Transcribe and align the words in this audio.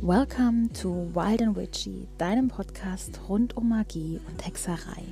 Welcome 0.00 0.70
to 0.80 1.10
Wild 1.14 1.42
and 1.42 1.56
Witchy, 1.56 2.06
deinem 2.16 2.46
Podcast 2.48 3.18
rund 3.28 3.56
um 3.56 3.70
Magie 3.70 4.20
und 4.28 4.46
Hexerei. 4.46 5.02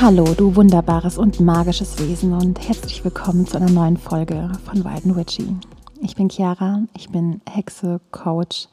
Hallo, 0.00 0.24
du 0.36 0.56
wunderbares 0.56 1.16
und 1.16 1.38
magisches 1.38 1.96
Wesen 2.00 2.32
und 2.32 2.58
herzlich 2.66 3.04
willkommen 3.04 3.46
zu 3.46 3.58
einer 3.58 3.70
neuen 3.70 3.96
Folge 3.96 4.50
von 4.64 4.84
Wild 4.84 5.04
and 5.04 5.16
Witchy. 5.16 5.56
Ich 6.04 6.16
bin 6.16 6.28
Chiara, 6.28 6.82
ich 6.96 7.10
bin 7.10 7.40
Hexe, 7.48 8.00
Coach, 8.10 8.66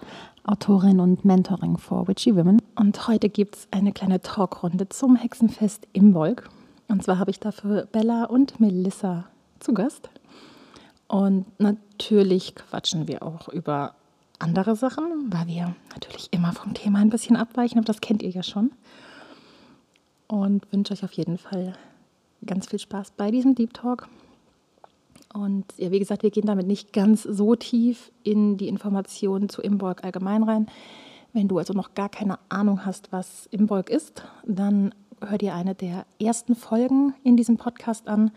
Autorin 0.45 0.99
und 0.99 1.25
Mentoring 1.25 1.77
for 1.77 2.07
Witchy 2.07 2.35
Women. 2.35 2.59
Und 2.73 3.07
heute 3.07 3.29
gibt 3.29 3.55
es 3.55 3.67
eine 3.69 3.91
kleine 3.91 4.19
Talkrunde 4.19 4.89
zum 4.89 5.15
Hexenfest 5.15 5.87
im 5.93 6.13
Volk. 6.13 6.49
Und 6.87 7.03
zwar 7.03 7.19
habe 7.19 7.29
ich 7.29 7.39
dafür 7.39 7.85
Bella 7.85 8.23
und 8.23 8.59
Melissa 8.59 9.25
zu 9.59 9.75
Gast. 9.75 10.09
Und 11.07 11.45
natürlich 11.59 12.55
quatschen 12.55 13.07
wir 13.07 13.21
auch 13.21 13.47
über 13.49 13.93
andere 14.39 14.75
Sachen, 14.75 15.31
weil 15.31 15.45
wir 15.45 15.75
natürlich 15.93 16.29
immer 16.31 16.51
vom 16.53 16.73
Thema 16.73 16.97
ein 16.97 17.11
bisschen 17.11 17.35
abweichen, 17.35 17.77
aber 17.77 17.85
das 17.85 18.01
kennt 18.01 18.23
ihr 18.23 18.31
ja 18.31 18.41
schon. 18.41 18.71
Und 20.27 20.65
wünsche 20.73 20.93
euch 20.93 21.03
auf 21.03 21.13
jeden 21.13 21.37
Fall 21.37 21.73
ganz 22.43 22.65
viel 22.65 22.79
Spaß 22.79 23.11
bei 23.11 23.29
diesem 23.29 23.53
Deep 23.53 23.75
Talk. 23.75 24.09
Und 25.33 25.65
ja, 25.77 25.91
wie 25.91 25.99
gesagt, 25.99 26.23
wir 26.23 26.31
gehen 26.31 26.47
damit 26.47 26.65
nicht 26.65 26.91
ganz 26.91 27.23
so 27.23 27.55
tief 27.55 28.11
in 28.23 28.57
die 28.57 28.67
Informationen 28.67 29.49
zu 29.49 29.61
Imbolg 29.61 30.03
allgemein 30.03 30.43
rein. 30.43 30.67
Wenn 31.33 31.47
du 31.47 31.59
also 31.59 31.73
noch 31.73 31.93
gar 31.93 32.09
keine 32.09 32.39
Ahnung 32.49 32.85
hast, 32.85 33.11
was 33.11 33.47
Imbolg 33.51 33.89
ist, 33.89 34.23
dann 34.45 34.93
hör 35.21 35.37
dir 35.37 35.53
eine 35.53 35.75
der 35.75 36.05
ersten 36.19 36.55
Folgen 36.55 37.13
in 37.23 37.37
diesem 37.37 37.57
Podcast 37.57 38.07
an. 38.07 38.31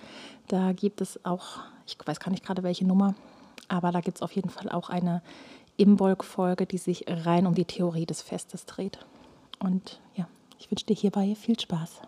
Da 0.49 0.73
gibt 0.73 1.01
es 1.01 1.25
auch, 1.25 1.61
ich 1.87 1.97
weiß 2.05 2.21
gar 2.21 2.31
nicht 2.31 2.45
gerade 2.45 2.63
welche 2.63 2.87
Nummer, 2.87 3.15
aber 3.69 3.91
da 3.93 4.01
gibt 4.01 4.19
es 4.19 4.23
auf 4.23 4.33
jeden 4.33 4.51
Fall 4.51 4.69
auch 4.69 4.91
eine 4.91 5.23
Imbolg-Folge, 5.79 6.67
die 6.67 6.79
sich 6.79 7.05
rein 7.09 7.47
um 7.47 7.55
die 7.55 7.65
Theorie 7.65 8.05
des 8.05 8.21
Festes 8.21 8.67
dreht. 8.67 8.99
Und 9.59 10.01
ja, 10.15 10.29
ich 10.59 10.71
wünsche 10.71 10.87
dir 10.87 10.97
hierbei 10.97 11.35
viel 11.35 11.59
Spaß. 11.59 12.03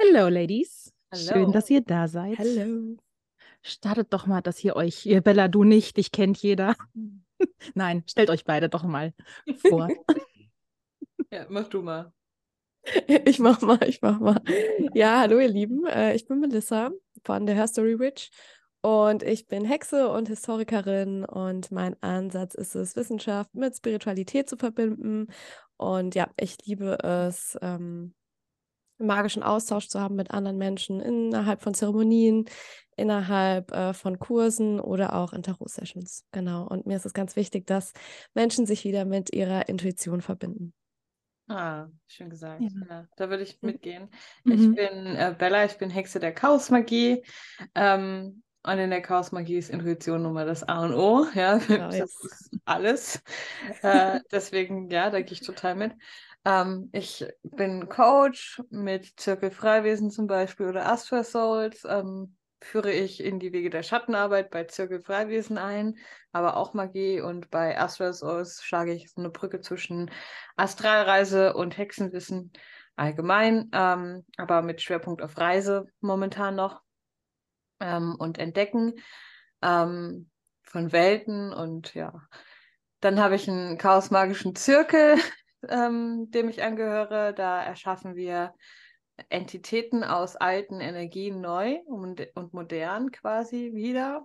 Hallo, 0.00 0.28
Ladies. 0.28 0.92
Hallo. 1.12 1.24
Schön, 1.24 1.52
dass 1.52 1.68
ihr 1.70 1.80
da 1.80 2.06
seid. 2.06 2.38
Hallo. 2.38 2.96
Startet 3.62 4.12
doch 4.12 4.26
mal, 4.26 4.40
dass 4.40 4.62
ihr 4.62 4.76
euch, 4.76 5.06
ihr 5.06 5.20
Bella, 5.20 5.48
du 5.48 5.64
nicht, 5.64 5.96
dich 5.96 6.12
kennt 6.12 6.38
jeder. 6.38 6.74
Nein, 7.74 8.02
stellt 8.08 8.30
euch 8.30 8.44
beide 8.44 8.68
doch 8.68 8.82
mal 8.82 9.14
vor. 9.68 9.88
ja, 11.30 11.46
mach 11.48 11.68
du 11.68 11.82
mal. 11.82 12.12
Ich 13.24 13.38
mach 13.38 13.60
mal, 13.60 13.78
ich 13.84 14.02
mach 14.02 14.18
mal. 14.18 14.42
Ja, 14.92 15.20
hallo 15.20 15.38
ihr 15.38 15.48
Lieben, 15.48 15.86
äh, 15.86 16.14
ich 16.14 16.26
bin 16.26 16.40
Melissa 16.40 16.90
von 17.24 17.46
der 17.46 17.54
Herstory 17.54 18.00
Witch 18.00 18.30
und 18.80 19.22
ich 19.22 19.46
bin 19.46 19.64
Hexe 19.64 20.08
und 20.08 20.26
Historikerin 20.26 21.24
und 21.24 21.70
mein 21.70 21.96
Ansatz 22.02 22.54
ist 22.56 22.74
es, 22.74 22.96
Wissenschaft 22.96 23.54
mit 23.54 23.76
Spiritualität 23.76 24.48
zu 24.48 24.56
verbinden. 24.56 25.28
Und 25.76 26.16
ja, 26.16 26.28
ich 26.36 26.58
liebe 26.66 26.98
es, 27.04 27.56
ähm, 27.62 28.14
magischen 29.02 29.42
Austausch 29.42 29.88
zu 29.88 30.00
haben 30.00 30.16
mit 30.16 30.30
anderen 30.30 30.58
Menschen 30.58 31.00
innerhalb 31.00 31.62
von 31.62 31.74
Zeremonien, 31.74 32.46
innerhalb 32.96 33.72
äh, 33.72 33.94
von 33.94 34.18
Kursen 34.18 34.80
oder 34.80 35.14
auch 35.14 35.32
in 35.32 35.42
Tarot-Sessions. 35.42 36.24
Genau. 36.32 36.66
Und 36.66 36.86
mir 36.86 36.96
ist 36.96 37.06
es 37.06 37.14
ganz 37.14 37.36
wichtig, 37.36 37.66
dass 37.66 37.92
Menschen 38.34 38.66
sich 38.66 38.84
wieder 38.84 39.04
mit 39.04 39.34
ihrer 39.34 39.68
Intuition 39.68 40.20
verbinden. 40.20 40.72
Ah, 41.48 41.88
schön 42.06 42.30
gesagt. 42.30 42.62
Ja. 42.62 42.68
ja 42.88 43.08
da 43.16 43.30
würde 43.30 43.42
ich 43.42 43.60
mitgehen. 43.62 44.08
Mhm. 44.44 44.52
Ich 44.52 44.74
bin 44.74 45.06
äh, 45.16 45.34
Bella, 45.36 45.64
ich 45.64 45.76
bin 45.78 45.90
Hexe 45.90 46.20
der 46.20 46.32
Chaosmagie. 46.32 47.22
Ähm, 47.74 48.42
und 48.64 48.78
in 48.78 48.90
der 48.90 49.02
Chaosmagie 49.02 49.56
ist 49.56 49.70
Intuition 49.70 50.22
nun 50.22 50.34
mal 50.34 50.46
das 50.46 50.62
A 50.62 50.84
und 50.84 50.94
O. 50.94 51.26
Ja, 51.34 51.58
genau, 51.68 51.90
das 51.90 52.14
ist 52.22 52.50
alles. 52.64 53.22
äh, 53.82 54.20
deswegen, 54.30 54.88
ja, 54.88 55.10
da 55.10 55.20
gehe 55.20 55.32
ich 55.32 55.40
total 55.40 55.74
mit. 55.74 55.92
Ähm, 56.44 56.88
ich 56.92 57.26
bin 57.42 57.88
Coach 57.88 58.62
mit 58.70 59.12
Zirkel 59.16 59.50
Freiwesen 59.50 60.10
zum 60.10 60.26
Beispiel 60.26 60.66
oder 60.66 60.86
Astral 60.86 61.24
Souls. 61.24 61.84
Ähm, 61.88 62.36
führe 62.62 62.92
ich 62.92 63.22
in 63.22 63.38
die 63.38 63.52
Wege 63.52 63.70
der 63.70 63.82
Schattenarbeit 63.82 64.50
bei 64.50 64.64
Zirkel 64.64 65.00
Freiwesen 65.02 65.58
ein, 65.58 65.96
aber 66.32 66.56
auch 66.56 66.74
Magie 66.74 67.20
und 67.20 67.50
bei 67.50 67.78
Astral 67.78 68.12
Souls 68.12 68.62
schlage 68.62 68.92
ich 68.92 69.10
so 69.10 69.20
eine 69.20 69.30
Brücke 69.30 69.60
zwischen 69.60 70.10
Astralreise 70.56 71.54
und 71.54 71.76
Hexenwissen 71.76 72.52
allgemein, 72.96 73.68
ähm, 73.72 74.24
aber 74.36 74.62
mit 74.62 74.80
Schwerpunkt 74.80 75.22
auf 75.22 75.36
Reise 75.38 75.86
momentan 76.00 76.54
noch 76.54 76.82
ähm, 77.80 78.14
und 78.18 78.38
Entdecken 78.38 78.94
ähm, 79.60 80.30
von 80.62 80.92
Welten 80.92 81.52
und 81.52 81.94
ja. 81.94 82.14
Dann 83.00 83.18
habe 83.18 83.34
ich 83.34 83.50
einen 83.50 83.78
chaosmagischen 83.78 84.54
Zirkel, 84.54 85.16
ähm, 85.68 86.30
dem 86.30 86.48
ich 86.48 86.62
angehöre. 86.62 87.32
Da 87.34 87.62
erschaffen 87.62 88.14
wir 88.14 88.54
Entitäten 89.28 90.04
aus 90.04 90.36
alten 90.36 90.80
Energien 90.80 91.40
neu 91.40 91.78
und, 91.86 92.26
und 92.34 92.54
modern 92.54 93.10
quasi 93.10 93.72
wieder. 93.74 94.24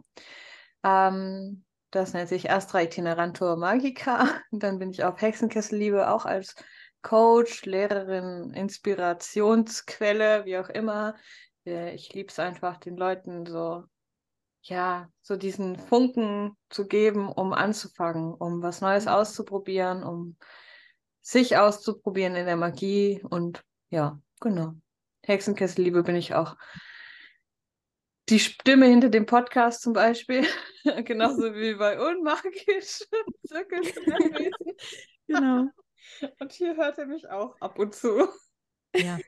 Ähm, 0.83 1.65
das 1.91 2.13
nennt 2.13 2.29
sich 2.29 2.51
Astra 2.51 2.81
Itinerantur 2.81 3.57
Magica. 3.57 4.27
Dann 4.51 4.79
bin 4.79 4.91
ich 4.91 5.03
auf 5.03 5.21
Hexenkesselliebe 5.21 6.09
auch 6.09 6.25
als 6.25 6.55
Coach, 7.01 7.65
Lehrerin, 7.65 8.51
Inspirationsquelle, 8.53 10.45
wie 10.45 10.57
auch 10.57 10.69
immer. 10.69 11.15
Äh, 11.65 11.93
ich 11.95 12.13
liebe 12.13 12.29
es 12.29 12.39
einfach, 12.39 12.77
den 12.77 12.97
Leuten 12.97 13.45
so, 13.45 13.83
ja, 14.63 15.09
so 15.21 15.37
diesen 15.37 15.77
Funken 15.77 16.57
zu 16.69 16.87
geben, 16.87 17.29
um 17.29 17.53
anzufangen, 17.53 18.33
um 18.33 18.61
was 18.61 18.81
Neues 18.81 19.05
mhm. 19.05 19.11
auszuprobieren, 19.11 20.03
um 20.03 20.37
sich 21.27 21.57
auszuprobieren 21.57 22.37
in 22.37 22.45
der 22.45 22.55
Magie 22.55 23.21
und 23.21 23.61
ja, 23.89 24.17
genau. 24.39 24.75
Hexenkesselliebe 25.25 26.03
bin 26.03 26.15
ich 26.15 26.33
auch. 26.33 26.55
Die 28.29 28.39
Stimme 28.39 28.85
hinter 28.85 29.09
dem 29.09 29.25
Podcast 29.25 29.81
zum 29.81 29.91
Beispiel, 29.91 30.45
genauso 31.03 31.41
wie 31.53 31.75
bei 31.75 31.99
Unmagisch. 31.99 33.03
genau. 35.27 35.65
Und 36.39 36.53
hier 36.53 36.77
hört 36.77 36.97
er 36.97 37.07
mich 37.07 37.29
auch 37.29 37.59
ab 37.59 37.77
und 37.77 37.93
zu. 37.93 38.29
Ja, 38.95 39.19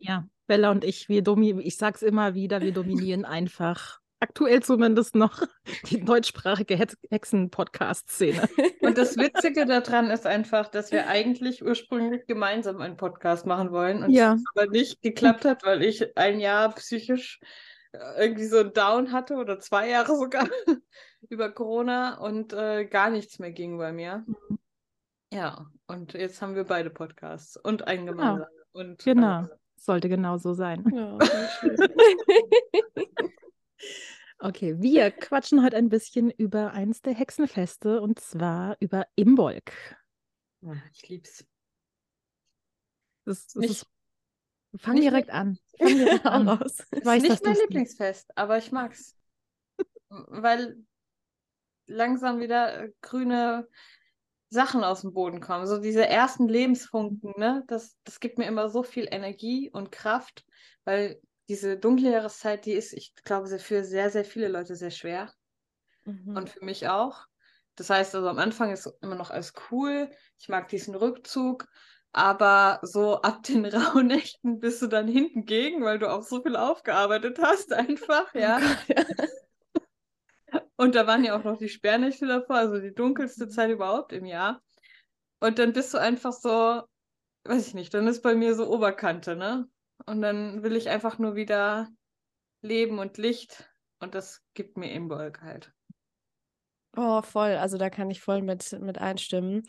ja. 0.00 0.26
Bella 0.46 0.70
und 0.70 0.82
ich, 0.82 1.10
wir 1.10 1.20
domi 1.22 1.60
ich 1.60 1.76
sag's 1.76 2.00
immer 2.00 2.34
wieder, 2.34 2.62
wir 2.62 2.72
dominieren 2.72 3.26
einfach 3.26 4.00
aktuell 4.24 4.62
zumindest 4.62 5.14
noch 5.14 5.42
die 5.90 6.02
deutschsprachige 6.02 6.78
Hexen-Podcast-Szene. 7.10 8.48
Und 8.80 8.96
das 8.96 9.16
Witzige 9.18 9.66
daran 9.66 10.10
ist 10.10 10.26
einfach, 10.26 10.68
dass 10.68 10.92
wir 10.92 11.08
eigentlich 11.08 11.62
ursprünglich 11.62 12.26
gemeinsam 12.26 12.80
einen 12.80 12.96
Podcast 12.96 13.44
machen 13.44 13.70
wollen 13.70 14.02
und 14.02 14.10
ja. 14.10 14.34
es 14.34 14.44
aber 14.54 14.70
nicht 14.70 15.02
geklappt 15.02 15.44
hat, 15.44 15.64
weil 15.64 15.82
ich 15.82 16.16
ein 16.16 16.40
Jahr 16.40 16.74
psychisch 16.74 17.40
äh, 17.92 17.98
irgendwie 18.18 18.46
so 18.46 18.58
ein 18.58 18.72
Down 18.72 19.12
hatte 19.12 19.34
oder 19.34 19.60
zwei 19.60 19.90
Jahre 19.90 20.16
sogar 20.16 20.48
über 21.28 21.50
Corona 21.50 22.18
und 22.18 22.52
äh, 22.52 22.86
gar 22.86 23.10
nichts 23.10 23.38
mehr 23.38 23.52
ging 23.52 23.76
bei 23.78 23.92
mir. 23.92 24.24
Mhm. 24.26 24.58
Ja, 25.32 25.66
und 25.86 26.14
jetzt 26.14 26.40
haben 26.40 26.54
wir 26.54 26.64
beide 26.64 26.90
Podcasts 26.90 27.56
und 27.56 27.86
einen 27.86 28.06
genau. 28.06 28.16
gemeinsamen. 28.16 28.48
Genau. 28.72 28.90
Und, 28.90 29.04
genau. 29.04 29.42
Äh, 29.42 29.48
Sollte 29.76 30.08
genau 30.08 30.38
so 30.38 30.54
sein. 30.54 30.84
Ja, 30.94 31.18
Okay, 34.44 34.78
wir 34.78 35.10
quatschen 35.10 35.64
heute 35.64 35.78
ein 35.78 35.88
bisschen 35.88 36.30
über 36.30 36.72
eins 36.72 37.00
der 37.00 37.14
Hexenfeste 37.14 38.02
und 38.02 38.20
zwar 38.20 38.76
über 38.78 39.06
Imbolg. 39.14 39.72
Ja, 40.60 40.74
ich 40.92 41.08
lieb's. 41.08 41.46
Das, 43.24 43.46
das 43.46 43.54
nicht, 43.54 43.70
ist, 43.70 43.86
fang 44.76 45.00
direkt 45.00 45.30
an. 45.30 45.58
Fang 45.78 45.96
direkt 45.96 46.26
an. 46.26 46.46
Aus. 46.46 46.84
Ich 46.92 47.06
weiß, 47.06 47.22
nicht 47.22 47.42
mein 47.42 47.56
Lieblingsfest, 47.56 48.36
aber 48.36 48.58
ich 48.58 48.70
mag's. 48.70 49.16
Weil 50.10 50.76
langsam 51.86 52.38
wieder 52.38 52.82
äh, 52.82 52.92
grüne 53.00 53.66
Sachen 54.50 54.84
aus 54.84 55.00
dem 55.00 55.14
Boden 55.14 55.40
kommen. 55.40 55.66
So 55.66 55.78
diese 55.78 56.06
ersten 56.06 56.48
Lebensfunken, 56.48 57.32
ne? 57.38 57.64
Das, 57.66 57.96
das 58.04 58.20
gibt 58.20 58.36
mir 58.36 58.44
immer 58.44 58.68
so 58.68 58.82
viel 58.82 59.08
Energie 59.10 59.70
und 59.70 59.90
Kraft, 59.90 60.44
weil 60.84 61.18
diese 61.48 61.78
dunkle 61.78 62.10
Jahreszeit, 62.10 62.64
die 62.66 62.72
ist, 62.72 62.92
ich 62.92 63.14
glaube, 63.24 63.58
für 63.58 63.84
sehr, 63.84 64.10
sehr 64.10 64.24
viele 64.24 64.48
Leute 64.48 64.76
sehr 64.76 64.90
schwer. 64.90 65.32
Mhm. 66.04 66.36
Und 66.36 66.50
für 66.50 66.64
mich 66.64 66.88
auch. 66.88 67.26
Das 67.76 67.90
heißt, 67.90 68.14
also 68.14 68.28
am 68.28 68.38
Anfang 68.38 68.72
ist 68.72 68.86
immer 69.02 69.16
noch 69.16 69.30
alles 69.30 69.52
cool. 69.70 70.10
Ich 70.38 70.48
mag 70.48 70.68
diesen 70.68 70.94
Rückzug. 70.94 71.66
Aber 72.12 72.78
so 72.82 73.20
ab 73.22 73.42
den 73.42 73.64
Rauhnächten 73.74 74.60
bist 74.60 74.80
du 74.80 74.86
dann 74.86 75.08
hinten 75.08 75.44
gegen, 75.46 75.82
weil 75.82 75.98
du 75.98 76.10
auch 76.10 76.22
so 76.22 76.40
viel 76.42 76.56
aufgearbeitet 76.56 77.38
hast, 77.42 77.72
einfach, 77.72 78.32
oh 78.34 78.38
ja. 78.38 78.60
Und 80.76 80.94
da 80.94 81.06
waren 81.06 81.24
ja 81.24 81.36
auch 81.36 81.44
noch 81.44 81.58
die 81.58 81.68
Sperrnächte 81.68 82.26
davor, 82.26 82.56
also 82.56 82.80
die 82.80 82.94
dunkelste 82.94 83.48
Zeit 83.48 83.70
überhaupt 83.70 84.12
im 84.12 84.24
Jahr. 84.24 84.62
Und 85.40 85.58
dann 85.58 85.72
bist 85.72 85.92
du 85.92 85.98
einfach 85.98 86.32
so, 86.32 86.82
weiß 87.44 87.66
ich 87.68 87.74
nicht, 87.74 87.92
dann 87.92 88.06
ist 88.06 88.22
bei 88.22 88.34
mir 88.34 88.54
so 88.54 88.70
Oberkante, 88.70 89.34
ne? 89.36 89.68
Und 90.06 90.20
dann 90.22 90.62
will 90.62 90.76
ich 90.76 90.88
einfach 90.88 91.18
nur 91.18 91.34
wieder 91.34 91.88
Leben 92.60 92.98
und 92.98 93.18
Licht 93.18 93.70
und 94.00 94.14
das 94.14 94.42
gibt 94.54 94.76
mir 94.76 94.92
Imbolg 94.92 95.42
halt. 95.42 95.72
Oh, 96.96 97.22
voll. 97.22 97.56
Also 97.56 97.78
da 97.78 97.90
kann 97.90 98.10
ich 98.10 98.20
voll 98.20 98.42
mit, 98.42 98.72
mit 98.80 98.98
einstimmen. 98.98 99.66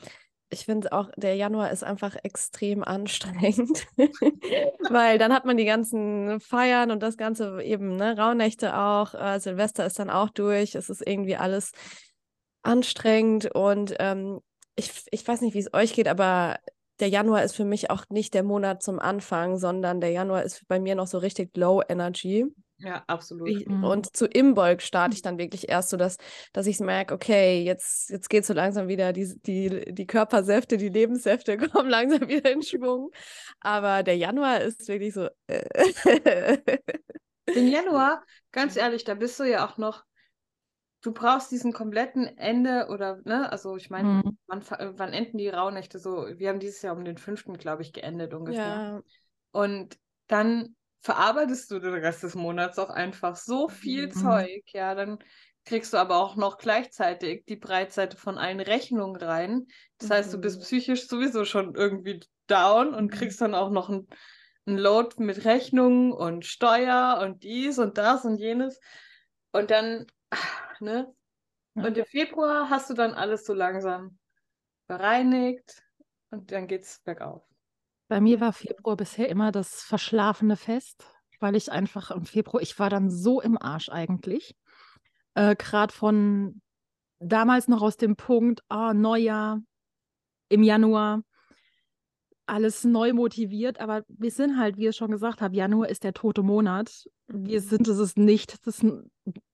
Ich 0.50 0.66
finde 0.66 0.94
auch, 0.94 1.10
der 1.18 1.36
Januar 1.36 1.72
ist 1.72 1.84
einfach 1.84 2.16
extrem 2.24 2.84
anstrengend, 2.84 3.88
weil 4.90 5.18
dann 5.18 5.34
hat 5.34 5.46
man 5.46 5.58
die 5.58 5.66
ganzen 5.66 6.40
Feiern 6.40 6.92
und 6.92 7.02
das 7.02 7.18
Ganze 7.18 7.64
eben, 7.64 7.96
ne, 7.96 8.16
Rauhnächte 8.16 8.78
auch, 8.78 9.16
äh, 9.16 9.40
Silvester 9.40 9.86
ist 9.86 9.98
dann 9.98 10.12
auch 10.12 10.30
durch, 10.30 10.76
es 10.76 10.90
ist 10.90 11.06
irgendwie 11.06 11.36
alles 11.36 11.72
anstrengend 12.62 13.54
und 13.56 13.96
ähm, 14.00 14.40
ich, 14.76 14.92
ich 15.10 15.28
weiß 15.28 15.42
nicht, 15.42 15.56
wie 15.56 15.60
es 15.60 15.74
euch 15.74 15.94
geht, 15.94 16.08
aber 16.08 16.60
der 17.00 17.10
Januar 17.10 17.44
ist 17.44 17.56
für 17.56 17.66
mich 17.66 17.90
auch 17.90 18.06
nicht 18.10 18.34
der 18.34 18.44
Monat 18.44 18.82
zum 18.82 19.00
Anfang, 19.00 19.58
sondern 19.58 20.02
der 20.02 20.12
Januar 20.12 20.44
ist 20.44 20.68
bei 20.68 20.80
mir 20.80 20.96
noch 20.96 21.08
so 21.08 21.18
richtig 21.18 21.56
Low 21.58 21.82
Energy. 21.88 22.46
Ja, 22.78 23.04
absolut. 23.08 23.50
Ich, 23.50 23.66
mhm. 23.66 23.84
und 23.84 24.16
zu 24.16 24.26
Imbolg 24.26 24.82
starte 24.82 25.16
ich 25.16 25.22
dann 25.22 25.38
wirklich 25.38 25.70
erst 25.70 25.90
so, 25.90 25.98
dass, 25.98 26.18
dass 26.52 26.68
ich 26.68 26.80
merke, 26.80 27.14
okay, 27.14 27.64
jetzt, 27.64 28.10
jetzt 28.10 28.30
geht 28.30 28.46
so 28.46 28.54
langsam 28.54 28.88
wieder, 28.88 29.14
die, 29.14 29.34
die, 29.46 29.94
die 29.94 30.06
Körpersäfte, 30.06 30.78
die 30.78 30.90
Lebenssäfte 30.90 31.58
kommen 31.70 31.90
langsam 31.90 32.28
wieder 32.28 32.52
in 32.52 32.62
Schwung. 32.62 33.12
Aber 33.62 34.04
der 34.04 34.18
Januar 34.18 34.62
ist 34.62 34.88
wirklich 34.88 35.14
so. 35.14 35.30
Äh 35.48 36.58
Den 37.56 37.68
Januar, 37.72 38.24
ganz 38.52 38.76
ehrlich, 38.76 39.04
da 39.06 39.14
bist 39.14 39.40
du 39.40 39.44
ja 39.44 39.66
auch 39.66 39.78
noch 39.78 40.04
du 41.06 41.12
brauchst 41.12 41.52
diesen 41.52 41.72
kompletten 41.72 42.26
Ende 42.38 42.88
oder, 42.90 43.22
ne, 43.26 43.52
also 43.52 43.76
ich 43.76 43.90
meine, 43.90 44.08
mhm. 44.08 44.38
wann, 44.48 44.64
wann, 44.98 45.14
enden 45.14 45.38
die 45.38 45.50
Rauhnächte 45.50 46.00
so? 46.00 46.28
Wir 46.38 46.50
haben 46.50 46.60
dieses 46.60 46.82
Jahr 46.82 46.96
um 46.96 47.06
den 47.06 47.18
fünften, 47.18 47.58
glaube 47.58 47.84
ich, 47.84 47.94
geendet 47.94 48.34
ungefähr. 48.34 48.64
Ja. 48.66 49.02
Und 49.52 49.98
dann 50.28 50.76
verarbeitest 51.02 51.70
du 51.70 51.80
den 51.80 51.94
Rest 51.94 52.24
des 52.24 52.34
Monats 52.34 52.80
auch 52.80 52.90
einfach 52.90 53.36
so 53.36 53.70
viel 53.70 54.08
mhm. 54.08 54.12
Zeug, 54.12 54.64
ja, 54.74 54.96
dann 54.96 55.20
kriegst 55.64 55.94
du 55.94 55.98
aber 55.98 56.18
auch 56.18 56.36
noch 56.36 56.58
gleichzeitig 56.58 57.46
die 57.46 57.56
Breitseite 57.56 58.18
von 58.18 58.38
allen 58.38 58.60
Rechnungen 58.60 59.16
rein. 59.16 59.68
Das 60.00 60.10
mhm. 60.10 60.14
heißt, 60.14 60.34
du 60.34 60.40
bist 60.40 60.58
mhm. 60.58 60.64
psychisch 60.64 61.08
sowieso 61.08 61.46
schon 61.46 61.76
irgendwie 61.76 62.20
down 62.48 62.96
und 62.96 63.06
mhm. 63.06 63.10
kriegst 63.10 63.42
dann 63.42 63.54
auch 63.54 63.70
noch 63.70 63.90
ein, 63.90 64.08
ein 64.66 64.78
Load 64.78 65.16
mit 65.20 65.46
Rechnungen 65.46 66.12
und 66.12 66.46
Steuer 66.46 67.20
und 67.22 67.44
dies 67.44 67.78
und 67.78 68.00
das 68.00 68.26
und 68.26 68.38
jenes. 68.38 68.80
Und 69.52 69.70
dann 69.70 70.08
ne? 70.80 71.14
Und 71.76 71.98
im 71.98 72.06
Februar 72.06 72.70
hast 72.70 72.90
du 72.90 72.94
dann 72.94 73.14
alles 73.14 73.46
so 73.46 73.54
langsam 73.54 74.18
bereinigt 74.88 75.84
und 76.30 76.52
dann 76.52 76.68
geht's 76.68 77.02
bergauf. 77.04 77.44
Bei 78.08 78.22
mir 78.22 78.40
war 78.40 78.54
Februar 78.54 78.96
bisher 78.96 79.30
immer 79.30 79.52
das 79.52 79.82
verschlafene 79.82 80.56
Fest, 80.56 81.06
weil 81.40 81.56
ich 81.56 81.72
einfach 81.72 82.12
im 82.12 82.26
Februar, 82.26 82.62
ich 82.62 82.78
war 82.80 82.90
dann 82.90 83.10
so 83.10 83.42
im 83.42 83.62
Arsch 83.62 83.90
eigentlich. 83.90 84.56
Äh, 85.34 85.56
Gerade 85.56 85.94
von 85.94 86.62
damals 87.20 87.68
noch 87.68 87.82
aus 87.82 87.98
dem 87.98 88.16
Punkt, 88.16 88.62
ah, 88.70 88.94
Neujahr 88.94 89.62
im 90.50 90.64
Januar, 90.64 91.24
alles 92.46 92.84
neu 92.84 93.14
motiviert, 93.14 93.80
aber 93.80 94.04
wir 94.08 94.32
sind 94.32 94.60
halt, 94.60 94.78
wie 94.78 94.88
ich 94.88 94.96
schon 94.96 95.12
gesagt 95.12 95.42
habe, 95.42 95.56
Januar 95.56 95.90
ist 95.90 96.04
der 96.04 96.14
tote 96.14 96.44
Monat. 96.44 97.10
Wir 97.28 97.60
sind 97.60 97.88
es 97.88 97.98
ist 97.98 98.18
nicht 98.18 98.66
das 98.68 98.86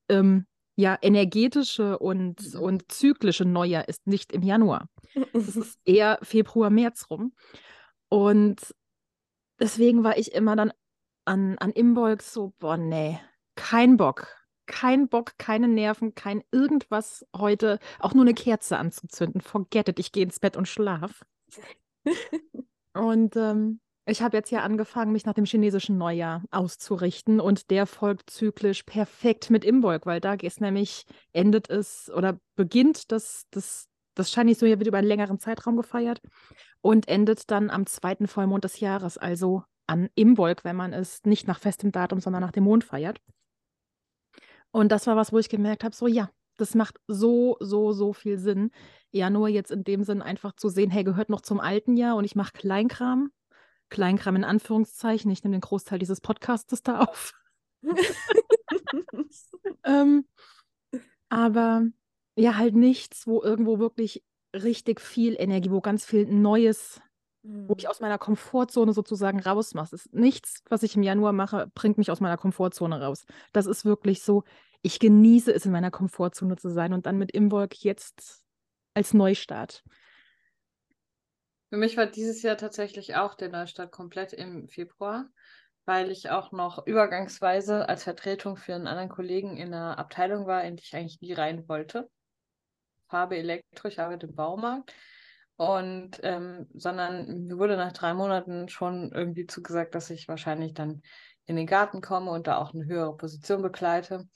ähm, 0.10 0.46
ja, 0.76 0.98
energetische 1.02 2.00
und, 2.00 2.54
mhm. 2.54 2.60
und 2.60 2.92
zyklische 2.92 3.46
Neujahr 3.46 3.88
ist 3.88 4.08
nicht 4.08 4.32
im 4.32 4.42
Januar. 4.42 4.90
Es 5.34 5.56
ist 5.56 5.80
eher 5.86 6.20
Februar, 6.22 6.70
März 6.70 7.08
rum. 7.10 7.34
Und 8.10 8.76
deswegen 9.60 10.04
war 10.04 10.18
ich 10.18 10.34
immer 10.34 10.56
dann 10.56 10.72
an, 11.26 11.58
an 11.60 11.72
Imbolg 11.72 12.22
so, 12.24 12.54
boah, 12.60 12.78
nee, 12.78 13.20
kein 13.56 13.98
Bock. 13.98 14.28
Kein 14.68 15.10
Bock, 15.10 15.34
keine 15.38 15.68
Nerven, 15.68 16.16
kein 16.16 16.44
irgendwas 16.52 17.26
heute, 17.36 17.80
auch 18.00 18.14
nur 18.14 18.24
eine 18.24 18.34
Kerze 18.34 18.78
anzuzünden. 18.78 19.42
Forget 19.42 19.90
it, 19.90 20.00
ich 20.00 20.14
gehe 20.14 20.24
ins 20.24 20.40
Bett 20.40 20.56
und 20.56 20.68
schlaf. 20.68 21.24
und 22.94 23.36
ähm, 23.36 23.82
ich 24.06 24.22
habe 24.22 24.36
jetzt 24.36 24.50
ja 24.50 24.62
angefangen, 24.62 25.12
mich 25.12 25.26
nach 25.26 25.34
dem 25.34 25.46
chinesischen 25.46 25.98
Neujahr 25.98 26.44
auszurichten 26.50 27.40
und 27.40 27.70
der 27.70 27.86
folgt 27.86 28.30
zyklisch 28.30 28.84
perfekt 28.84 29.50
mit 29.50 29.64
Imbolg, 29.64 30.06
weil 30.06 30.20
da 30.20 30.34
ist 30.34 30.60
nämlich, 30.60 31.06
endet 31.34 31.70
es 31.70 32.12
oder 32.14 32.40
beginnt 32.56 33.12
das, 33.12 33.46
das, 33.52 33.88
das 34.16 34.34
Chinese 34.34 34.66
Neujahr 34.66 34.80
wird 34.80 34.88
über 34.88 34.98
einen 34.98 35.08
längeren 35.08 35.40
Zeitraum 35.40 35.78
gefeiert 35.78 36.20
und 36.82 37.08
endet 37.08 37.52
dann 37.52 37.70
am 37.70 37.86
zweiten 37.86 38.28
Vollmond 38.28 38.64
des 38.64 38.80
Jahres, 38.80 39.18
also 39.18 39.64
an 39.86 40.10
Imbolg, 40.16 40.64
wenn 40.64 40.76
man 40.76 40.94
es 40.94 41.24
nicht 41.26 41.48
nach 41.48 41.60
festem 41.60 41.92
Datum, 41.92 42.20
sondern 42.20 42.42
nach 42.42 42.52
dem 42.52 42.64
Mond 42.64 42.84
feiert. 42.84 43.20
Und 44.72 44.92
das 44.92 45.06
war 45.06 45.16
was, 45.16 45.32
wo 45.32 45.38
ich 45.38 45.50
gemerkt 45.50 45.84
habe, 45.84 45.96
so 45.96 46.08
ja, 46.08 46.32
das 46.58 46.76
macht 46.76 47.00
so, 47.08 47.58
so, 47.60 47.92
so 47.92 48.14
viel 48.14 48.40
Sinn. 48.40 48.72
Ja, 49.12 49.30
nur 49.30 49.48
jetzt 49.50 49.70
in 49.70 49.84
dem 49.84 50.04
Sinn 50.04 50.22
einfach 50.22 50.54
zu 50.54 50.70
sehen, 50.70 50.90
hey, 50.90 51.04
gehört 51.04 51.30
noch 51.30 51.42
zum 51.42 51.60
alten 51.60 51.98
Jahr 51.98 52.16
und 52.16 52.24
ich 52.24 52.36
mache 52.36 52.54
Kleinkram 52.54 53.32
Kleinkram 53.92 54.36
in 54.36 54.44
Anführungszeichen. 54.44 55.30
Ich 55.30 55.44
nehme 55.44 55.56
den 55.56 55.62
Großteil 55.62 56.00
dieses 56.00 56.22
Podcastes 56.22 56.82
da 56.82 57.02
auf. 57.02 57.34
ähm, 59.84 60.26
aber 61.30 61.84
ja, 62.36 62.58
halt 62.58 62.76
nichts, 62.76 63.28
wo 63.28 63.44
irgendwo 63.44 63.78
wirklich 63.78 64.24
richtig 64.56 65.00
viel 65.00 65.36
Energie, 65.38 65.72
wo 65.72 65.82
ganz 65.82 66.06
viel 66.06 66.26
Neues, 66.26 67.02
mhm. 67.44 67.70
wo 67.70 67.76
ich 67.78 67.88
aus 67.88 68.00
meiner 68.00 68.18
Komfortzone 68.18 68.94
sozusagen 68.94 69.40
rausmache. 69.40 69.96
Ist 69.96 70.14
nichts, 70.14 70.64
was 70.70 70.84
ich 70.84 70.96
im 70.96 71.04
Januar 71.04 71.34
mache, 71.34 71.72
bringt 71.76 71.98
mich 71.98 72.12
aus 72.12 72.20
meiner 72.20 72.38
Komfortzone 72.38 73.02
raus. 73.02 73.26
Das 73.54 73.66
ist 73.66 73.86
wirklich 73.86 74.24
so, 74.24 74.44
ich 74.82 75.00
genieße 75.00 75.54
es, 75.54 75.66
in 75.66 75.72
meiner 75.72 75.92
Komfortzone 75.92 76.56
zu 76.56 76.70
sein 76.70 76.94
und 76.94 77.06
dann 77.06 77.18
mit 77.18 77.32
Imbolg 77.32 77.84
jetzt 77.84 78.44
als 78.94 79.14
Neustart. 79.14 79.84
Für 81.72 81.78
mich 81.78 81.96
war 81.96 82.06
dieses 82.06 82.42
Jahr 82.42 82.58
tatsächlich 82.58 83.16
auch 83.16 83.34
der 83.34 83.48
Neustart 83.48 83.94
komplett 83.94 84.34
im 84.34 84.68
Februar, 84.68 85.30
weil 85.86 86.12
ich 86.12 86.30
auch 86.30 86.52
noch 86.52 86.86
übergangsweise 86.86 87.88
als 87.88 88.04
Vertretung 88.04 88.58
für 88.58 88.76
einen 88.76 88.88
anderen 88.88 89.08
Kollegen 89.08 89.56
in 89.56 89.74
einer 89.74 89.98
Abteilung 89.98 90.48
war, 90.48 90.66
in 90.66 90.76
die 90.76 90.84
ich 90.84 90.94
eigentlich 90.94 91.22
nie 91.22 91.32
rein 91.32 91.70
wollte. 91.70 92.10
Farbe 93.08 93.38
Elektro, 93.38 93.88
ich 93.88 94.02
arbeite 94.02 94.28
im 94.28 94.36
Baumarkt. 94.36 94.94
Und 95.56 96.20
ähm, 96.24 96.68
sondern 96.74 97.46
mir 97.46 97.58
wurde 97.58 97.78
nach 97.78 97.94
drei 97.94 98.14
Monaten 98.14 98.68
schon 98.68 99.14
irgendwie 99.14 99.48
zugesagt, 99.48 99.96
dass 99.96 100.10
ich 100.10 100.28
wahrscheinlich 100.28 100.74
dann 100.74 101.02
in 101.46 101.56
den 101.56 101.68
Garten 101.68 102.02
komme 102.02 102.32
und 102.32 102.48
da 102.48 102.58
auch 102.58 102.74
eine 102.74 102.86
höhere 102.86 103.16
Position 103.16 103.62
begleite. 103.62 104.28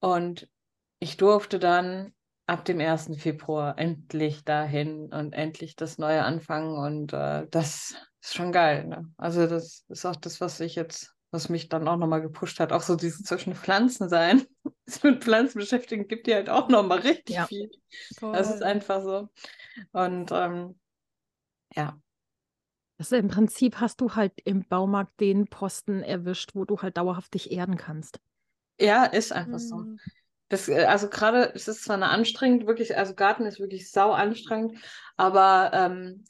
Und 0.00 0.48
ich 0.98 1.16
durfte 1.16 1.60
dann 1.60 2.14
ab 2.50 2.64
dem 2.64 2.80
1. 2.80 3.16
Februar 3.16 3.78
endlich 3.78 4.44
dahin 4.44 5.12
und 5.12 5.32
endlich 5.32 5.76
das 5.76 5.98
Neue 5.98 6.24
anfangen. 6.24 6.76
Und 6.76 7.12
äh, 7.12 7.46
das 7.48 7.94
ist 8.20 8.34
schon 8.34 8.50
geil. 8.50 8.86
Ne? 8.88 9.08
Also 9.16 9.46
das 9.46 9.84
ist 9.88 10.04
auch 10.04 10.16
das, 10.16 10.40
was 10.40 10.58
ich 10.58 10.74
jetzt, 10.74 11.14
was 11.30 11.48
mich 11.48 11.68
dann 11.68 11.86
auch 11.86 11.96
nochmal 11.96 12.20
gepusht 12.20 12.58
hat. 12.58 12.72
Auch 12.72 12.82
so 12.82 12.96
dieses 12.96 13.22
zwischen 13.22 13.54
Pflanzen 13.54 14.08
sein. 14.08 14.44
mit 15.04 15.22
Pflanzen 15.22 15.60
beschäftigen 15.60 16.08
gibt 16.08 16.26
dir 16.26 16.34
halt 16.34 16.50
auch 16.50 16.68
nochmal 16.68 16.98
richtig 16.98 17.36
ja. 17.36 17.46
viel. 17.46 17.70
Toll. 18.18 18.32
Das 18.32 18.52
ist 18.52 18.64
einfach 18.64 19.00
so. 19.00 19.28
Und 19.92 20.32
ähm, 20.32 20.76
ja. 21.76 22.00
Also 22.98 23.14
im 23.14 23.28
Prinzip 23.28 23.76
hast 23.76 24.00
du 24.00 24.16
halt 24.16 24.32
im 24.44 24.64
Baumarkt 24.64 25.20
den 25.20 25.46
Posten 25.46 26.02
erwischt, 26.02 26.50
wo 26.54 26.64
du 26.64 26.82
halt 26.82 26.96
dauerhaft 26.96 27.32
dich 27.32 27.52
erden 27.52 27.76
kannst. 27.76 28.18
Ja, 28.80 29.04
ist 29.04 29.32
einfach 29.32 29.60
hm. 29.60 29.68
so. 29.68 29.84
Das, 30.50 30.68
äh, 30.68 30.84
also 30.84 31.08
gerade, 31.08 31.52
es 31.54 31.66
ist 31.66 31.84
zwar 31.84 31.96
eine 31.96 32.10
anstrengend, 32.10 32.66
wirklich, 32.66 32.98
also 32.98 33.14
Garten 33.14 33.46
ist 33.46 33.58
wirklich 33.58 33.90
sau 33.90 34.12
anstrengend, 34.12 34.78
aber 35.16 35.70
ähm, 35.72 36.24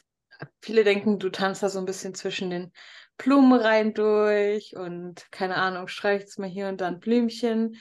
viele 0.61 0.85
denken, 0.85 1.19
du 1.19 1.31
tanzt 1.31 1.65
da 1.65 1.69
so 1.69 1.81
ein 1.81 1.87
bisschen 1.87 2.15
zwischen 2.15 2.51
den 2.51 2.73
Blumen 3.19 3.59
rein 3.61 3.93
durch 3.93 4.77
und 4.77 5.31
keine 5.33 5.57
Ahnung, 5.57 5.89
streichst 5.89 6.39
mal 6.39 6.49
hier 6.49 6.69
und 6.69 6.81
dann 6.81 7.01
Blümchen. 7.01 7.77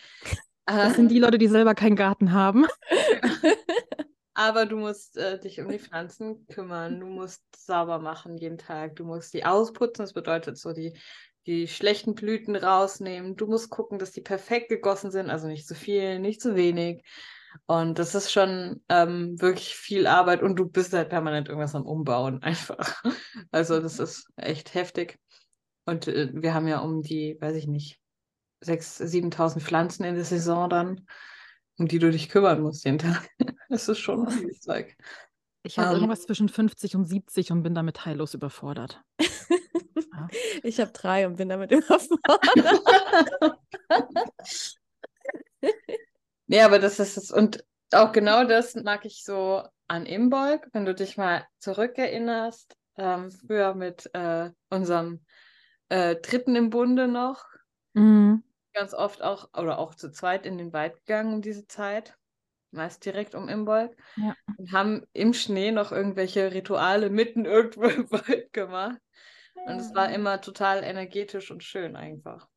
Das 0.66 0.96
sind 0.96 1.10
die 1.10 1.20
Leute, 1.20 1.38
die 1.38 1.48
selber 1.48 1.76
keinen 1.76 1.96
Garten 1.96 2.34
haben. 2.34 2.68
Aber 4.34 4.66
du 4.66 4.78
musst 4.78 5.18
äh, 5.18 5.40
dich 5.40 5.60
um 5.60 5.68
die 5.68 5.80
Pflanzen 5.80 6.46
kümmern, 6.48 7.00
du 7.00 7.08
musst 7.08 7.44
sauber 7.58 8.00
machen 8.00 8.38
jeden 8.38 8.58
Tag, 8.58 8.96
du 8.96 9.04
musst 9.04 9.34
die 9.34 9.46
ausputzen, 9.46 10.04
das 10.04 10.14
bedeutet 10.14 10.58
so 10.58 10.72
die 10.72 10.98
die 11.50 11.68
schlechten 11.68 12.14
Blüten 12.14 12.56
rausnehmen. 12.56 13.36
Du 13.36 13.48
musst 13.48 13.72
gucken, 13.72 13.98
dass 13.98 14.12
die 14.12 14.22
perfekt 14.22 14.70
gegossen 14.70 15.10
sind, 15.10 15.32
also 15.32 15.48
nicht 15.48 15.68
zu 15.68 15.74
viel, 15.74 16.20
nicht 16.20 16.42
zu 16.42 16.56
wenig. 16.56 17.04
Und 17.66 17.98
das 17.98 18.14
ist 18.14 18.32
schon 18.32 18.84
ähm, 18.88 19.42
wirklich 19.42 19.76
viel 19.76 20.06
Arbeit 20.06 20.44
und 20.44 20.58
du 20.58 20.70
bist 20.70 20.94
halt 20.94 21.10
permanent 21.10 21.50
irgendwas 21.50 21.74
am 21.74 21.88
Umbauen 21.88 22.44
einfach. 22.44 23.04
Also 23.52 23.80
das 23.80 23.98
ist 23.98 24.32
echt 24.36 24.76
heftig. 24.76 25.18
Und 25.86 26.08
äh, 26.08 26.30
wir 26.34 26.54
haben 26.54 26.68
ja 26.68 26.80
um 26.82 27.02
die, 27.02 27.36
weiß 27.40 27.56
ich 27.56 27.66
nicht, 27.66 28.00
6.000, 28.64 29.34
7.000 29.34 29.60
Pflanzen 29.62 30.04
in 30.04 30.14
der 30.14 30.26
Saison 30.26 30.70
dann, 30.70 31.08
um 31.80 31.88
die 31.88 31.98
du 31.98 32.12
dich 32.12 32.30
kümmern 32.30 32.62
musst 32.62 32.86
jeden 32.86 33.00
Tag. 33.00 33.28
Das 33.72 33.88
ist 33.88 34.00
schon 34.00 34.28
viel 34.32 34.50
Zeug. 34.60 34.98
Ich 35.64 35.78
habe 35.78 35.90
um, 35.90 35.96
ähm. 35.96 36.02
irgendwas 36.02 36.26
zwischen 36.26 36.50
50 36.50 36.96
und 36.96 37.06
70 37.06 37.52
und 37.52 37.64
bin 37.64 37.76
damit 37.76 38.06
heillos 38.06 38.34
überfordert. 38.34 39.02
ja. 39.20 39.28
Ich 40.64 40.80
habe 40.80 40.92
drei 40.92 41.26
und 41.28 41.38
bin 41.38 41.50
damit 41.50 41.72
überfordert. 41.72 42.20
ja, 46.48 46.66
aber 46.66 46.80
das 46.80 47.00
ist 47.00 47.18
es. 47.18 47.32
Und 47.32 47.64
auch 47.92 48.12
genau 48.12 48.44
das 48.44 48.76
mag 48.76 49.06
ich 49.06 49.24
so 49.24 49.64
an 49.88 50.06
Imbolg, 50.06 50.68
wenn 50.74 50.86
du 50.86 50.94
dich 50.94 51.18
mal 51.18 51.48
zurückerinnerst, 51.60 52.76
ähm, 52.98 53.32
früher 53.32 53.74
mit 53.74 54.10
äh, 54.14 54.52
unserem 54.70 55.26
äh, 55.88 56.16
Dritten 56.18 56.56
im 56.56 56.70
Bunde 56.70 57.08
noch. 57.08 57.46
Mhm. 57.94 58.44
Ganz 58.74 58.94
oft 58.94 59.22
auch, 59.22 59.50
oder 59.58 59.80
auch 59.80 59.96
zu 59.96 60.12
zweit 60.12 60.46
in 60.46 60.58
den 60.58 60.74
Wald 60.74 60.98
gegangen 60.98 61.34
um 61.34 61.42
diese 61.42 61.66
Zeit 61.68 62.19
meist 62.72 63.04
direkt 63.06 63.36
um 63.36 63.48
Imbolg, 63.48 63.96
ja. 64.16 64.36
und 64.58 64.72
haben 64.72 65.04
im 65.14 65.34
Schnee 65.34 65.72
noch 65.72 65.92
irgendwelche 65.92 66.54
Rituale 66.54 67.10
mitten 67.10 67.46
irgendwo 67.46 67.84
im 67.86 68.12
Wald 68.12 68.54
gemacht. 68.54 69.00
Und 69.66 69.80
es 69.80 69.94
war 69.94 70.12
immer 70.12 70.40
total 70.42 70.84
energetisch 70.84 71.52
und 71.52 71.64
schön 71.64 71.96
einfach. 71.96 72.48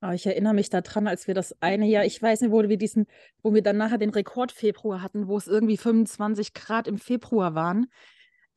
Aber 0.00 0.14
ich 0.14 0.26
erinnere 0.26 0.54
mich 0.54 0.68
daran, 0.68 1.08
als 1.08 1.26
wir 1.26 1.34
das 1.34 1.60
eine 1.60 1.86
Jahr, 1.86 2.04
ich 2.04 2.20
weiß 2.20 2.42
nicht, 2.42 2.50
wo 2.50 2.62
wir 2.62 2.76
diesen, 2.76 3.06
wo 3.42 3.54
wir 3.54 3.62
dann 3.62 3.78
nachher 3.78 3.98
den 3.98 4.10
Rekord 4.10 4.52
Februar 4.52 5.02
hatten, 5.02 5.26
wo 5.26 5.38
es 5.38 5.46
irgendwie 5.46 5.78
25 5.78 6.52
Grad 6.52 6.86
im 6.86 6.98
Februar 6.98 7.54
waren. 7.54 7.86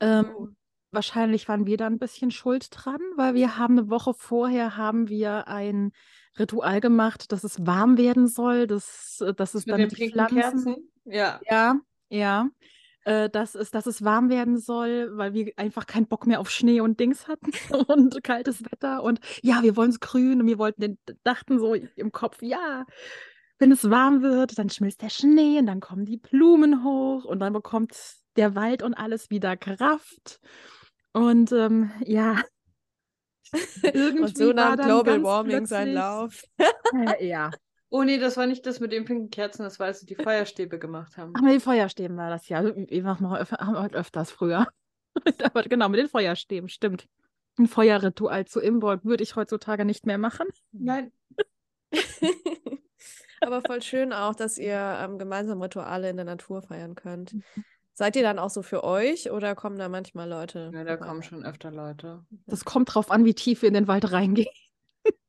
Ähm, 0.01 0.31
oh. 0.37 0.47
Wahrscheinlich 0.91 1.47
waren 1.47 1.65
wir 1.65 1.77
da 1.77 1.87
ein 1.87 1.99
bisschen 1.99 2.31
schuld 2.31 2.69
dran, 2.71 2.99
weil 3.15 3.35
wir 3.35 3.57
haben 3.57 3.77
eine 3.77 3.89
Woche 3.89 4.13
vorher 4.15 4.75
haben 4.75 5.07
wir 5.07 5.47
ein 5.47 5.91
Ritual 6.37 6.81
gemacht, 6.81 7.31
dass 7.31 7.43
es 7.43 7.65
warm 7.65 7.97
werden 7.97 8.27
soll, 8.27 8.65
dass, 8.65 9.21
äh, 9.21 9.33
dass 9.33 9.53
es 9.53 9.65
Mit 9.65 9.73
damit 9.73 9.97
die 9.97 10.09
Pflanzen. 10.09 10.37
Kerzen? 10.37 10.75
Ja. 11.05 11.39
Ja, 11.47 11.75
ja. 12.09 12.49
Äh, 13.05 13.29
dass, 13.29 13.55
es, 13.55 13.71
dass 13.71 13.85
es 13.85 14.03
warm 14.03 14.29
werden 14.29 14.57
soll, 14.57 15.11
weil 15.13 15.33
wir 15.33 15.53
einfach 15.55 15.87
keinen 15.87 16.07
Bock 16.07 16.27
mehr 16.27 16.39
auf 16.39 16.49
Schnee 16.49 16.81
und 16.81 16.99
Dings 16.99 17.27
hatten 17.27 17.51
und 17.87 18.23
kaltes 18.23 18.63
Wetter. 18.65 19.03
Und 19.03 19.19
ja, 19.41 19.63
wir 19.63 19.75
wollen 19.75 19.89
es 19.89 19.99
grün 19.99 20.41
und 20.41 20.47
wir 20.47 20.57
wollten 20.57 20.81
den, 20.81 20.99
dachten 21.23 21.59
so 21.59 21.73
im 21.73 22.11
Kopf, 22.11 22.41
ja, 22.41 22.85
wenn 23.57 23.71
es 23.71 23.89
warm 23.89 24.21
wird, 24.21 24.57
dann 24.57 24.69
schmilzt 24.69 25.01
der 25.01 25.09
Schnee 25.09 25.59
und 25.59 25.67
dann 25.67 25.79
kommen 25.81 26.05
die 26.05 26.17
Blumen 26.17 26.83
hoch 26.83 27.25
und 27.25 27.39
dann 27.39 27.53
bekommt 27.53 27.95
der 28.35 28.55
Wald 28.55 28.83
und 28.83 28.93
alles 28.93 29.29
wieder 29.29 29.57
Kraft. 29.57 30.39
Und 31.19 31.51
ähm, 31.51 31.91
ja, 32.05 32.41
irgendwie 33.83 34.23
und 34.23 34.37
so 34.37 34.53
nahm 34.53 34.77
Global 34.77 35.23
Warming 35.23 35.65
seinen 35.65 35.93
Lauf. 35.93 36.43
äh, 36.57 37.27
ja. 37.27 37.51
Oh 37.89 38.03
nee, 38.03 38.19
das 38.19 38.37
war 38.37 38.45
nicht 38.45 38.65
das 38.65 38.79
mit 38.79 38.91
den 38.91 39.05
pinken 39.05 39.31
Kerzen, 39.31 39.63
das 39.63 39.79
war, 39.79 39.87
als 39.87 40.01
sie 40.01 40.05
die 40.05 40.15
Feuerstäbe 40.15 40.77
gemacht 40.77 41.17
haben. 41.17 41.33
Ach, 41.35 41.41
mit 41.41 41.65
den 41.65 41.89
Stäben 41.89 42.17
war 42.17 42.29
das 42.29 42.47
ja. 42.47 42.63
Wir 42.63 43.03
machen 43.03 43.23
noch 43.23 43.35
öf 43.35 43.51
haben 43.51 43.77
halt 43.77 43.95
öfters 43.95 44.29
früher. 44.29 44.67
Aber 45.43 45.63
genau, 45.63 45.89
mit 45.89 45.99
den 45.99 46.07
Feuerstäben, 46.07 46.69
stimmt. 46.69 47.07
Ein 47.57 47.67
Feuerritual 47.67 48.45
zu 48.45 48.59
Imbolg 48.59 49.03
würde 49.03 49.23
ich 49.23 49.35
heutzutage 49.35 49.85
nicht 49.85 50.05
mehr 50.05 50.19
machen. 50.19 50.47
Nein. 50.71 51.11
Aber 53.41 53.61
voll 53.61 53.81
schön 53.81 54.13
auch, 54.13 54.35
dass 54.35 54.57
ihr 54.57 54.99
ähm, 55.01 55.17
gemeinsam 55.17 55.61
Rituale 55.61 56.09
in 56.09 56.17
der 56.17 56.25
Natur 56.25 56.61
feiern 56.61 56.93
könnt. 56.93 57.35
Seid 57.99 58.15
ihr 58.15 58.23
dann 58.23 58.39
auch 58.39 58.49
so 58.49 58.61
für 58.61 58.85
euch 58.85 59.29
oder 59.29 59.55
kommen 59.55 59.77
da 59.77 59.89
manchmal 59.89 60.29
Leute? 60.29 60.71
Ja, 60.73 60.85
da 60.85 60.95
kommen 60.95 61.21
schon 61.21 61.43
öfter 61.43 61.69
Leute. 61.69 62.25
Das 62.47 62.63
kommt 62.63 62.95
drauf 62.95 63.11
an, 63.11 63.25
wie 63.25 63.33
tief 63.33 63.61
wir 63.61 63.67
in 63.67 63.73
den 63.73 63.89
Wald 63.89 64.13
reingehen. 64.13 64.47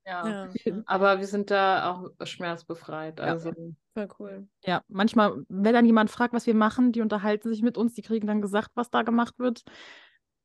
Ja, 0.06 0.48
ja. 0.64 0.82
aber 0.86 1.18
wir 1.18 1.26
sind 1.26 1.50
da 1.50 1.90
auch 1.90 2.26
schmerzbefreit. 2.26 3.20
Also. 3.20 3.48
Ja. 3.48 3.54
Voll 3.94 4.08
cool. 4.20 4.48
Ja, 4.64 4.82
manchmal, 4.86 5.44
wenn 5.48 5.74
dann 5.74 5.84
jemand 5.84 6.12
fragt, 6.12 6.32
was 6.32 6.46
wir 6.46 6.54
machen, 6.54 6.92
die 6.92 7.00
unterhalten 7.00 7.48
sich 7.48 7.62
mit 7.62 7.76
uns, 7.76 7.94
die 7.94 8.02
kriegen 8.02 8.28
dann 8.28 8.40
gesagt, 8.40 8.70
was 8.74 8.88
da 8.88 9.02
gemacht 9.02 9.40
wird. 9.40 9.64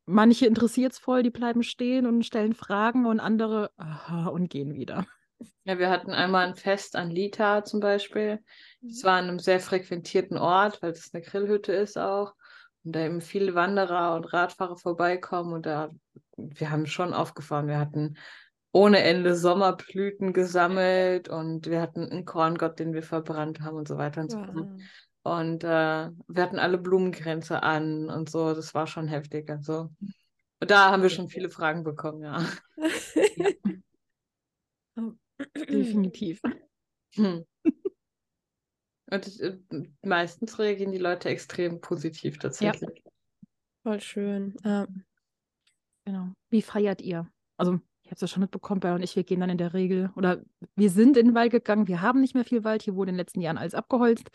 Manche 0.08 0.48
interessiert 0.48 0.94
es 0.94 0.98
voll, 0.98 1.22
die 1.22 1.30
bleiben 1.30 1.62
stehen 1.62 2.08
und 2.08 2.26
stellen 2.26 2.56
Fragen 2.56 3.06
und 3.06 3.20
andere 3.20 3.70
aha, 3.78 4.30
und 4.30 4.50
gehen 4.50 4.74
wieder. 4.74 5.06
Ja, 5.64 5.80
wir 5.80 5.90
hatten 5.90 6.12
einmal 6.12 6.48
ein 6.48 6.56
Fest 6.56 6.96
an 6.96 7.10
Lita 7.10 7.64
zum 7.64 7.80
Beispiel. 7.80 8.40
Es 8.88 9.04
war 9.04 9.18
an 9.18 9.26
einem 9.28 9.40
sehr 9.40 9.60
frequentierten 9.60 10.38
Ort, 10.38 10.82
weil 10.82 10.92
es 10.92 11.14
eine 11.14 11.24
Grillhütte 11.24 11.74
ist 11.74 11.98
auch. 11.98 12.34
Und 12.84 12.96
da 12.96 13.00
eben 13.02 13.20
viele 13.20 13.56
Wanderer 13.56 14.16
und 14.16 14.32
Radfahrer 14.32 14.78
vorbeikommen. 14.78 15.54
Und 15.54 15.66
da, 15.66 15.90
wir 16.38 16.70
haben 16.70 16.86
schon 16.86 17.14
aufgefahren. 17.14 17.68
Wir 17.68 17.80
hatten 17.80 18.18
ohne 18.72 19.00
Ende 19.02 19.36
Sommerblüten 19.36 20.34
gesammelt 20.34 21.30
und 21.30 21.68
wir 21.68 21.82
hatten 21.82 22.10
einen 22.10 22.26
Korngott, 22.26 22.78
den 22.78 22.94
wir 22.94 23.04
verbrannt 23.04 23.62
haben 23.62 23.78
und 23.78 23.88
so 23.88 23.98
weiter 23.98 24.22
und 24.22 24.32
so 24.32 24.44
fort. 24.44 24.68
Und 25.24 25.64
äh, 25.64 26.10
wir 26.28 26.44
hatten 26.44 26.60
alle 26.60 26.78
Blumenkränze 26.78 27.64
an 27.64 28.10
und 28.10 28.30
so. 28.30 28.54
Das 28.54 28.76
war 28.76 28.86
schon 28.86 29.08
heftig. 29.08 29.50
Also. 29.50 29.90
Und 30.60 30.72
da 30.72 30.92
haben 30.92 31.02
wir 31.02 31.10
schon 31.10 31.30
viele 31.30 31.50
Fragen 31.50 31.84
bekommen, 31.84 32.22
ja. 32.22 32.46
Definitiv. 35.56 36.42
Hm. 37.16 37.46
Und 39.12 39.40
äh, 39.40 39.58
meistens 40.02 40.58
reagieren 40.58 40.92
die 40.92 40.98
Leute 40.98 41.30
extrem 41.30 41.80
positiv 41.80 42.40
tatsächlich. 42.40 43.04
Ja. 43.04 43.12
Voll 43.84 44.02
schön. 44.02 44.56
Ja. 44.64 44.88
Genau. 46.06 46.30
Wie 46.50 46.62
feiert 46.62 47.02
ihr? 47.02 47.30
Also, 47.58 47.80
ich 48.02 48.10
habe 48.10 48.16
es 48.16 48.22
ja 48.22 48.28
schon 48.28 48.42
mitbekommen, 48.42 48.80
Bella 48.80 48.96
und 48.96 49.04
ich, 49.04 49.16
wir 49.16 49.24
gehen 49.24 49.40
dann 49.40 49.50
in 49.50 49.58
der 49.58 49.74
Regel, 49.74 50.12
oder 50.16 50.44
wir 50.76 50.90
sind 50.90 51.18
in 51.18 51.28
den 51.28 51.36
Wald 51.36 51.52
gegangen, 51.52 51.88
wir 51.88 52.02
haben 52.02 52.20
nicht 52.22 52.36
mehr 52.36 52.46
viel 52.46 52.64
Wald, 52.64 52.84
hier 52.84 52.96
wurde 52.96 53.10
in 53.10 53.16
den 53.16 53.20
letzten 53.20 53.42
Jahren 53.42 53.58
alles 53.58 53.74
abgeholzt. 53.74 54.30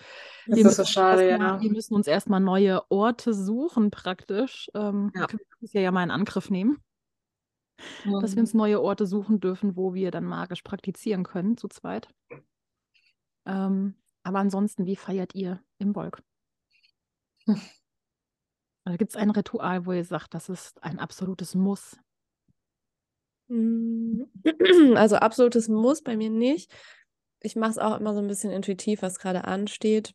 Das 0.47 0.57
wir 0.57 0.67
ist 0.67 0.77
so 0.77 0.85
schade, 0.85 1.29
ja. 1.29 1.61
wir 1.61 1.71
müssen 1.71 1.95
uns 1.95 2.07
erstmal 2.07 2.41
neue 2.41 2.83
Orte 2.91 3.35
suchen, 3.35 3.91
praktisch. 3.91 4.71
Ähm, 4.75 5.13
ja. 5.15 5.23
Wir 5.23 5.27
können 5.29 5.41
das 5.61 5.73
ja, 5.73 5.81
ja 5.81 5.91
mal 5.91 6.05
in 6.05 6.11
Angriff 6.11 6.51
nehmen 6.51 6.83
mhm. 8.05 8.21
dass 8.21 8.35
wir 8.35 8.41
uns 8.41 8.55
neue 8.55 8.81
Orte 8.81 9.07
suchen 9.07 9.41
dürfen, 9.41 9.77
wo 9.77 9.95
wir 9.95 10.11
dann 10.11 10.25
magisch 10.25 10.63
praktizieren 10.63 11.25
können, 11.25 11.57
zu 11.57 11.69
zweit. 11.69 12.09
Ähm, 13.47 13.95
aber 14.23 14.39
ansonsten, 14.39 14.87
wie 14.87 14.97
feiert 14.97 15.35
ihr 15.35 15.63
im 15.79 15.95
Volk? 15.95 16.23
Also 18.83 18.97
gibt 18.97 19.11
es 19.11 19.17
ein 19.17 19.31
Ritual, 19.31 19.85
wo 19.85 19.93
ihr 19.93 20.05
sagt, 20.05 20.33
das 20.33 20.49
ist 20.49 20.83
ein 20.83 20.99
absolutes 20.99 21.55
Muss? 21.55 21.99
Mm, 23.49 24.23
also 24.97 25.17
absolutes 25.17 25.69
Muss 25.69 26.03
bei 26.03 26.17
mir 26.17 26.31
nicht. 26.31 26.73
Ich 27.41 27.57
mache 27.57 27.73
es 27.73 27.79
auch 27.79 28.01
immer 28.01 28.15
so 28.15 28.21
ein 28.21 28.27
bisschen 28.27 28.51
intuitiv, 28.51 29.03
was 29.03 29.19
gerade 29.19 29.45
ansteht. 29.45 30.15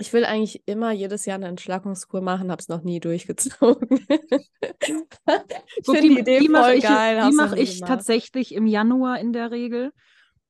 Ich 0.00 0.14
will 0.14 0.24
eigentlich 0.24 0.62
immer 0.66 0.92
jedes 0.92 1.26
Jahr 1.26 1.34
eine 1.34 1.48
Entschlackungskur 1.48 2.22
machen, 2.22 2.50
habe 2.50 2.60
es 2.60 2.68
noch 2.68 2.82
nie 2.82 3.00
durchgezogen. 3.00 3.88
ich 4.08 5.84
finde 5.84 6.00
die, 6.00 6.08
die 6.08 6.18
Idee 6.18 6.38
die 6.38 6.48
voll 6.48 6.72
ich, 6.72 6.84
geil. 6.84 7.28
Die 7.28 7.36
mache 7.36 7.58
ich 7.58 7.74
gemacht. 7.74 7.88
tatsächlich 7.88 8.54
im 8.54 8.66
Januar 8.66 9.20
in 9.20 9.34
der 9.34 9.50
Regel, 9.50 9.92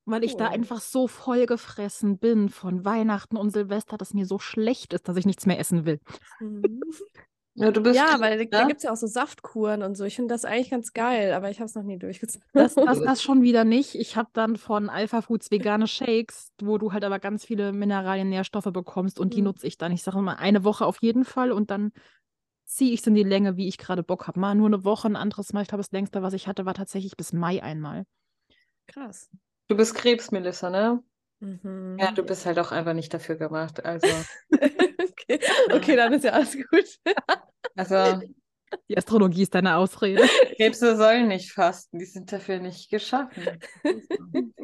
weil 0.05 0.23
ich 0.23 0.37
da 0.37 0.47
einfach 0.47 0.79
so 0.79 1.09
voll 1.09 1.45
gefressen 1.47 2.17
bin 2.17 2.47
von 2.47 2.85
Weihnachten 2.85 3.35
und 3.35 3.51
Silvester, 3.51 3.97
dass 3.97 4.13
mir 4.13 4.25
so 4.25 4.39
schlecht 4.39 4.93
ist, 4.93 5.09
dass 5.09 5.17
ich 5.17 5.25
nichts 5.25 5.45
mehr 5.45 5.59
essen 5.59 5.85
will. 5.85 5.99
Mhm. 6.39 6.81
Ja, 7.61 7.71
du 7.71 7.81
bist 7.81 7.95
ja 7.95 8.19
weil 8.19 8.45
da 8.47 8.65
gibt 8.65 8.77
es 8.77 8.83
ja 8.83 8.91
auch 8.91 8.97
so 8.97 9.07
Saftkuren 9.07 9.83
und 9.83 9.95
so. 9.95 10.03
Ich 10.03 10.15
finde 10.15 10.33
das 10.33 10.45
eigentlich 10.45 10.71
ganz 10.71 10.93
geil, 10.93 11.33
aber 11.33 11.49
ich 11.49 11.59
habe 11.59 11.65
es 11.65 11.75
noch 11.75 11.83
nie 11.83 11.97
durchgezogen. 11.97 12.45
Das, 12.53 12.75
das, 12.75 12.99
das 13.03 13.21
schon 13.21 13.41
wieder 13.41 13.63
nicht. 13.63 13.95
Ich 13.95 14.15
habe 14.15 14.29
dann 14.33 14.55
von 14.57 14.89
Alpha 14.89 15.21
Foods 15.21 15.51
vegane 15.51 15.87
Shakes, 15.87 16.51
wo 16.61 16.77
du 16.77 16.91
halt 16.91 17.03
aber 17.03 17.19
ganz 17.19 17.45
viele 17.45 17.71
Mineralien, 17.71 18.29
Nährstoffe 18.29 18.71
bekommst 18.71 19.19
und 19.19 19.27
mhm. 19.27 19.35
die 19.35 19.41
nutze 19.43 19.67
ich 19.67 19.77
dann. 19.77 19.91
Ich 19.91 20.03
sage 20.03 20.21
mal 20.21 20.35
eine 20.35 20.63
Woche 20.63 20.85
auf 20.85 21.01
jeden 21.01 21.23
Fall 21.23 21.51
und 21.51 21.71
dann 21.71 21.91
ziehe 22.65 22.93
ich 22.93 23.01
es 23.01 23.07
in 23.07 23.15
die 23.15 23.23
Länge, 23.23 23.57
wie 23.57 23.67
ich 23.67 23.77
gerade 23.77 24.01
Bock 24.01 24.27
habe. 24.27 24.39
Mal 24.39 24.55
nur 24.55 24.67
eine 24.67 24.83
Woche, 24.83 25.07
ein 25.07 25.15
anderes 25.15 25.53
Mal. 25.53 25.61
Ich 25.61 25.67
glaube, 25.67 25.83
das 25.83 25.91
längste, 25.91 26.23
was 26.23 26.33
ich 26.33 26.47
hatte, 26.47 26.65
war 26.65 26.73
tatsächlich 26.73 27.17
bis 27.17 27.33
Mai 27.33 27.61
einmal. 27.61 28.05
Krass. 28.87 29.29
Du 29.67 29.75
bist 29.75 29.93
Krebs, 29.95 30.31
Melissa, 30.31 30.69
ne? 30.69 31.03
Mhm. 31.41 31.97
Ja, 31.99 32.11
du 32.11 32.23
bist 32.23 32.45
halt 32.45 32.59
auch 32.59 32.71
einfach 32.71 32.93
nicht 32.93 33.13
dafür 33.13 33.35
gemacht. 33.35 33.83
Also. 33.83 34.07
okay. 34.51 35.39
okay, 35.73 35.95
dann 35.95 36.13
ist 36.13 36.23
ja 36.23 36.31
alles 36.31 36.53
gut. 36.53 36.99
also. 37.75 38.21
Die 38.87 38.97
Astrologie 38.97 39.43
ist 39.43 39.53
deine 39.53 39.75
Ausrede. 39.75 40.23
Krebse 40.55 40.95
sollen 40.95 41.27
nicht 41.27 41.51
fasten, 41.51 41.99
die 41.99 42.05
sind 42.05 42.31
dafür 42.31 42.59
nicht 42.59 42.89
geschaffen. 42.89 43.59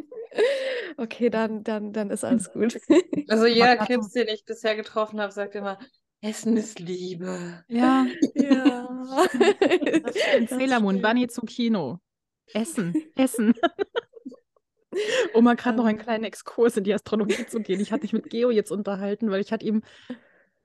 okay, 0.97 1.29
dann, 1.29 1.63
dann, 1.63 1.91
dann 1.91 2.09
ist 2.09 2.23
alles 2.23 2.51
gut. 2.53 2.79
Also 3.27 3.47
jeder 3.47 3.75
Krebs, 3.75 4.11
den 4.11 4.29
ich 4.29 4.45
bisher 4.45 4.77
getroffen 4.77 5.19
habe, 5.19 5.33
sagt 5.33 5.55
immer, 5.55 5.77
Essen 6.21 6.55
ist 6.55 6.79
Liebe. 6.79 7.63
Ja. 7.67 8.05
ja. 8.33 9.27
Sailor 10.47 10.79
Moon, 10.79 11.01
Bunny 11.01 11.27
zum 11.27 11.45
Kino. 11.45 11.99
Essen, 12.53 12.93
Essen. 13.15 13.55
Um 15.33 15.43
mal 15.43 15.55
gerade 15.55 15.77
noch 15.77 15.85
einen 15.85 15.99
ähm. 15.99 16.03
kleinen 16.03 16.23
Exkurs 16.23 16.77
in 16.77 16.83
die 16.83 16.93
Astrologie 16.93 17.45
zu 17.45 17.59
gehen. 17.61 17.79
Ich 17.79 17.91
hatte 17.91 18.03
mich 18.03 18.13
mit 18.13 18.29
Geo 18.29 18.49
jetzt 18.49 18.71
unterhalten, 18.71 19.29
weil 19.31 19.41
ich 19.41 19.51
hatte 19.51 19.65
ihm, 19.65 19.83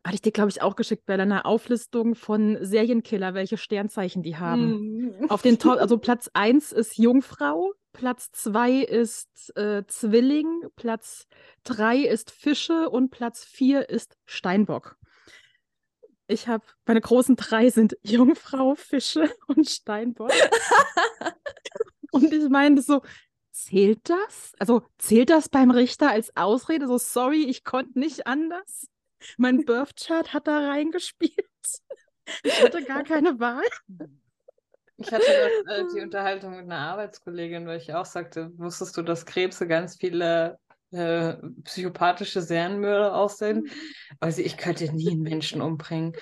hatte 0.04 0.14
ich 0.14 0.22
dir, 0.22 0.32
glaube 0.32 0.50
ich, 0.50 0.62
auch 0.62 0.76
geschickt, 0.76 1.06
bei 1.06 1.14
einer 1.14 1.46
Auflistung 1.46 2.14
von 2.14 2.58
Serienkiller, 2.60 3.34
welche 3.34 3.56
Sternzeichen 3.56 4.22
die 4.22 4.36
haben. 4.36 5.16
Mm. 5.20 5.30
Auf 5.30 5.42
den 5.42 5.58
Top, 5.58 5.78
also 5.78 5.98
Platz 5.98 6.30
1 6.32 6.72
ist 6.72 6.98
Jungfrau, 6.98 7.72
Platz 7.92 8.30
2 8.32 8.78
ist 8.80 9.56
äh, 9.56 9.84
Zwilling, 9.86 10.64
Platz 10.76 11.26
3 11.64 11.98
ist 11.98 12.30
Fische 12.30 12.88
und 12.90 13.10
Platz 13.10 13.44
4 13.44 13.88
ist 13.88 14.16
Steinbock. 14.24 14.96
ich 16.26 16.48
habe, 16.48 16.64
meine 16.86 17.00
großen 17.00 17.36
drei 17.36 17.68
sind 17.68 17.96
Jungfrau, 18.02 18.74
Fische 18.74 19.30
und 19.46 19.68
Steinbock. 19.68 20.32
und 22.12 22.32
ich 22.32 22.48
meine 22.48 22.80
so, 22.80 23.02
zählt 23.52 24.08
das? 24.08 24.52
Also 24.58 24.82
zählt 24.98 25.30
das 25.30 25.48
beim 25.48 25.70
Richter 25.70 26.10
als 26.10 26.36
Ausrede? 26.36 26.86
So, 26.88 26.98
sorry, 26.98 27.44
ich 27.44 27.64
konnte 27.64 27.98
nicht 27.98 28.26
anders. 28.26 28.88
Mein 29.36 29.64
Birth 29.64 29.96
Chart 29.96 30.32
hat 30.32 30.46
da 30.46 30.68
reingespielt. 30.68 31.36
Ich 32.44 32.62
hatte 32.62 32.84
gar 32.84 33.02
keine 33.02 33.40
Wahl. 33.40 33.64
Ich 34.96 35.12
hatte 35.12 35.24
das, 35.66 35.76
äh, 35.76 35.84
die 35.92 36.00
Unterhaltung 36.02 36.52
mit 36.52 36.64
einer 36.66 36.78
Arbeitskollegin, 36.78 37.66
weil 37.66 37.78
ich 37.78 37.92
auch 37.94 38.04
sagte, 38.04 38.52
wusstest 38.56 38.96
du, 38.96 39.02
dass 39.02 39.26
Krebse 39.26 39.66
ganz 39.66 39.96
viele 39.96 40.58
äh, 40.92 41.34
psychopathische 41.64 42.40
Serienmörder 42.40 43.16
aussehen? 43.16 43.68
Also 44.20 44.40
ich 44.40 44.56
könnte 44.56 44.90
nie 44.92 45.10
einen 45.10 45.22
Menschen 45.22 45.60
umbringen. 45.60 46.12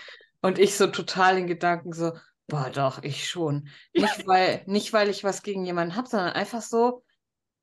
Und 0.40 0.58
ich 0.58 0.74
so 0.76 0.86
total 0.86 1.36
in 1.36 1.46
Gedanken 1.46 1.92
so, 1.92 2.12
boah 2.46 2.70
doch, 2.70 3.02
ich 3.02 3.28
schon. 3.28 3.68
Nicht 3.92 4.26
weil, 4.26 4.62
nicht, 4.66 4.94
weil 4.94 5.10
ich 5.10 5.22
was 5.22 5.42
gegen 5.42 5.66
jemanden 5.66 5.96
habe, 5.96 6.08
sondern 6.08 6.32
einfach 6.32 6.62
so, 6.62 7.04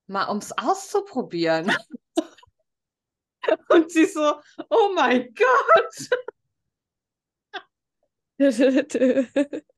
mal 0.07 0.25
um 0.25 0.37
es 0.37 0.57
auszuprobieren. 0.57 1.71
Und 3.69 3.91
sie 3.91 4.05
so, 4.05 4.35
oh 4.69 4.91
mein 4.93 5.33
Gott. 5.33 6.09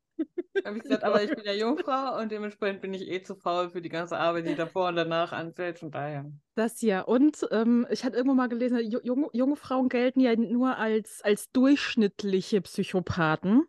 habe 0.65 0.77
ich 0.77 0.83
gesagt, 0.83 1.03
aber 1.03 1.24
ich 1.24 1.29
bin 1.29 1.43
ja 1.45 1.53
Jungfrau 1.53 2.19
und 2.19 2.31
dementsprechend 2.31 2.81
bin 2.81 2.93
ich 2.93 3.07
eh 3.07 3.21
zu 3.21 3.36
faul 3.36 3.69
für 3.69 3.81
die 3.81 3.89
ganze 3.89 4.17
Arbeit, 4.17 4.48
die 4.48 4.55
davor 4.55 4.89
und 4.89 4.95
danach 4.95 5.31
anfällt. 5.31 5.79
Von 5.79 5.91
daher. 5.91 6.25
Das 6.55 6.81
ja. 6.81 7.01
Und 7.01 7.48
ähm, 7.51 7.88
ich 7.89 8.03
hatte 8.03 8.17
irgendwo 8.17 8.36
mal 8.36 8.50
gelesen, 8.50 8.79
junge, 8.79 9.29
junge 9.33 9.55
Frauen 9.55 9.89
gelten 9.89 10.19
ja 10.19 10.36
nur 10.36 10.77
als, 10.77 11.21
als 11.24 11.51
durchschnittliche 11.51 12.62
Psychopathen. 12.62 13.65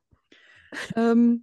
ähm, 0.96 1.42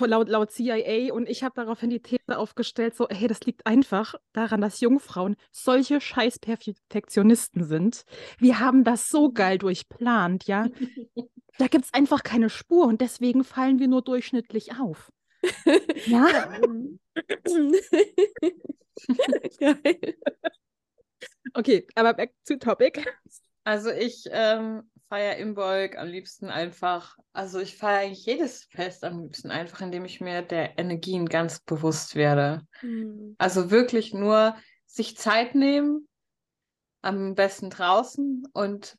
laut, 0.00 0.28
laut 0.28 0.50
CIA 0.50 1.12
und 1.12 1.28
ich 1.28 1.42
habe 1.42 1.54
daraufhin 1.56 1.90
die 1.90 2.00
These 2.00 2.38
aufgestellt, 2.38 2.96
so, 2.96 3.08
hey, 3.10 3.28
das 3.28 3.40
liegt 3.40 3.66
einfach 3.66 4.14
daran, 4.32 4.60
dass 4.60 4.80
Jungfrauen 4.80 5.36
solche 5.52 6.00
scheiß 6.00 6.38
Perfektionisten 6.38 7.64
sind. 7.64 8.04
Wir 8.38 8.60
haben 8.60 8.84
das 8.84 9.08
so 9.08 9.32
geil 9.32 9.58
durchplant, 9.58 10.46
ja. 10.46 10.66
da 11.58 11.68
gibt 11.68 11.86
es 11.86 11.94
einfach 11.94 12.22
keine 12.22 12.50
Spur 12.50 12.86
und 12.86 13.00
deswegen 13.00 13.44
fallen 13.44 13.78
wir 13.78 13.88
nur 13.88 14.02
durchschnittlich 14.02 14.78
auf. 14.78 15.10
ja. 16.06 16.58
Geil. 19.60 20.16
Okay, 21.54 21.86
aber 21.94 22.14
back 22.14 22.34
to 22.46 22.56
topic. 22.56 23.04
Also 23.64 23.90
ich 23.90 24.24
ähm, 24.30 24.90
feiere 25.08 25.36
Imbolg 25.36 25.96
am 25.96 26.08
liebsten 26.08 26.46
einfach, 26.46 27.16
also 27.32 27.60
ich 27.60 27.76
feiere 27.76 28.00
eigentlich 28.00 28.26
jedes 28.26 28.64
Fest 28.64 29.04
am 29.04 29.22
liebsten 29.22 29.50
einfach, 29.50 29.80
indem 29.80 30.04
ich 30.04 30.20
mir 30.20 30.42
der 30.42 30.78
Energien 30.78 31.26
ganz 31.26 31.60
bewusst 31.60 32.16
werde. 32.16 32.66
Mhm. 32.82 33.34
Also 33.38 33.70
wirklich 33.70 34.12
nur 34.12 34.56
sich 34.86 35.16
Zeit 35.16 35.54
nehmen, 35.54 36.08
am 37.02 37.34
besten 37.34 37.70
draußen 37.70 38.44
und 38.52 38.96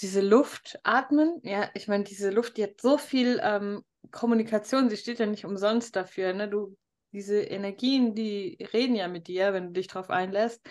diese 0.00 0.22
Luft 0.22 0.78
atmen. 0.82 1.40
Ja, 1.42 1.68
ich 1.74 1.88
meine, 1.88 2.04
diese 2.04 2.30
Luft, 2.30 2.56
die 2.56 2.64
hat 2.64 2.80
so 2.80 2.96
viel 2.96 3.38
ähm, 3.42 3.84
Kommunikation, 4.10 4.88
sie 4.88 4.96
steht 4.96 5.18
ja 5.18 5.26
nicht 5.26 5.44
umsonst 5.44 5.94
dafür. 5.94 6.32
Ne? 6.32 6.48
Du, 6.48 6.76
diese 7.12 7.42
Energien, 7.42 8.14
die 8.14 8.56
reden 8.72 8.94
ja 8.94 9.08
mit 9.08 9.28
dir, 9.28 9.52
wenn 9.52 9.66
du 9.66 9.72
dich 9.72 9.88
drauf 9.88 10.08
einlässt. 10.08 10.64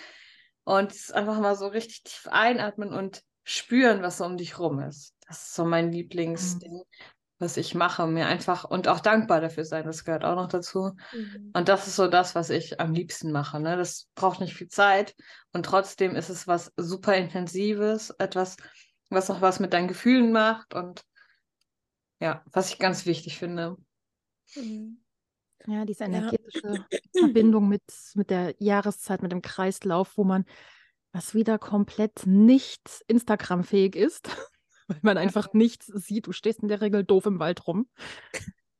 Und 0.63 0.93
einfach 1.13 1.39
mal 1.39 1.55
so 1.55 1.67
richtig 1.67 2.03
tief 2.03 2.27
einatmen 2.29 2.93
und 2.93 3.24
spüren, 3.50 4.03
was 4.03 4.20
so 4.20 4.25
um 4.25 4.38
dich 4.38 4.60
rum 4.60 4.79
ist. 4.79 5.15
Das 5.27 5.41
ist 5.41 5.56
so 5.56 5.65
mein 5.65 5.91
Lieblingsding, 5.91 6.74
mhm. 6.74 7.06
was 7.39 7.58
ich 7.58 7.74
mache. 7.74 8.06
Mir 8.06 8.27
einfach 8.27 8.63
und 8.63 8.88
auch 8.88 9.00
dankbar 9.00 9.41
dafür 9.41 9.65
sein, 9.65 9.86
das 9.86 10.06
gehört 10.06 10.24
auch 10.24 10.36
noch 10.36 10.48
dazu. 10.48 10.91
Mhm. 11.13 11.51
Und 11.53 11.68
das 11.68 11.88
ist 11.88 11.96
so 11.96 12.08
das, 12.08 12.35
was 12.35 12.51
ich 12.51 12.79
am 12.79 12.94
liebsten 12.94 13.31
mache. 13.31 13.59
Ne? 13.59 13.75
Das 13.75 14.07
braucht 14.14 14.40
nicht 14.40 14.53
viel 14.53 14.68
Zeit 14.68 15.16
und 15.51 15.66
trotzdem 15.66 16.16
ist 16.16 16.29
es 16.29 16.48
was 16.48 16.72
super 16.77 17.16
Intensives, 17.16 18.12
etwas, 18.12 18.55
was 19.09 19.31
auch 19.31 19.42
was 19.42 19.59
mit 19.59 19.74
deinen 19.74 19.88
Gefühlen 19.88 20.31
macht 20.31 20.75
und 20.75 21.03
ja, 22.20 22.44
was 22.51 22.70
ich 22.70 22.77
ganz 22.77 23.05
wichtig 23.07 23.38
finde. 23.40 23.77
Mhm. 24.55 25.01
Ja, 25.66 25.85
diese 25.85 26.03
energetische 26.03 26.85
ja. 26.92 27.00
Verbindung 27.18 27.68
mit, 27.68 27.83
mit 28.14 28.29
der 28.29 28.53
Jahreszeit, 28.59 29.24
mit 29.24 29.31
dem 29.31 29.42
Kreislauf, 29.42 30.18
wo 30.18 30.24
man 30.24 30.46
was 31.11 31.33
wieder 31.33 31.57
komplett 31.57 32.25
nicht 32.25 33.03
Instagram-fähig 33.07 33.95
ist, 33.95 34.29
weil 34.87 35.00
man 35.01 35.17
einfach 35.17 35.48
nichts 35.53 35.87
sieht. 35.87 36.27
Du 36.27 36.31
stehst 36.31 36.61
in 36.61 36.67
der 36.67 36.81
Regel 36.81 37.03
doof 37.03 37.25
im 37.25 37.39
Wald 37.39 37.67
rum. 37.67 37.87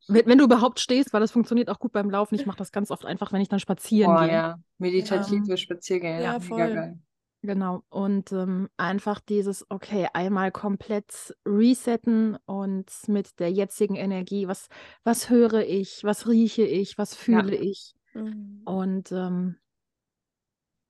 Wenn, 0.07 0.25
wenn 0.25 0.37
du 0.39 0.45
überhaupt 0.45 0.79
stehst, 0.79 1.13
weil 1.13 1.21
das 1.21 1.31
funktioniert 1.31 1.69
auch 1.69 1.79
gut 1.79 1.91
beim 1.91 2.09
Laufen. 2.09 2.35
Ich 2.35 2.45
mache 2.45 2.57
das 2.57 2.71
ganz 2.71 2.89
oft 2.89 3.05
einfach, 3.05 3.31
wenn 3.31 3.41
ich 3.41 3.49
dann 3.49 3.59
spazieren 3.59 4.15
oh, 4.15 4.19
gehe. 4.19 4.31
ja, 4.31 4.59
meditative 4.79 5.51
ähm, 5.51 5.57
Spaziergänge. 5.57 6.23
Ja, 6.23 6.39
voll. 6.39 6.57
Mega 6.57 6.73
geil. 6.73 6.99
Genau. 7.41 7.83
Und 7.89 8.33
ähm, 8.33 8.69
einfach 8.75 9.21
dieses, 9.21 9.65
okay, 9.69 10.07
einmal 10.13 10.51
komplett 10.51 11.35
resetten 11.45 12.37
und 12.45 12.91
mit 13.07 13.39
der 13.39 13.51
jetzigen 13.51 13.95
Energie, 13.95 14.47
was, 14.47 14.67
was 15.03 15.29
höre 15.29 15.65
ich, 15.65 16.03
was 16.03 16.27
rieche 16.27 16.63
ich, 16.63 16.97
was 16.97 17.15
fühle 17.15 17.55
ja. 17.55 17.61
ich. 17.61 17.95
Mhm. 18.13 18.61
Und 18.65 19.11
ähm, 19.13 19.55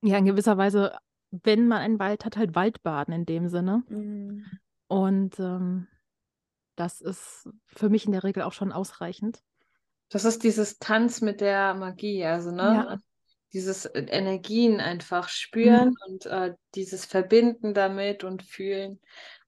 ja, 0.01 0.17
in 0.17 0.25
gewisser 0.25 0.57
Weise 0.57 0.97
wenn 1.31 1.67
man 1.67 1.79
einen 1.79 1.99
Wald 1.99 2.25
hat, 2.25 2.37
halt 2.37 2.55
Waldbaden 2.55 3.13
in 3.13 3.25
dem 3.25 3.47
Sinne. 3.49 3.83
Mhm. 3.87 4.45
Und 4.87 5.39
ähm, 5.39 5.87
das 6.75 7.01
ist 7.01 7.47
für 7.67 7.89
mich 7.89 8.05
in 8.05 8.11
der 8.11 8.23
Regel 8.23 8.43
auch 8.43 8.53
schon 8.53 8.71
ausreichend. 8.71 9.41
Das 10.09 10.25
ist 10.25 10.43
dieses 10.43 10.79
Tanz 10.79 11.21
mit 11.21 11.41
der 11.41 11.75
Magie, 11.75 12.25
also 12.25 12.51
ne? 12.51 12.85
Ja. 12.87 12.97
Dieses 13.53 13.85
äh, 13.85 14.05
Energien 14.09 14.79
einfach 14.79 15.29
spüren 15.29 15.89
mhm. 15.89 15.95
und 16.07 16.25
äh, 16.25 16.53
dieses 16.75 17.05
Verbinden 17.05 17.73
damit 17.73 18.23
und 18.23 18.43
fühlen. 18.43 18.99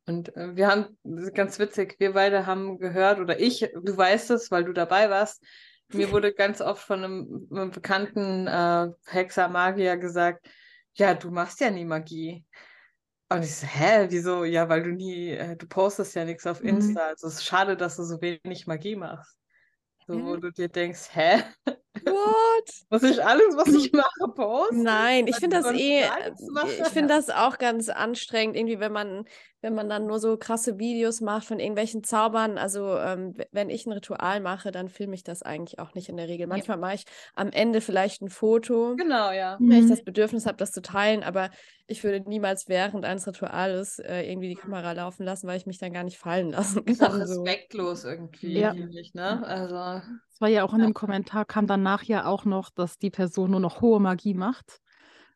Und 0.06 0.36
äh, 0.36 0.56
wir 0.56 0.68
haben, 0.68 0.98
ganz 1.34 1.60
witzig, 1.60 1.96
wir 2.00 2.14
beide 2.14 2.46
haben 2.46 2.78
gehört, 2.80 3.20
oder 3.20 3.40
ich, 3.40 3.60
du 3.60 3.98
weißt 3.98 4.32
es, 4.32 4.52
weil 4.52 4.64
du 4.64 4.74
dabei 4.74 5.10
warst, 5.10 5.44
mir 5.90 6.12
wurde 6.12 6.34
ganz 6.34 6.62
oft 6.62 6.84
von 6.84 7.04
einem, 7.04 7.48
einem 7.52 7.72
bekannten 7.72 8.48
äh, 8.48 8.88
Hexer, 9.06 9.48
Magier 9.50 9.98
gesagt, 9.98 10.48
ja, 10.94 11.14
du 11.14 11.32
machst 11.32 11.60
ja 11.60 11.70
nie 11.70 11.86
Magie. 11.86 12.46
Und 13.30 13.44
ich 13.44 13.56
so, 13.56 13.66
hä, 13.66 14.08
wieso? 14.10 14.44
Ja, 14.44 14.68
weil 14.68 14.84
du 14.84 14.92
nie, 14.92 15.30
äh, 15.30 15.56
du 15.56 15.68
postest 15.68 16.16
ja 16.16 16.26
nichts 16.26 16.46
auf 16.46 16.62
mhm. 16.62 16.70
Insta. 16.70 17.02
Mhm. 17.02 17.10
Also 17.10 17.28
es 17.28 17.36
ist 17.36 17.46
schade, 17.46 17.78
dass 17.78 17.96
du 17.96 18.04
so 18.04 18.22
wenig 18.22 18.68
Magie 18.68 18.96
machst. 18.96 19.38
So, 20.08 20.22
wo 20.24 20.36
du 20.36 20.52
dir 20.52 20.68
denkst, 20.68 21.10
hä? 21.14 21.44
What? 21.94 22.70
Muss 22.90 23.04
ich 23.04 23.24
alles, 23.24 23.56
was 23.58 23.68
ich 23.74 23.92
mache, 23.94 24.32
posten? 24.34 24.84
Nein, 24.84 25.28
ich 25.28 25.36
finde 25.36 25.62
das 25.62 25.72
eh, 25.74 26.04
ich 26.82 26.88
finde 26.90 27.14
das 27.14 27.30
auch 27.30 27.58
ganz 27.58 27.90
anstrengend, 27.90 28.56
irgendwie, 28.56 28.80
wenn 28.80 28.94
man, 28.94 29.26
wenn 29.62 29.76
man 29.76 29.90
dann 29.90 30.08
nur 30.08 30.20
so 30.20 30.38
krasse 30.38 30.80
Videos 30.80 31.20
macht 31.20 31.46
von 31.46 31.60
irgendwelchen 31.60 32.04
Zaubern. 32.04 32.58
Also, 32.58 32.98
ähm, 32.98 33.36
wenn 33.52 33.70
ich 33.70 33.86
ein 33.86 33.92
Ritual 33.92 34.40
mache, 34.40 34.72
dann 34.72 34.88
filme 34.88 35.16
ich 35.16 35.24
das 35.24 35.44
eigentlich 35.44 35.80
auch 35.80 35.94
nicht 35.94 36.08
in 36.08 36.18
der 36.18 36.30
Regel. 36.30 36.48
Manchmal 36.48 36.78
ja. 36.78 36.82
mache 36.82 36.96
ich 36.96 37.06
am 37.36 37.52
Ende 37.52 37.82
vielleicht 37.82 38.22
ein 38.22 38.30
Foto. 38.30 38.96
Genau, 38.96 39.32
ja. 39.32 39.58
Wenn 39.60 39.68
mhm. 39.68 39.84
ich 39.84 39.90
das 39.90 40.04
Bedürfnis 40.04 40.46
habe, 40.46 40.58
das 40.58 40.72
zu 40.72 40.82
teilen, 40.82 41.24
aber 41.24 41.50
ich 41.88 42.04
würde 42.04 42.28
niemals 42.28 42.70
während 42.70 43.04
eines 43.04 43.28
Rituales 43.28 44.00
äh, 44.00 44.22
irgendwie 44.22 44.48
die 44.48 44.56
Kamera 44.56 44.94
laufen 44.94 45.26
lassen, 45.26 45.48
weil 45.48 45.58
ich 45.58 45.66
mich 45.66 45.78
dann 45.78 45.92
gar 45.92 46.04
nicht 46.04 46.18
fallen 46.18 46.52
lassen 46.52 46.86
kann. 46.86 46.94
Ist 46.94 47.04
auch 47.04 47.14
respektlos 47.14 48.04
so. 48.04 48.10
irgendwie, 48.10 48.60
ja. 48.60 48.74
ich, 48.74 49.14
ne? 49.14 49.46
Also. 49.46 50.02
War 50.42 50.50
ja 50.50 50.64
auch 50.64 50.74
in 50.74 50.80
dem 50.80 50.94
Kommentar, 50.96 51.46
kam 51.46 51.68
danach 51.68 52.04
ja 52.04 52.26
auch 52.26 52.46
noch, 52.46 52.72
dass 52.72 52.98
die 52.98 53.12
Person 53.12 53.52
nur 53.52 53.60
noch 53.60 53.82
hohe 53.82 54.00
Magie 54.00 54.34
macht. 54.34 54.82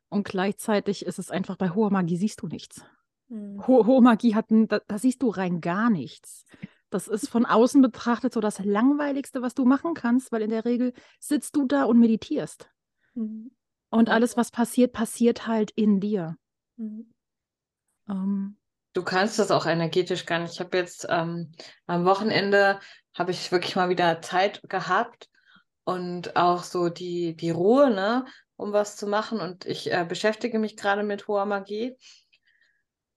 Und 0.09 0.27
gleichzeitig 0.27 1.05
ist 1.05 1.19
es 1.19 1.29
einfach, 1.29 1.57
bei 1.57 1.69
hoher 1.69 1.91
Magie 1.91 2.17
siehst 2.17 2.41
du 2.41 2.47
nichts. 2.47 2.83
Mhm. 3.27 3.65
Ho 3.67 3.85
hohe 3.85 4.01
Magie 4.01 4.33
hat, 4.33 4.45
da, 4.49 4.79
da 4.87 4.97
siehst 4.97 5.21
du 5.21 5.29
rein 5.29 5.61
gar 5.61 5.89
nichts. 5.89 6.45
Das 6.89 7.07
ist 7.07 7.29
von 7.29 7.45
außen 7.45 7.81
betrachtet 7.81 8.33
so 8.33 8.39
das 8.39 8.63
Langweiligste, 8.63 9.41
was 9.41 9.53
du 9.53 9.65
machen 9.65 9.93
kannst, 9.93 10.31
weil 10.31 10.41
in 10.41 10.49
der 10.49 10.65
Regel 10.65 10.93
sitzt 11.19 11.55
du 11.55 11.65
da 11.65 11.83
und 11.83 11.99
meditierst. 11.99 12.69
Mhm. 13.13 13.51
Und 13.89 14.09
alles, 14.09 14.37
was 14.37 14.49
passiert, 14.49 14.91
passiert 14.91 15.45
halt 15.45 15.71
in 15.71 15.99
dir. 15.99 16.35
Mhm. 16.77 17.13
Ähm, 18.09 18.57
du 18.95 19.03
kannst 19.03 19.38
das 19.38 19.51
auch 19.51 19.67
energetisch 19.67 20.25
gar 20.25 20.39
nicht. 20.39 20.53
Ich 20.53 20.60
habe 20.60 20.77
jetzt 20.77 21.05
ähm, 21.10 21.51
am 21.86 22.05
Wochenende 22.05 22.79
habe 23.13 23.31
ich 23.31 23.51
wirklich 23.51 23.75
mal 23.75 23.89
wieder 23.89 24.21
Zeit 24.21 24.62
gehabt 24.67 25.29
und 25.84 26.36
auch 26.36 26.63
so 26.63 26.89
die, 26.89 27.36
die 27.36 27.51
Ruhe, 27.51 27.91
ne, 27.91 28.25
um 28.55 28.73
was 28.73 28.95
zu 28.95 29.05
machen. 29.05 29.39
Und 29.39 29.65
ich 29.65 29.91
äh, 29.91 30.05
beschäftige 30.08 30.60
mich 30.60 30.77
gerade 30.77 31.03
mit 31.03 31.27
hoher 31.27 31.45
Magie 31.45 31.95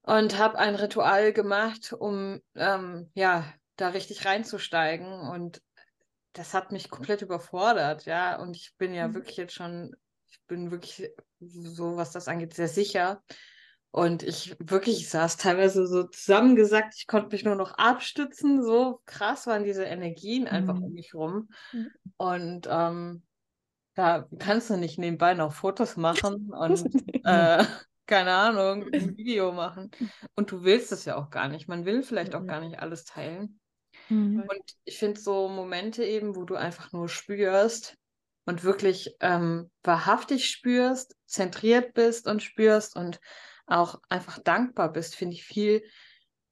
und 0.02 0.36
habe 0.36 0.58
ein 0.58 0.74
Ritual 0.74 1.32
gemacht, 1.32 1.92
um 1.92 2.40
ähm, 2.54 3.10
ja 3.14 3.44
da 3.76 3.88
richtig 3.88 4.26
reinzusteigen 4.26 5.06
und 5.06 5.62
das 6.32 6.54
hat 6.54 6.72
mich 6.72 6.90
komplett 6.90 7.22
überfordert, 7.22 8.04
ja. 8.04 8.40
Und 8.40 8.56
ich 8.56 8.74
bin 8.78 8.94
ja 8.94 9.08
mhm. 9.08 9.14
wirklich 9.14 9.36
jetzt 9.36 9.54
schon, 9.54 9.94
ich 10.28 10.40
bin 10.48 10.72
wirklich 10.72 11.10
so, 11.40 11.96
was 11.96 12.10
das 12.10 12.26
angeht, 12.26 12.54
sehr 12.54 12.68
sicher. 12.68 13.22
Und 13.90 14.22
ich 14.22 14.54
wirklich 14.58 15.00
ich 15.00 15.08
saß 15.08 15.38
teilweise 15.38 15.86
so 15.86 16.04
zusammengesackt, 16.04 16.94
ich 16.96 17.06
konnte 17.06 17.30
mich 17.34 17.44
nur 17.44 17.54
noch 17.54 17.72
abstützen. 17.72 18.62
So 18.62 19.00
krass 19.06 19.46
waren 19.46 19.64
diese 19.64 19.84
Energien 19.84 20.46
einfach 20.46 20.74
mhm. 20.74 20.84
um 20.84 20.92
mich 20.92 21.14
rum. 21.14 21.48
Mhm. 21.72 21.90
Und 22.16 22.68
ähm, 22.70 23.22
da 23.94 24.28
kannst 24.38 24.70
du 24.70 24.76
nicht 24.76 24.98
nebenbei 24.98 25.34
noch 25.34 25.52
Fotos 25.52 25.96
machen 25.96 26.52
und 26.52 26.84
äh, 27.24 27.64
keine 28.06 28.32
Ahnung, 28.32 28.88
ein 28.92 29.16
Video 29.16 29.52
machen. 29.52 29.90
Und 30.34 30.50
du 30.50 30.64
willst 30.64 30.92
es 30.92 31.04
ja 31.04 31.16
auch 31.16 31.30
gar 31.30 31.48
nicht. 31.48 31.68
Man 31.68 31.84
will 31.84 32.02
vielleicht 32.02 32.34
auch 32.34 32.46
gar 32.46 32.60
nicht 32.60 32.78
alles 32.78 33.04
teilen. 33.04 33.60
Mhm. 34.08 34.40
Und 34.40 34.76
ich 34.84 34.98
finde 34.98 35.20
so 35.20 35.48
Momente 35.48 36.04
eben, 36.04 36.36
wo 36.36 36.44
du 36.44 36.56
einfach 36.56 36.92
nur 36.92 37.08
spürst 37.08 37.96
und 38.46 38.64
wirklich 38.64 39.14
ähm, 39.20 39.70
wahrhaftig 39.82 40.48
spürst, 40.48 41.16
zentriert 41.26 41.92
bist 41.94 42.26
und 42.26 42.42
spürst 42.42 42.96
und 42.96 43.20
auch 43.68 44.00
einfach 44.08 44.38
dankbar 44.38 44.92
bist, 44.92 45.14
finde 45.14 45.34
ich 45.34 45.44
viel 45.44 45.82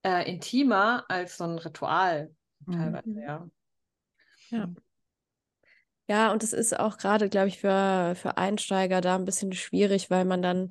äh, 0.04 0.30
intimer 0.30 1.04
als 1.08 1.36
so 1.36 1.44
ein 1.44 1.58
Ritual 1.58 2.30
teilweise, 2.70 3.08
mhm. 3.08 3.18
ja. 3.18 3.48
Ja. 4.50 4.68
Ja, 6.08 6.30
und 6.32 6.44
es 6.44 6.52
ist 6.52 6.78
auch 6.78 6.98
gerade, 6.98 7.28
glaube 7.28 7.48
ich, 7.48 7.58
für, 7.58 8.14
für 8.14 8.36
Einsteiger 8.36 9.00
da 9.00 9.16
ein 9.16 9.24
bisschen 9.24 9.52
schwierig, 9.52 10.08
weil 10.08 10.24
man 10.24 10.40
dann 10.40 10.68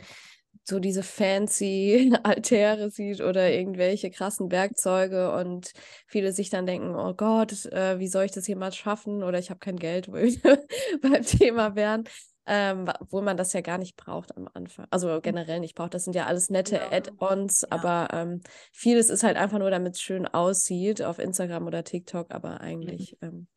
so 0.63 0.79
diese 0.79 1.03
fancy 1.03 2.13
Altäre 2.23 2.89
sieht 2.89 3.19
oder 3.19 3.51
irgendwelche 3.51 4.09
krassen 4.11 4.49
Werkzeuge 4.49 5.33
und 5.33 5.73
viele 6.07 6.31
sich 6.31 6.49
dann 6.49 6.65
denken, 6.65 6.95
oh 6.95 7.13
Gott, 7.13 7.65
äh, 7.65 7.99
wie 7.99 8.07
soll 8.07 8.25
ich 8.25 8.31
das 8.31 8.47
jemals 8.47 8.77
schaffen? 8.77 9.23
Oder 9.23 9.39
ich 9.39 9.49
habe 9.49 9.59
kein 9.59 9.77
Geld, 9.77 10.07
wo 10.07 10.13
wir 10.13 10.65
beim 11.01 11.23
Thema 11.23 11.75
wären. 11.75 12.05
Ähm, 12.47 12.87
obwohl 12.99 13.23
man 13.23 13.37
das 13.37 13.53
ja 13.53 13.61
gar 13.61 13.79
nicht 13.79 13.95
braucht 13.95 14.37
am 14.37 14.47
Anfang. 14.53 14.85
Also 14.91 15.11
hm. 15.13 15.21
generell 15.21 15.59
nicht 15.59 15.75
braucht. 15.75 15.93
Das 15.93 16.03
sind 16.03 16.15
ja 16.15 16.27
alles 16.27 16.49
nette 16.49 16.75
ja. 16.75 16.91
Add-ons, 16.91 17.61
ja. 17.61 17.67
aber 17.71 18.07
ähm, 18.13 18.41
vieles 18.71 19.09
ist 19.09 19.23
halt 19.23 19.37
einfach 19.37 19.57
nur, 19.57 19.71
damit 19.71 19.95
es 19.95 20.01
schön 20.01 20.27
aussieht 20.27 21.01
auf 21.01 21.17
Instagram 21.17 21.65
oder 21.65 21.83
TikTok, 21.83 22.31
aber 22.31 22.61
eigentlich. 22.61 23.17
Mhm. 23.21 23.27
Ähm, 23.27 23.47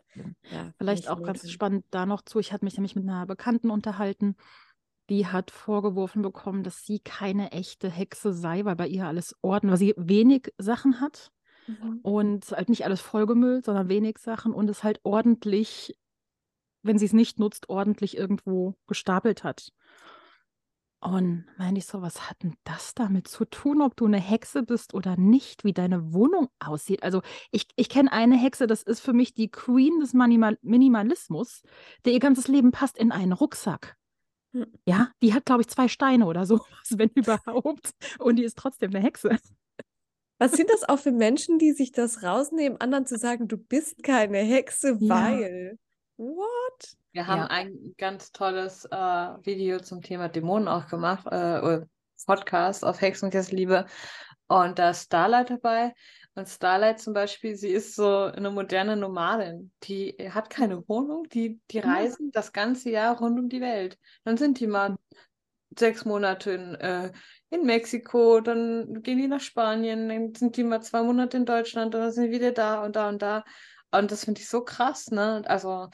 ja, 0.50 0.72
Vielleicht 0.78 1.08
auch 1.08 1.22
ganz 1.22 1.48
spannend 1.50 1.84
da 1.90 2.06
noch 2.06 2.22
zu. 2.22 2.38
Ich 2.38 2.52
hatte 2.52 2.64
mich 2.64 2.76
nämlich 2.76 2.96
mit 2.96 3.04
einer 3.04 3.26
Bekannten 3.26 3.70
unterhalten, 3.70 4.36
die 5.08 5.26
hat 5.26 5.50
vorgeworfen 5.50 6.22
bekommen, 6.22 6.62
dass 6.62 6.84
sie 6.84 7.00
keine 7.00 7.52
echte 7.52 7.90
Hexe 7.90 8.32
sei, 8.32 8.64
weil 8.64 8.76
bei 8.76 8.86
ihr 8.86 9.06
alles 9.06 9.34
ordentlich, 9.42 9.70
weil 9.70 9.78
sie 9.78 9.94
wenig 9.96 10.52
Sachen 10.58 11.00
hat 11.00 11.30
mhm. 11.66 12.00
und 12.02 12.50
halt 12.50 12.68
nicht 12.68 12.84
alles 12.84 13.00
vollgemüllt, 13.00 13.64
sondern 13.64 13.88
wenig 13.88 14.18
Sachen 14.18 14.52
und 14.52 14.68
es 14.68 14.84
halt 14.84 15.00
ordentlich, 15.04 15.98
wenn 16.88 16.98
sie 16.98 17.06
es 17.06 17.12
nicht 17.12 17.38
nutzt, 17.38 17.68
ordentlich 17.68 18.16
irgendwo 18.16 18.74
gestapelt 18.88 19.44
hat. 19.44 19.72
Und 21.00 21.44
meine 21.56 21.78
ich 21.78 21.86
so, 21.86 22.02
was 22.02 22.28
hat 22.28 22.42
denn 22.42 22.56
das 22.64 22.92
damit 22.94 23.28
zu 23.28 23.44
tun, 23.44 23.82
ob 23.82 23.94
du 23.94 24.06
eine 24.06 24.18
Hexe 24.18 24.64
bist 24.64 24.94
oder 24.94 25.16
nicht, 25.16 25.62
wie 25.62 25.72
deine 25.72 26.12
Wohnung 26.12 26.48
aussieht? 26.58 27.04
Also 27.04 27.22
ich, 27.52 27.68
ich 27.76 27.88
kenne 27.88 28.10
eine 28.10 28.36
Hexe, 28.36 28.66
das 28.66 28.82
ist 28.82 28.98
für 28.98 29.12
mich 29.12 29.32
die 29.32 29.48
Queen 29.48 30.00
des 30.00 30.12
Minimalismus, 30.12 31.62
der 32.04 32.14
ihr 32.14 32.18
ganzes 32.18 32.48
Leben 32.48 32.72
passt 32.72 32.98
in 32.98 33.12
einen 33.12 33.32
Rucksack. 33.32 33.96
Hm. 34.54 34.66
Ja, 34.86 35.12
die 35.22 35.34
hat, 35.34 35.44
glaube 35.44 35.62
ich, 35.62 35.68
zwei 35.68 35.86
Steine 35.86 36.26
oder 36.26 36.46
so, 36.46 36.58
wenn 36.90 37.10
überhaupt. 37.10 37.90
Und 38.18 38.36
die 38.36 38.44
ist 38.44 38.58
trotzdem 38.58 38.90
eine 38.90 39.04
Hexe. 39.04 39.38
Was 40.38 40.52
sind 40.52 40.70
das 40.70 40.88
auch 40.88 40.98
für 40.98 41.12
Menschen, 41.12 41.58
die 41.58 41.72
sich 41.72 41.92
das 41.92 42.22
rausnehmen, 42.24 42.80
anderen 42.80 43.06
zu 43.06 43.18
sagen, 43.18 43.46
du 43.46 43.56
bist 43.56 44.02
keine 44.02 44.38
Hexe, 44.38 45.00
weil. 45.00 45.78
What? 46.18 46.96
Wir 47.12 47.28
haben 47.28 47.42
ja. 47.42 47.46
ein 47.46 47.94
ganz 47.96 48.32
tolles 48.32 48.84
äh, 48.86 48.96
Video 48.96 49.78
zum 49.78 50.02
Thema 50.02 50.28
Dämonen 50.28 50.66
auch 50.66 50.88
gemacht, 50.88 51.26
äh, 51.30 51.80
Podcast 52.26 52.84
auf 52.84 53.00
und 53.22 53.52
Liebe. 53.52 53.86
Und 54.48 54.80
da 54.80 54.90
ist 54.90 55.04
Starlight 55.04 55.50
dabei. 55.50 55.94
Und 56.34 56.48
Starlight 56.48 56.98
zum 56.98 57.14
Beispiel, 57.14 57.54
sie 57.54 57.68
ist 57.68 57.94
so 57.94 58.24
eine 58.24 58.50
moderne 58.50 58.96
Nomadin. 58.96 59.70
Die 59.84 60.16
hat 60.30 60.50
keine 60.50 60.86
Wohnung, 60.88 61.28
die, 61.28 61.60
die 61.70 61.78
reisen 61.78 62.26
ja. 62.26 62.32
das 62.32 62.52
ganze 62.52 62.90
Jahr 62.90 63.16
rund 63.18 63.38
um 63.38 63.48
die 63.48 63.60
Welt. 63.60 63.96
Dann 64.24 64.36
sind 64.36 64.58
die 64.58 64.66
mal 64.66 64.96
sechs 65.78 66.04
Monate 66.04 66.50
in, 66.50 66.74
äh, 66.74 67.12
in 67.50 67.64
Mexiko, 67.64 68.40
dann 68.40 69.02
gehen 69.04 69.18
die 69.18 69.28
nach 69.28 69.40
Spanien, 69.40 70.08
dann 70.08 70.34
sind 70.34 70.56
die 70.56 70.64
mal 70.64 70.82
zwei 70.82 71.02
Monate 71.02 71.36
in 71.36 71.46
Deutschland, 71.46 71.94
dann 71.94 72.10
sind 72.10 72.26
die 72.26 72.32
wieder 72.32 72.50
da 72.50 72.84
und 72.84 72.96
da 72.96 73.08
und 73.08 73.22
da. 73.22 73.44
Und 73.90 74.10
das 74.10 74.24
finde 74.24 74.40
ich 74.40 74.48
so 74.48 74.62
krass, 74.62 75.10
ne? 75.10 75.42
Also, 75.46 75.88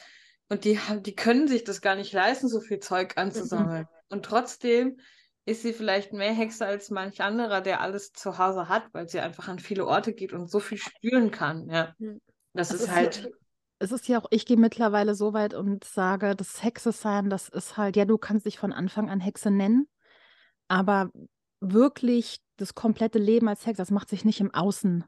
und 0.48 0.64
die, 0.64 0.78
die 1.00 1.14
können 1.14 1.48
sich 1.48 1.64
das 1.64 1.80
gar 1.80 1.96
nicht 1.96 2.12
leisten, 2.12 2.48
so 2.48 2.60
viel 2.60 2.80
Zeug 2.80 3.16
anzusammeln. 3.16 3.82
Mhm. 3.82 3.88
Und 4.08 4.24
trotzdem 4.24 4.98
ist 5.46 5.62
sie 5.62 5.72
vielleicht 5.72 6.12
mehr 6.12 6.32
Hexe 6.32 6.66
als 6.66 6.90
manch 6.90 7.20
anderer, 7.20 7.60
der 7.60 7.80
alles 7.80 8.12
zu 8.12 8.38
Hause 8.38 8.68
hat, 8.68 8.84
weil 8.92 9.08
sie 9.08 9.20
einfach 9.20 9.48
an 9.48 9.58
viele 9.58 9.86
Orte 9.86 10.14
geht 10.14 10.32
und 10.32 10.50
so 10.50 10.58
viel 10.58 10.78
spüren 10.78 11.30
kann. 11.30 11.68
Ja. 11.68 11.94
Das, 12.52 12.68
das 12.68 12.72
ist, 12.72 12.80
ist 12.82 12.94
halt. 12.94 13.16
Ja, 13.24 13.28
es 13.80 13.92
ist 13.92 14.08
ja 14.08 14.18
auch, 14.18 14.26
ich 14.30 14.46
gehe 14.46 14.56
mittlerweile 14.56 15.14
so 15.14 15.32
weit 15.34 15.52
und 15.52 15.84
sage, 15.84 16.34
das 16.34 16.62
Hexe 16.62 16.92
sein, 16.92 17.28
das 17.28 17.48
ist 17.48 17.76
halt, 17.76 17.96
ja, 17.96 18.04
du 18.04 18.16
kannst 18.16 18.46
dich 18.46 18.58
von 18.58 18.72
Anfang 18.72 19.10
an 19.10 19.20
Hexe 19.20 19.50
nennen, 19.50 19.88
aber 20.68 21.10
wirklich 21.60 22.38
das 22.56 22.74
komplette 22.74 23.18
Leben 23.18 23.48
als 23.48 23.66
Hexe, 23.66 23.82
das 23.82 23.90
macht 23.90 24.08
sich 24.08 24.24
nicht 24.24 24.40
im 24.40 24.54
Außen 24.54 25.04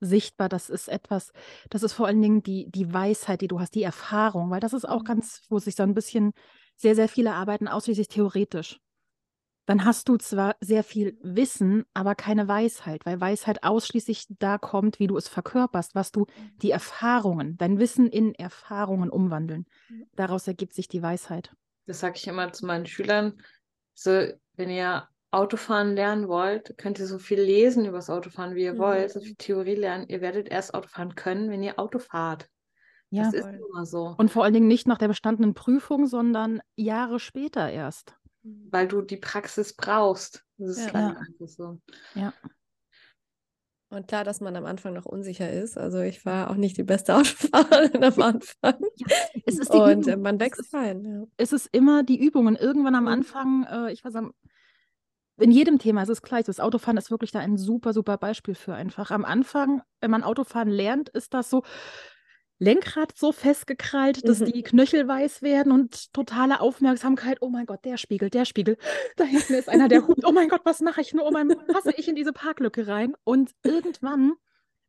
sichtbar. 0.00 0.48
Das 0.48 0.68
ist 0.68 0.88
etwas, 0.88 1.32
das 1.68 1.82
ist 1.82 1.92
vor 1.92 2.06
allen 2.06 2.22
Dingen 2.22 2.42
die, 2.42 2.70
die 2.70 2.92
Weisheit, 2.92 3.40
die 3.40 3.48
du 3.48 3.60
hast, 3.60 3.74
die 3.74 3.82
Erfahrung, 3.82 4.50
weil 4.50 4.60
das 4.60 4.72
ist 4.72 4.88
auch 4.88 5.00
hm. 5.00 5.04
ganz, 5.04 5.42
wo 5.48 5.58
sich 5.58 5.76
so 5.76 5.82
ein 5.82 5.94
bisschen 5.94 6.32
sehr, 6.76 6.94
sehr 6.94 7.08
viele 7.08 7.34
arbeiten 7.34 7.68
ausschließlich 7.68 8.08
theoretisch 8.08 8.80
dann 9.70 9.84
hast 9.84 10.08
du 10.08 10.16
zwar 10.16 10.56
sehr 10.60 10.82
viel 10.82 11.16
Wissen, 11.22 11.84
aber 11.94 12.16
keine 12.16 12.48
Weisheit, 12.48 13.06
weil 13.06 13.20
Weisheit 13.20 13.62
ausschließlich 13.62 14.26
da 14.40 14.58
kommt, 14.58 14.98
wie 14.98 15.06
du 15.06 15.16
es 15.16 15.28
verkörperst, 15.28 15.94
was 15.94 16.10
du 16.10 16.22
mhm. 16.22 16.58
die 16.60 16.72
Erfahrungen, 16.72 17.56
dein 17.56 17.78
Wissen 17.78 18.08
in 18.08 18.34
Erfahrungen 18.34 19.10
umwandeln. 19.10 19.66
Daraus 20.16 20.48
ergibt 20.48 20.74
sich 20.74 20.88
die 20.88 21.02
Weisheit. 21.02 21.54
Das 21.86 22.00
sage 22.00 22.16
ich 22.16 22.26
immer 22.26 22.52
zu 22.52 22.66
meinen 22.66 22.86
Schülern. 22.86 23.40
So, 23.94 24.32
wenn 24.56 24.70
ihr 24.70 25.08
Autofahren 25.30 25.94
lernen 25.94 26.28
wollt, 26.28 26.76
könnt 26.76 26.98
ihr 26.98 27.06
so 27.06 27.18
viel 27.18 27.40
lesen 27.40 27.84
über 27.84 27.98
das 27.98 28.10
Autofahren, 28.10 28.54
wie 28.54 28.64
ihr 28.64 28.74
mhm. 28.74 28.78
wollt, 28.78 29.10
so 29.10 29.20
viel 29.20 29.36
Theorie 29.36 29.76
lernen. 29.76 30.06
Ihr 30.08 30.20
werdet 30.20 30.48
erst 30.48 30.74
Autofahren 30.74 31.14
können, 31.14 31.50
wenn 31.50 31.62
ihr 31.62 31.78
Auto 31.78 31.98
fahrt. 31.98 32.48
Ja, 33.10 33.24
das 33.24 33.34
ist 33.34 33.46
immer 33.46 33.86
so. 33.86 34.14
Und 34.18 34.30
vor 34.30 34.44
allen 34.44 34.54
Dingen 34.54 34.68
nicht 34.68 34.86
nach 34.86 34.98
der 34.98 35.08
bestandenen 35.08 35.54
Prüfung, 35.54 36.06
sondern 36.06 36.60
Jahre 36.76 37.18
später 37.18 37.68
erst 37.68 38.14
weil 38.42 38.88
du 38.88 39.02
die 39.02 39.16
Praxis 39.16 39.74
brauchst. 39.74 40.44
Das 40.58 40.76
ist 40.76 40.92
ja. 40.92 41.08
einfach 41.08 41.48
so. 41.48 41.80
Ja. 42.14 42.32
Und 43.92 44.06
klar, 44.06 44.22
dass 44.22 44.40
man 44.40 44.54
am 44.54 44.66
Anfang 44.66 44.94
noch 44.94 45.04
unsicher 45.04 45.50
ist. 45.50 45.76
Also 45.76 46.00
ich 46.00 46.24
war 46.24 46.50
auch 46.50 46.54
nicht 46.54 46.76
die 46.76 46.84
beste 46.84 47.14
Autofahrerin 47.16 48.04
am 48.04 48.22
Anfang. 48.22 48.80
Ja, 48.96 49.16
es 49.46 49.58
ist 49.58 49.72
die 49.72 49.78
und 49.78 50.06
Übung. 50.06 50.22
man 50.22 50.40
wächst 50.40 50.60
es 50.60 50.72
rein. 50.72 51.04
Ja. 51.04 51.24
Es 51.36 51.52
ist 51.52 51.68
immer 51.72 52.02
die 52.02 52.20
Übung. 52.20 52.46
Und 52.46 52.56
irgendwann 52.56 52.94
am 52.94 53.04
mhm. 53.04 53.08
Anfang, 53.08 53.64
äh, 53.64 53.92
ich 53.92 54.04
weiß 54.04 54.14
in 55.40 55.50
jedem 55.50 55.78
Thema 55.78 56.02
ist 56.02 56.08
es 56.08 56.22
gleich. 56.22 56.44
Das 56.44 56.60
Autofahren 56.60 56.96
ist 56.96 57.10
wirklich 57.10 57.32
da 57.32 57.40
ein 57.40 57.56
super, 57.56 57.92
super 57.92 58.16
Beispiel 58.18 58.54
für 58.54 58.74
einfach. 58.74 59.10
Am 59.10 59.24
Anfang, 59.24 59.82
wenn 60.00 60.10
man 60.10 60.22
Autofahren 60.22 60.68
lernt, 60.68 61.08
ist 61.08 61.34
das 61.34 61.50
so, 61.50 61.62
Lenkrad 62.60 63.16
so 63.16 63.32
festgekrallt, 63.32 64.28
dass 64.28 64.40
mhm. 64.40 64.52
die 64.52 64.62
Knöchel 64.62 65.08
weiß 65.08 65.40
werden 65.40 65.72
und 65.72 66.12
totale 66.12 66.60
Aufmerksamkeit. 66.60 67.38
Oh 67.40 67.48
mein 67.48 67.64
Gott, 67.64 67.84
der 67.86 67.96
Spiegel, 67.96 68.28
der 68.28 68.44
Spiegel. 68.44 68.76
Da 69.16 69.24
hinten 69.24 69.54
ist 69.54 69.70
einer, 69.70 69.88
der 69.88 70.06
hupt. 70.06 70.26
Oh 70.26 70.32
mein 70.32 70.50
Gott, 70.50 70.60
was 70.64 70.80
mache 70.80 71.00
ich 71.00 71.14
nur? 71.14 71.26
Oh 71.26 71.30
mein 71.30 71.48
Gott, 71.48 71.66
passe 71.66 71.92
ich 71.96 72.06
in 72.06 72.14
diese 72.14 72.34
Parklücke 72.34 72.86
rein? 72.86 73.14
Und 73.24 73.52
irgendwann 73.62 74.34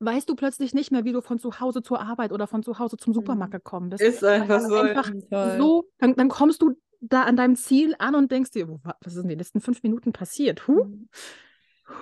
weißt 0.01 0.27
du 0.27 0.35
plötzlich 0.35 0.73
nicht 0.73 0.91
mehr, 0.91 1.05
wie 1.05 1.13
du 1.13 1.21
von 1.21 1.39
zu 1.39 1.59
Hause 1.59 1.81
zur 1.81 2.01
Arbeit 2.01 2.31
oder 2.31 2.47
von 2.47 2.63
zu 2.63 2.79
Hause 2.79 2.97
zum 2.97 3.13
Supermarkt 3.13 3.53
mhm. 3.53 3.57
gekommen 3.57 3.89
bist. 3.89 4.03
Ist 4.03 4.23
einfach 4.23 4.59
so. 4.59 4.75
Einfach 4.75 5.11
so 5.57 5.85
dann, 5.99 6.15
dann, 6.15 6.29
kommst 6.29 6.61
du 6.61 6.75
da 6.99 7.23
an 7.23 7.35
deinem 7.35 7.55
Ziel 7.55 7.95
an 7.99 8.15
und 8.15 8.31
denkst 8.31 8.51
dir, 8.51 8.67
was 8.83 9.15
ist 9.15 9.23
in 9.23 9.29
den 9.29 9.37
letzten 9.37 9.61
fünf 9.61 9.83
Minuten 9.83 10.11
passiert? 10.11 10.67
Huh? 10.67 10.85
Mhm. 10.85 11.09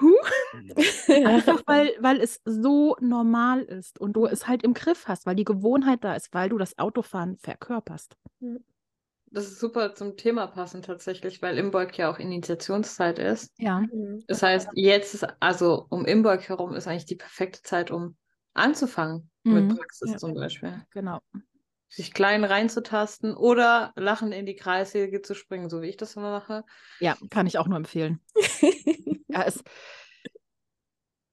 Huh? 0.02 0.16
Einfach 1.26 1.62
weil, 1.66 1.94
weil 2.00 2.22
es 2.22 2.42
so 2.46 2.96
normal 3.00 3.64
ist 3.64 4.00
und 4.00 4.14
du 4.14 4.26
es 4.26 4.48
halt 4.48 4.64
im 4.64 4.74
Griff 4.74 5.08
hast, 5.08 5.26
weil 5.26 5.36
die 5.36 5.46
Gewohnheit 5.46 6.04
da 6.04 6.16
ist, 6.16 6.34
weil 6.34 6.50
du 6.50 6.58
das 6.58 6.78
Autofahren 6.78 7.38
verkörperst. 7.38 8.16
Das 9.32 9.46
ist 9.46 9.60
super 9.60 9.94
zum 9.96 10.18
Thema 10.18 10.48
passend 10.48 10.86
tatsächlich, 10.86 11.42
weil 11.42 11.58
Imbolg 11.58 11.98
ja 11.98 12.12
auch 12.12 12.20
Initiationszeit 12.20 13.20
ist. 13.20 13.54
Ja. 13.58 13.82
Mhm. 13.82 14.24
Das 14.28 14.42
heißt, 14.42 14.70
jetzt 14.74 15.14
ist, 15.14 15.28
also 15.40 15.86
um 15.90 16.06
Imbolg 16.06 16.48
herum 16.50 16.74
ist 16.74 16.88
eigentlich 16.88 17.06
die 17.06 17.16
perfekte 17.16 17.62
Zeit, 17.62 17.92
um 17.92 18.16
anzufangen 18.54 19.30
mhm. 19.44 19.54
mit 19.54 19.78
Praxis 19.78 20.12
ja. 20.12 20.18
zum 20.18 20.34
Beispiel. 20.34 20.84
Genau. 20.92 21.20
Sich 21.88 22.14
klein 22.14 22.44
reinzutasten 22.44 23.36
oder 23.36 23.94
lachend 23.96 24.34
in 24.34 24.46
die 24.46 24.56
Kreissäge 24.56 25.22
zu 25.22 25.34
springen, 25.34 25.70
so 25.70 25.82
wie 25.82 25.88
ich 25.88 25.98
das 25.98 26.16
immer 26.16 26.32
mache. 26.32 26.64
Ja, 27.00 27.18
kann 27.30 27.48
ich 27.48 27.58
auch 27.58 27.68
nur 27.68 27.78
empfehlen. 27.78 28.20
Ja, 29.32 29.44
es. 29.44 29.64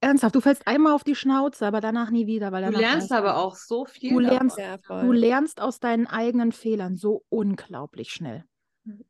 Ernsthaft, 0.06 0.34
du 0.34 0.40
fällst 0.40 0.66
einmal 0.66 0.92
auf 0.92 1.04
die 1.04 1.16
Schnauze, 1.16 1.66
aber 1.66 1.80
danach 1.80 2.10
nie 2.10 2.26
wieder. 2.26 2.52
Weil 2.52 2.70
du 2.70 2.78
lernst 2.78 3.10
aber 3.12 3.36
auch 3.36 3.56
so 3.56 3.84
viel. 3.84 4.10
Du 4.10 4.20
lernst, 4.20 4.58
du 4.88 5.12
lernst 5.12 5.60
aus 5.60 5.80
deinen 5.80 6.06
eigenen 6.06 6.52
Fehlern 6.52 6.96
so 6.96 7.24
unglaublich 7.28 8.12
schnell. 8.12 8.44
Mhm. 8.84 9.04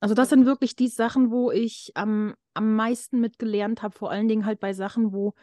Also 0.00 0.14
das 0.14 0.30
sind 0.30 0.44
wirklich 0.46 0.74
die 0.74 0.88
Sachen, 0.88 1.30
wo 1.30 1.52
ich 1.52 1.92
am 1.94 2.34
am 2.54 2.74
meisten 2.74 3.20
mitgelernt 3.20 3.82
habe, 3.82 3.96
vor 3.96 4.10
allen 4.10 4.28
Dingen 4.28 4.44
halt 4.44 4.60
bei 4.60 4.72
Sachen, 4.72 5.12
wo, 5.12 5.34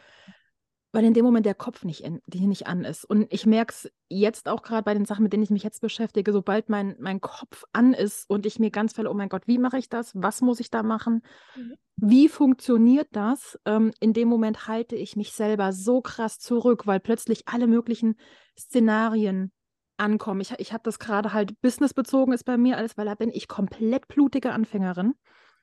weil 0.92 1.04
in 1.04 1.14
dem 1.14 1.24
Moment 1.24 1.46
der 1.46 1.54
Kopf 1.54 1.84
nicht, 1.84 2.02
in, 2.02 2.20
nicht 2.26 2.66
an 2.66 2.84
ist. 2.84 3.04
Und 3.04 3.26
ich 3.32 3.46
merke 3.46 3.72
es 3.72 3.90
jetzt 4.08 4.48
auch 4.48 4.62
gerade 4.62 4.82
bei 4.82 4.94
den 4.94 5.04
Sachen, 5.04 5.22
mit 5.22 5.32
denen 5.32 5.44
ich 5.44 5.50
mich 5.50 5.62
jetzt 5.62 5.80
beschäftige, 5.80 6.32
sobald 6.32 6.68
mein, 6.68 6.96
mein 6.98 7.20
Kopf 7.20 7.64
an 7.72 7.94
ist 7.94 8.28
und 8.28 8.44
ich 8.44 8.58
mir 8.58 8.70
ganz 8.70 8.94
fälle, 8.94 9.10
oh 9.10 9.14
mein 9.14 9.28
Gott, 9.28 9.46
wie 9.46 9.58
mache 9.58 9.78
ich 9.78 9.88
das? 9.88 10.12
Was 10.14 10.40
muss 10.40 10.58
ich 10.58 10.70
da 10.70 10.82
machen? 10.82 11.22
Mhm. 11.54 11.74
Wie 11.96 12.28
funktioniert 12.28 13.08
das? 13.12 13.58
Ähm, 13.64 13.92
in 14.00 14.12
dem 14.12 14.28
Moment 14.28 14.66
halte 14.66 14.96
ich 14.96 15.16
mich 15.16 15.32
selber 15.32 15.72
so 15.72 16.00
krass 16.00 16.38
zurück, 16.38 16.86
weil 16.86 16.98
plötzlich 16.98 17.46
alle 17.46 17.66
möglichen 17.66 18.16
Szenarien 18.58 19.52
ankommen. 19.96 20.40
Ich, 20.40 20.52
ich 20.58 20.72
habe 20.72 20.82
das 20.82 20.98
gerade 20.98 21.32
halt 21.32 21.60
businessbezogen 21.60 22.34
ist 22.34 22.44
bei 22.44 22.56
mir 22.56 22.78
alles, 22.78 22.96
weil 22.96 23.06
da 23.06 23.14
bin 23.14 23.30
ich 23.30 23.46
komplett 23.46 24.08
blutige 24.08 24.52
Anfängerin. 24.52 25.14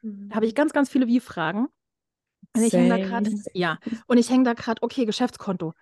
Mhm. 0.02 0.30
Da 0.30 0.36
habe 0.36 0.46
ich 0.46 0.56
ganz, 0.56 0.72
ganz 0.72 0.90
viele 0.90 1.08
Wie-Fragen. 1.08 1.68
Und 2.58 2.64
ich 2.64 2.74
hänge 2.74 2.90
da 2.90 2.98
gerade, 2.98 3.32
ja, 3.54 3.80
und 4.08 4.18
ich 4.18 4.30
hänge 4.30 4.44
da 4.44 4.54
gerade, 4.54 4.82
okay, 4.82 5.06
Geschäftskonto. 5.06 5.74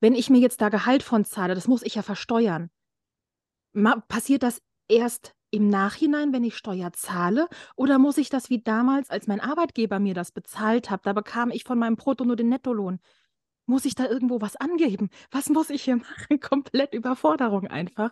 Wenn 0.00 0.14
ich 0.14 0.30
mir 0.30 0.38
jetzt 0.38 0.60
da 0.60 0.68
Gehalt 0.68 1.02
von 1.02 1.24
zahle, 1.24 1.54
das 1.54 1.68
muss 1.68 1.82
ich 1.82 1.94
ja 1.96 2.02
versteuern. 2.02 2.70
Ma 3.72 4.02
passiert 4.08 4.42
das 4.42 4.60
erst 4.88 5.34
im 5.50 5.68
Nachhinein, 5.68 6.32
wenn 6.32 6.44
ich 6.44 6.56
Steuer 6.56 6.92
zahle? 6.92 7.48
Oder 7.76 7.98
muss 7.98 8.18
ich 8.18 8.28
das 8.28 8.50
wie 8.50 8.62
damals, 8.62 9.10
als 9.10 9.26
mein 9.26 9.40
Arbeitgeber 9.40 9.98
mir 9.98 10.14
das 10.14 10.32
bezahlt 10.32 10.90
hat, 10.90 11.06
da 11.06 11.12
bekam 11.12 11.50
ich 11.50 11.64
von 11.64 11.78
meinem 11.78 11.96
Brutto 11.96 12.24
nur 12.24 12.36
den 12.36 12.48
Nettolohn? 12.48 13.00
Muss 13.66 13.84
ich 13.84 13.94
da 13.94 14.06
irgendwo 14.06 14.40
was 14.40 14.56
angeben? 14.56 15.10
Was 15.30 15.48
muss 15.48 15.70
ich 15.70 15.82
hier 15.82 15.96
machen? 15.96 16.40
Komplett 16.40 16.94
Überforderung 16.94 17.66
einfach. 17.66 18.10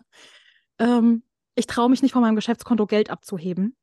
Ähm, 0.79 1.23
ich 1.55 1.67
traue 1.67 1.89
mich 1.89 2.01
nicht 2.01 2.11
von 2.11 2.21
meinem 2.21 2.35
Geschäftskonto 2.35 2.85
Geld 2.85 3.09
abzuheben. 3.09 3.75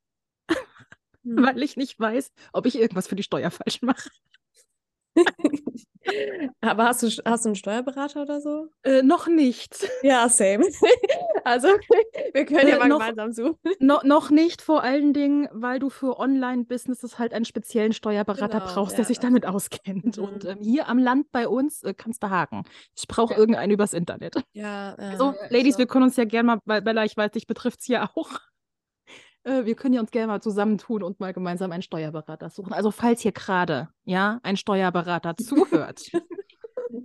Weil 1.25 1.61
ich 1.63 1.77
nicht 1.77 1.99
weiß, 1.99 2.31
ob 2.53 2.65
ich 2.65 2.77
irgendwas 2.77 3.07
für 3.07 3.15
die 3.15 3.23
Steuer 3.23 3.51
falsch 3.51 3.81
mache. 3.81 4.09
Aber 6.61 6.85
hast 6.85 7.03
du, 7.03 7.07
hast 7.25 7.45
du 7.45 7.49
einen 7.49 7.55
Steuerberater 7.55 8.21
oder 8.21 8.39
so? 8.39 8.67
Äh, 8.83 9.01
noch 9.01 9.27
nicht. 9.27 9.87
Ja, 10.03 10.29
same. 10.29 10.65
also, 11.43 11.67
wir 12.33 12.45
können 12.45 12.67
ja 12.67 12.75
äh, 12.75 12.79
mal 12.79 12.87
noch, 12.87 12.99
gemeinsam 12.99 13.31
suchen. 13.31 13.57
No, 13.79 13.99
noch 14.03 14.29
nicht, 14.29 14.61
vor 14.61 14.83
allen 14.83 15.13
Dingen, 15.13 15.47
weil 15.51 15.79
du 15.79 15.89
für 15.89 16.19
Online-Businesses 16.19 17.17
halt 17.17 17.33
einen 17.33 17.45
speziellen 17.45 17.93
Steuerberater 17.93 18.59
genau, 18.59 18.73
brauchst, 18.73 18.93
ja, 18.93 18.97
der 18.97 19.05
sich 19.05 19.19
damit 19.19 19.45
auskennt. 19.45 20.17
Mhm. 20.17 20.23
Und 20.23 20.45
ähm, 20.45 20.59
hier 20.59 20.87
am 20.87 20.99
Land 20.99 21.31
bei 21.31 21.47
uns 21.47 21.81
äh, 21.83 21.93
kannst 21.93 22.21
du 22.21 22.29
haken. 22.29 22.63
Ich 22.95 23.07
brauche 23.07 23.33
ja. 23.33 23.39
irgendeinen 23.39 23.71
übers 23.71 23.93
Internet. 23.93 24.35
Ja, 24.53 24.93
äh, 24.95 25.11
also, 25.11 25.33
Ladies, 25.49 25.75
so. 25.75 25.79
wir 25.79 25.87
können 25.87 26.03
uns 26.03 26.17
ja 26.17 26.25
gerne 26.25 26.47
mal, 26.47 26.59
weil 26.65 26.81
Bella, 26.81 27.03
ich 27.03 27.17
weiß, 27.17 27.31
dich 27.31 27.47
betrifft 27.47 27.79
es 27.81 27.87
ja 27.87 28.09
auch 28.13 28.39
äh, 29.45 29.65
wir 29.65 29.75
können 29.75 29.93
ja 29.93 30.01
uns 30.01 30.11
gerne 30.11 30.27
mal 30.27 30.41
zusammentun 30.41 31.03
und 31.03 31.19
mal 31.19 31.33
gemeinsam 31.33 31.71
einen 31.71 31.83
Steuerberater 31.83 32.49
suchen. 32.49 32.73
Also 32.73 32.91
falls 32.91 33.21
hier 33.21 33.31
gerade, 33.31 33.89
ja, 34.03 34.39
ein 34.43 34.57
Steuerberater 34.57 35.37
zuhört 35.37 36.11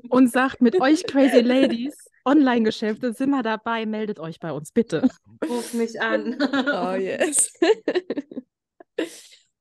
und 0.08 0.30
sagt, 0.30 0.60
mit 0.60 0.80
euch 0.80 1.06
Crazy 1.06 1.40
Ladies, 1.40 1.94
Online-Geschäfte, 2.24 3.12
sind 3.12 3.30
wir 3.30 3.42
dabei, 3.42 3.86
meldet 3.86 4.18
euch 4.18 4.40
bei 4.40 4.52
uns, 4.52 4.72
bitte. 4.72 5.08
Ruf 5.48 5.74
mich 5.74 6.00
an. 6.00 6.38
oh 6.52 6.94
yes. 6.94 7.52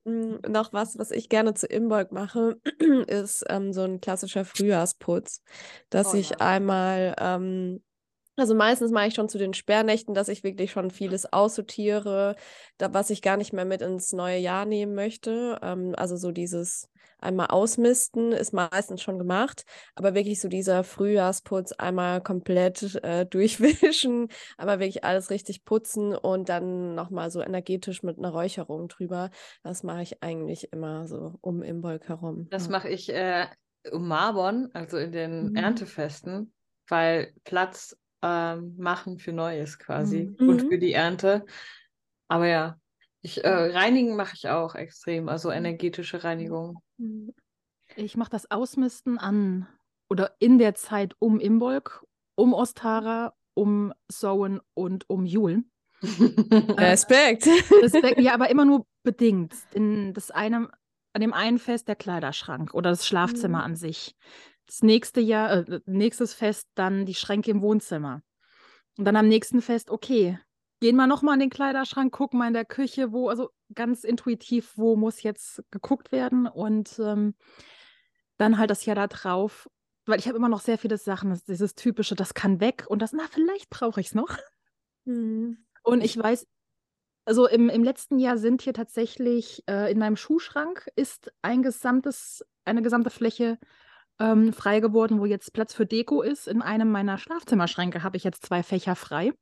Hm, 0.06 0.39
noch 0.48 0.74
was, 0.74 0.98
was 0.98 1.12
ich 1.12 1.30
gerne 1.30 1.54
zu 1.54 1.68
Imbolg 1.68 2.12
mache, 2.12 2.60
ist 3.08 3.46
ähm, 3.50 3.74
so 3.74 3.82
ein 3.82 4.02
klassischer 4.02 4.46
Frühjahrsputz, 4.46 5.42
dass 5.89 6.13
oh, 6.13 6.18
ich 6.18 6.32
ja. 6.32 6.38
einmal 6.38 7.15
ähm, 7.20 7.82
also 8.39 8.56
meistens 8.56 8.91
mache 8.91 9.08
ich 9.08 9.13
schon 9.13 9.30
zu 9.30 9.38
den 9.38 9.54
Sperrnächten, 9.54 10.13
dass 10.13 10.30
ich 10.30 10.43
wirklich 10.43 10.71
schon 10.71 10.91
vieles 10.91 11.32
aussortiere, 11.32 12.36
da, 12.78 12.93
was 12.93 13.10
ich 13.10 13.21
gar 13.21 13.38
nicht 13.38 13.54
mehr 13.54 13.65
mit 13.65 13.82
ins 13.82 14.13
neue 14.13 14.38
Jahr 14.38 14.65
nehmen 14.65 14.95
möchte. 14.95 15.60
Ähm, 15.62 15.93
also 15.95 16.15
so 16.15 16.32
dieses 16.32 16.89
einmal 17.19 17.47
ausmisten 17.47 18.32
ist 18.32 18.54
meistens 18.54 19.02
schon 19.02 19.17
gemacht, 19.17 19.65
aber 19.95 20.13
wirklich 20.13 20.39
so 20.41 20.47
dieser 20.47 20.84
Frühjahrsputz 20.84 21.73
einmal 21.73 22.21
komplett 22.21 22.95
äh, 23.04 23.25
durchwischen, 23.30 24.30
einmal 24.58 24.80
wirklich 24.80 25.04
alles 25.04 25.30
richtig 25.30 25.65
putzen 25.65 26.15
und 26.15 26.49
dann 26.49 26.95
nochmal 26.95 27.32
so 27.32 27.41
energetisch 27.41 28.04
mit 28.04 28.17
einer 28.17 28.30
Räucherung 28.30 28.88
drüber. 28.88 29.30
Das 29.63 29.84
mache 29.84 30.02
ich 30.02 30.23
eigentlich 30.23 30.71
immer 30.71 31.08
so 31.08 31.36
um 31.41 31.62
Imbolg 31.62 32.08
herum. 32.08 32.47
Das 32.49 32.69
mache 32.69 32.89
ich 32.89 33.10
äh, 33.10 33.47
um 33.91 34.08
Marbon, 34.08 34.69
also 34.73 34.97
in 34.97 35.12
den 35.12 35.49
mhm. 35.49 35.56
Erntefesten, 35.56 36.54
weil 36.88 37.34
Platz 37.43 37.97
ähm, 38.22 38.76
machen 38.78 39.20
für 39.20 39.34
Neues 39.34 39.80
quasi 39.80 40.36
mhm. 40.38 40.50
und 40.50 40.62
für 40.70 40.78
die 40.78 40.94
Ernte. 40.94 41.46
Aber 42.28 42.48
ja, 42.48 42.80
ich, 43.22 43.44
äh, 43.44 43.50
reinigen 43.50 44.16
mache 44.16 44.36
ich 44.36 44.48
auch 44.50 44.76
extrem, 44.76 45.30
also 45.30 45.52
energetische 45.52 46.24
Reinigung. 46.24 46.82
Mhm. 46.98 47.34
Ich 47.96 48.16
mache 48.16 48.30
das 48.30 48.50
Ausmisten 48.52 49.18
an 49.18 49.68
oder 50.10 50.36
in 50.40 50.58
der 50.58 50.76
Zeit 50.76 51.16
um 51.20 51.40
Imbolg, 51.40 52.06
um 52.36 52.54
Ostara, 52.54 53.34
um 53.54 53.94
Sowen 54.08 54.62
und 54.74 55.10
um 55.10 55.26
Jul. 55.26 55.64
Respekt. 56.02 57.48
Respekt. 57.82 58.22
Ja, 58.22 58.34
aber 58.34 58.50
immer 58.50 58.64
nur 58.64 58.86
bedingt. 59.04 59.54
In 59.74 60.14
das 60.14 60.32
eine, 60.32 60.70
an 61.14 61.22
dem 61.22 61.34
einen 61.34 61.60
Fest 61.60 61.88
der 61.88 61.96
Kleiderschrank 61.96 62.74
oder 62.74 62.92
das 62.92 63.06
Schlafzimmer 63.06 63.60
mhm. 63.60 63.66
an 63.66 63.76
sich 63.76 64.16
das 64.70 64.84
nächste 64.84 65.20
Jahr, 65.20 65.68
äh, 65.68 65.82
nächstes 65.86 66.34
Fest 66.34 66.70
dann 66.76 67.06
die 67.06 67.16
Schränke 67.16 67.50
im 67.50 67.62
Wohnzimmer. 67.62 68.22
Und 68.98 69.06
dann 69.06 69.16
am 69.16 69.28
nächsten 69.28 69.62
Fest, 69.62 69.90
okay, 69.90 70.38
gehen 70.80 70.96
wir 70.96 71.08
nochmal 71.08 71.34
in 71.36 71.40
den 71.40 71.50
Kleiderschrank, 71.50 72.14
gucken 72.14 72.38
mal 72.38 72.48
in 72.48 72.54
der 72.54 72.66
Küche, 72.66 73.12
wo, 73.12 73.30
also 73.30 73.50
ganz 73.74 74.04
intuitiv, 74.04 74.74
wo 74.76 74.96
muss 74.96 75.24
jetzt 75.24 75.64
geguckt 75.72 76.12
werden 76.12 76.48
und 76.48 77.00
ähm, 77.00 77.34
dann 78.38 78.58
halt 78.58 78.70
das 78.70 78.86
Jahr 78.86 78.96
da 78.96 79.08
drauf, 79.08 79.68
weil 80.06 80.20
ich 80.20 80.28
habe 80.28 80.38
immer 80.38 80.50
noch 80.50 80.62
sehr 80.62 80.78
viele 80.78 80.98
Sachen, 80.98 81.32
das, 81.32 81.44
dieses 81.44 81.74
typische, 81.74 82.16
das 82.16 82.34
kann 82.34 82.60
weg 82.60 82.86
und 82.88 83.02
das, 83.02 83.12
na, 83.12 83.24
vielleicht 83.30 83.70
brauche 83.70 84.00
ich 84.00 84.08
es 84.08 84.16
noch. 84.16 84.38
Mhm. 85.06 85.66
Und 85.82 86.04
ich 86.04 86.16
weiß, 86.16 86.48
also 87.26 87.48
im, 87.48 87.70
im 87.70 87.84
letzten 87.84 88.20
Jahr 88.20 88.38
sind 88.38 88.62
hier 88.62 88.74
tatsächlich 88.74 89.64
äh, 89.68 89.92
in 89.92 89.98
meinem 89.98 90.16
Schuhschrank 90.16 90.88
ist 90.96 91.32
ein 91.42 91.64
gesamtes, 91.64 92.46
eine 92.66 92.82
gesamte 92.82 93.10
Fläche 93.10 93.58
ähm, 94.20 94.54
frei 94.54 94.80
geworden, 94.80 95.20
wo 95.20 95.26
jetzt 95.26 95.54
Platz 95.54 95.74
für 95.74 95.86
Deko 95.86 96.22
ist. 96.22 96.48
In 96.48 96.62
einem 96.62 96.92
meiner 96.92 97.18
Schlafzimmerschränke 97.18 98.04
habe 98.04 98.18
ich 98.18 98.24
jetzt 98.24 98.46
zwei 98.46 98.64
Fächer 98.64 98.96
frei, 98.96 99.34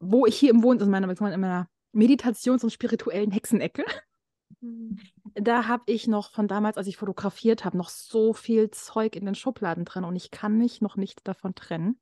wo 0.00 0.26
ich 0.26 0.36
hier 0.36 0.50
im 0.50 0.62
Wohnzimmer, 0.62 0.98
in 0.98 1.06
meiner, 1.06 1.34
in 1.34 1.40
meiner 1.40 1.68
Meditations- 1.92 2.62
und 2.62 2.70
spirituellen 2.70 3.30
Hexenecke, 3.30 3.84
mhm. 4.60 4.98
da 5.34 5.66
habe 5.68 5.84
ich 5.86 6.06
noch 6.06 6.32
von 6.32 6.48
damals, 6.48 6.76
als 6.76 6.86
ich 6.86 6.96
fotografiert 6.96 7.64
habe, 7.64 7.76
noch 7.76 7.88
so 7.88 8.32
viel 8.32 8.70
Zeug 8.70 9.16
in 9.16 9.26
den 9.26 9.34
Schubladen 9.34 9.84
drin 9.84 10.04
und 10.04 10.16
ich 10.16 10.30
kann 10.30 10.58
mich 10.58 10.80
noch 10.80 10.96
nicht 10.96 11.26
davon 11.26 11.54
trennen. 11.54 12.00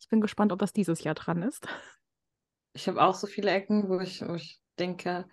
Ich 0.00 0.08
bin 0.08 0.20
gespannt, 0.20 0.52
ob 0.52 0.58
das 0.58 0.72
dieses 0.72 1.02
Jahr 1.04 1.14
dran 1.14 1.42
ist. 1.42 1.66
Ich 2.72 2.88
habe 2.88 3.02
auch 3.02 3.14
so 3.14 3.26
viele 3.26 3.50
Ecken, 3.50 3.88
wo 3.88 4.00
ich, 4.00 4.26
wo 4.26 4.34
ich 4.34 4.60
denke, 4.78 5.26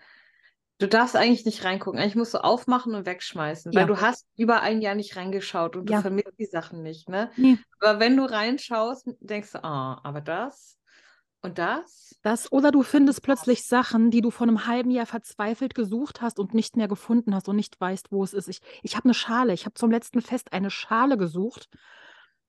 Du 0.80 0.88
darfst 0.88 1.16
eigentlich 1.16 1.46
nicht 1.46 1.64
reingucken. 1.64 2.00
Eigentlich 2.00 2.16
musst 2.16 2.36
du 2.36 2.44
aufmachen 2.44 2.94
und 2.94 3.06
wegschmeißen, 3.06 3.72
ja. 3.72 3.80
weil 3.80 3.88
du 3.88 4.00
hast 4.00 4.28
über 4.36 4.62
ein 4.62 4.82
Jahr 4.82 4.96
nicht 4.96 5.16
reingeschaut 5.16 5.76
und 5.76 5.90
ja. 5.90 5.98
du 5.98 6.02
vermisst 6.04 6.38
die 6.38 6.46
Sachen 6.46 6.84
nicht, 6.84 7.10
ne? 7.10 7.32
Nee. 7.36 7.58
Aber 7.80 8.00
wenn 8.00 8.16
du 8.16 8.24
reinschaust, 8.24 9.10
denkst 9.20 9.54
du, 9.54 9.64
ah, 9.64 9.96
oh, 9.96 10.00
aber 10.04 10.22
das 10.22 10.78
und 11.42 11.58
das. 11.58 12.16
Das 12.22 12.52
oder 12.52 12.72
du 12.72 12.84
findest 12.84 13.24
plötzlich 13.24 13.66
Sachen, 13.66 14.12
die 14.12 14.22
du 14.22 14.30
vor 14.30 14.48
einem 14.48 14.68
halben 14.68 14.92
Jahr 14.92 15.06
verzweifelt 15.08 15.74
gesucht 15.74 16.22
hast 16.22 16.40
und 16.40 16.54
nicht 16.54 16.78
mehr 16.78 16.88
gefunden 16.88 17.34
hast 17.34 17.48
und 17.50 17.56
nicht 17.56 17.80
weißt, 17.80 18.12
wo 18.12 18.24
es 18.24 18.34
ist. 18.34 18.48
Ich, 18.48 18.60
ich 18.84 18.96
habe 18.96 19.06
eine 19.06 19.14
Schale. 19.16 19.54
Ich 19.54 19.66
habe 19.66 19.74
zum 19.74 19.90
letzten 19.90 20.22
Fest 20.22 20.54
eine 20.54 20.70
Schale 20.70 21.18
gesucht 21.18 21.70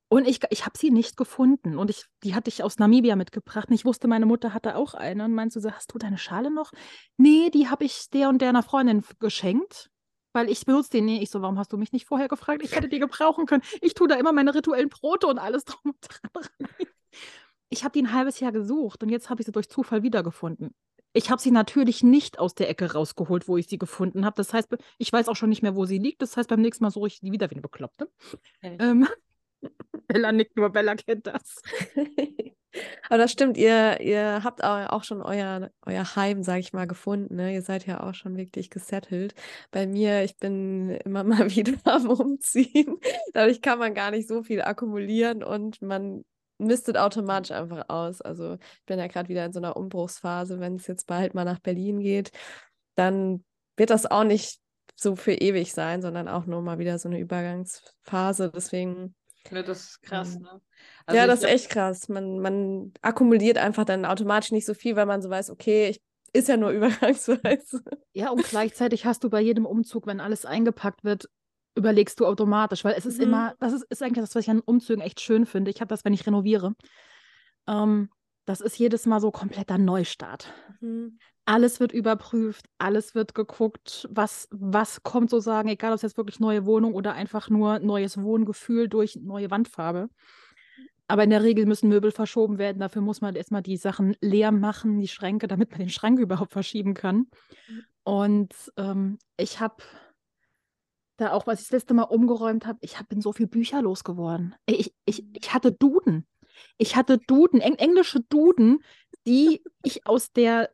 und 0.09 0.27
ich, 0.27 0.40
ich 0.51 0.64
habe 0.64 0.79
sie 0.79 0.90
nicht 0.90 1.16
gefunden. 1.16 1.77
Und 1.77 1.90
ich, 1.90 2.05
die 2.25 2.35
hatte 2.35 2.49
ich 2.49 2.62
aus 2.62 2.79
Namibia 2.79 3.14
mitgebracht. 3.14 3.68
Und 3.68 3.75
ich 3.75 3.85
wusste, 3.85 4.09
meine 4.09 4.27
Mutter 4.27 4.55
hatte 4.55 4.77
auch 4.77 4.94
eine. 4.94 5.25
Und 5.25 5.35
meinst 5.35 5.57
du 5.57 5.61
so, 5.61 5.71
hast 5.71 5.92
du 5.92 5.99
deine 5.99 6.18
Schale 6.18 6.51
noch? 6.51 6.73
Nee, 7.18 7.51
die 7.51 7.68
habe 7.68 7.85
ich 7.85 8.09
der 8.11 8.31
und 8.31 8.40
der 8.40 8.49
einer 8.49 8.62
Freundin 8.62 9.05
geschenkt. 9.18 9.90
Weil 10.33 10.51
ich 10.51 10.64
benutze 10.64 10.90
die. 10.92 11.01
Nee, 11.03 11.21
ich 11.23 11.31
so, 11.31 11.42
warum 11.42 11.59
hast 11.59 11.73
du 11.73 11.77
mich 11.77 11.92
nicht 11.92 12.07
vorher 12.07 12.29
gefragt? 12.29 12.62
Ich 12.62 12.75
hätte 12.75 12.88
die 12.88 12.99
gebrauchen 12.99 13.44
können. 13.44 13.62
Ich 13.83 13.94
tue 13.94 14.09
da 14.09 14.14
immer 14.14 14.33
meine 14.33 14.55
rituellen 14.55 14.88
Brote 14.88 15.27
und 15.27 15.38
alles 15.38 15.64
drum 15.66 15.92
und 15.92 15.97
dran. 16.01 16.71
Ich 17.68 17.85
habe 17.85 17.92
die 17.92 18.03
ein 18.03 18.12
halbes 18.14 18.40
Jahr 18.40 18.53
gesucht 18.53 19.03
und 19.03 19.11
jetzt 19.11 19.29
habe 19.29 19.42
ich 19.42 19.47
sie 19.47 19.53
durch 19.53 19.68
Zufall 19.68 20.03
wiedergefunden. 20.03 20.75
Ich 21.12 21.31
habe 21.31 21.40
sie 21.40 21.51
natürlich 21.51 22.03
nicht 22.03 22.38
aus 22.38 22.55
der 22.55 22.71
Ecke 22.71 22.92
rausgeholt, 22.92 23.49
wo 23.49 23.57
ich 23.57 23.66
sie 23.66 23.79
gefunden 23.79 24.25
habe. 24.25 24.37
Das 24.37 24.55
heißt, 24.55 24.68
ich 24.99 25.12
weiß 25.12 25.29
auch 25.29 25.37
schon 25.37 25.49
nicht 25.49 25.62
mehr, 25.62 25.75
wo 25.75 25.85
sie 25.85 25.99
liegt. 25.99 26.23
Das 26.23 26.37
heißt, 26.37 26.49
beim 26.49 26.61
nächsten 26.61 26.85
Mal 26.85 26.90
suche 26.90 27.09
ich 27.09 27.21
die 27.21 27.33
wieder 27.33 27.51
wie 27.51 27.57
eine 27.57 27.62
Bekloppte. 27.62 28.11
Ähm, 28.62 29.07
Bella 30.07 30.33
nickt 30.33 30.57
nur, 30.57 30.71
Bella 30.71 30.95
kennt 30.95 31.27
das. 31.27 31.63
Aber 33.09 33.19
das 33.19 33.33
stimmt, 33.33 33.57
ihr, 33.57 34.01
ihr 34.01 34.45
habt 34.45 34.63
auch 34.63 35.03
schon 35.03 35.23
euer, 35.23 35.71
euer 35.87 36.17
Heim, 36.17 36.43
sag 36.43 36.59
ich 36.59 36.73
mal, 36.73 36.87
gefunden. 36.87 37.37
Ne? 37.37 37.55
Ihr 37.55 37.63
seid 37.63 37.87
ja 37.87 38.03
auch 38.03 38.15
schon 38.15 38.37
wirklich 38.37 38.71
gesettelt. 38.71 39.35
Bei 39.71 39.87
mir, 39.87 40.23
ich 40.23 40.37
bin 40.37 40.91
immer 40.91 41.25
mal 41.25 41.51
wieder 41.51 41.75
am 41.85 42.09
Umziehen. 42.09 42.99
Dadurch 43.33 43.63
kann 43.63 43.79
man 43.79 43.95
gar 43.95 44.11
nicht 44.11 44.29
so 44.29 44.43
viel 44.43 44.63
akkumulieren 44.63 45.43
und 45.43 45.81
man 45.83 46.25
mistet 46.59 46.99
automatisch 46.99 47.53
einfach 47.53 47.89
aus. 47.89 48.21
Also 48.21 48.55
ich 48.55 48.87
bin 48.87 48.99
ja 48.99 49.07
gerade 49.07 49.29
wieder 49.29 49.45
in 49.45 49.53
so 49.53 49.61
einer 49.61 49.77
Umbruchsphase. 49.77 50.61
Wenn 50.61 50.77
es 50.77 50.87
jetzt 50.87 51.07
bald 51.07 51.35
mal 51.35 51.45
nach 51.45 51.61
Berlin 51.61 52.01
geht, 52.01 52.33
dann 52.97 53.45
wird 53.77 53.91
das 53.91 54.07
auch 54.07 54.25
nicht 54.25 54.61
so 54.97 55.15
für 55.15 55.33
ewig 55.33 55.73
sein, 55.73 56.03
sondern 56.03 56.29
auch 56.29 56.47
nur 56.47 56.61
mal 56.63 56.79
wieder 56.79 56.99
so 56.99 57.09
eine 57.09 57.21
Übergangsphase. 57.21 58.51
Deswegen. 58.55 59.15
Ja, 59.51 59.63
das 59.63 59.85
ist 59.85 60.03
krass, 60.03 60.37
ähm, 60.37 60.43
ne? 60.43 60.61
Also 61.07 61.17
ja, 61.17 61.27
das 61.27 61.41
ist 61.41 61.49
echt 61.49 61.71
krass. 61.71 62.09
Man, 62.09 62.39
man 62.41 62.93
akkumuliert 63.03 63.59
einfach 63.59 63.85
dann 63.85 64.05
automatisch 64.05 64.53
nicht 64.53 64.67
so 64.67 64.75
viel, 64.75 64.95
weil 64.97 65.07
man 65.07 65.23
so 65.23 65.31
weiß, 65.31 65.51
okay, 65.51 65.89
ich 65.89 66.01
ist 66.33 66.49
ja 66.49 66.57
nur 66.57 66.71
übergangsweise. 66.73 67.83
Ja, 68.13 68.31
und 68.31 68.45
gleichzeitig 68.45 69.07
hast 69.07 69.25
du 69.25 69.31
bei 69.31 69.41
jedem 69.41 69.67
Umzug, 69.67 70.07
wenn 70.07 70.21
alles 70.21 70.45
eingepackt 70.45 71.05
wird, 71.05 71.29
überlegst 71.75 72.21
du 72.21 72.27
automatisch, 72.27 72.85
weil 72.85 72.95
es 72.95 73.07
ist 73.07 73.19
mhm. 73.19 73.25
immer, 73.25 73.55
das 73.61 73.73
ist, 73.73 73.85
ist, 73.89 74.03
eigentlich 74.03 74.25
das, 74.25 74.35
was 74.35 74.45
ich 74.45 74.51
an 74.51 74.61
Umzügen 74.61 75.03
echt 75.03 75.21
schön 75.21 75.47
finde. 75.47 75.71
Ich 75.71 75.81
habe 75.81 75.89
das, 75.89 76.05
wenn 76.05 76.13
ich 76.13 76.27
renoviere. 76.27 76.75
Ähm, 77.67 78.11
das 78.45 78.61
ist 78.61 78.79
jedes 78.79 79.07
Mal 79.07 79.21
so 79.21 79.31
kompletter 79.31 79.79
Neustart. 79.79 80.53
Mhm. 80.81 81.19
Alles 81.49 81.81
wird 81.81 81.93
überprüft, 81.93 82.67
alles 82.77 83.15
wird 83.15 83.35
geguckt, 83.35 84.07
was, 84.11 84.49
was 84.51 85.03
kommt 85.03 85.31
sozusagen, 85.31 85.71
egal 85.71 85.93
ob 85.93 85.97
es 85.97 86.03
jetzt 86.03 86.19
wirklich 86.19 86.41
neue 86.41 86.67
Wohnung 86.67 86.93
oder 86.93 87.15
einfach 87.15 87.49
nur 87.49 87.79
neues 87.79 88.21
Wohngefühl 88.21 88.87
durch 88.87 89.17
neue 89.17 89.51
Wandfarbe. 89.51 90.11
Aber 91.07 91.25
in 91.25 91.31
der 91.31 91.43
Regel 91.43 91.65
müssen 91.65 91.89
Möbel 91.89 92.11
verschoben 92.11 92.59
werden. 92.59 92.81
Dafür 92.81 93.01
muss 93.01 93.23
man 93.23 93.35
erstmal 93.35 93.63
die 93.63 93.79
Sachen 93.79 94.15
leer 94.21 94.53
machen, 94.53 95.01
die 95.01 95.09
Schränke, 95.09 95.49
damit 95.49 95.71
man 95.71 95.79
den 95.79 95.89
Schrank 95.89 96.19
überhaupt 96.21 96.53
verschieben 96.53 96.93
kann. 96.93 97.17
Mhm. 97.17 97.85
Und 98.05 98.55
ähm, 98.77 99.19
ich 99.39 99.59
habe 99.59 99.83
da 101.17 101.33
auch, 101.33 101.47
was 101.47 101.61
ich 101.61 101.69
das 101.69 101.73
letzte 101.73 101.95
Mal 101.95 102.03
umgeräumt 102.03 102.67
habe, 102.67 102.79
ich 102.83 102.99
hab, 102.99 103.09
bin 103.09 103.23
so 103.23 103.33
viele 103.33 103.49
Bücher 103.49 103.81
losgeworden. 103.81 104.55
Ich, 104.67 104.93
ich, 105.07 105.23
mhm. 105.23 105.33
ich 105.41 105.55
hatte 105.55 105.73
Duden. 105.73 106.27
Ich 106.77 106.95
hatte 106.95 107.17
Duden, 107.17 107.63
eng 107.63 107.77
englische 107.77 108.21
Duden, 108.21 108.81
die 109.27 109.63
ich 109.83 110.07
aus 110.07 110.31
der, 110.33 110.69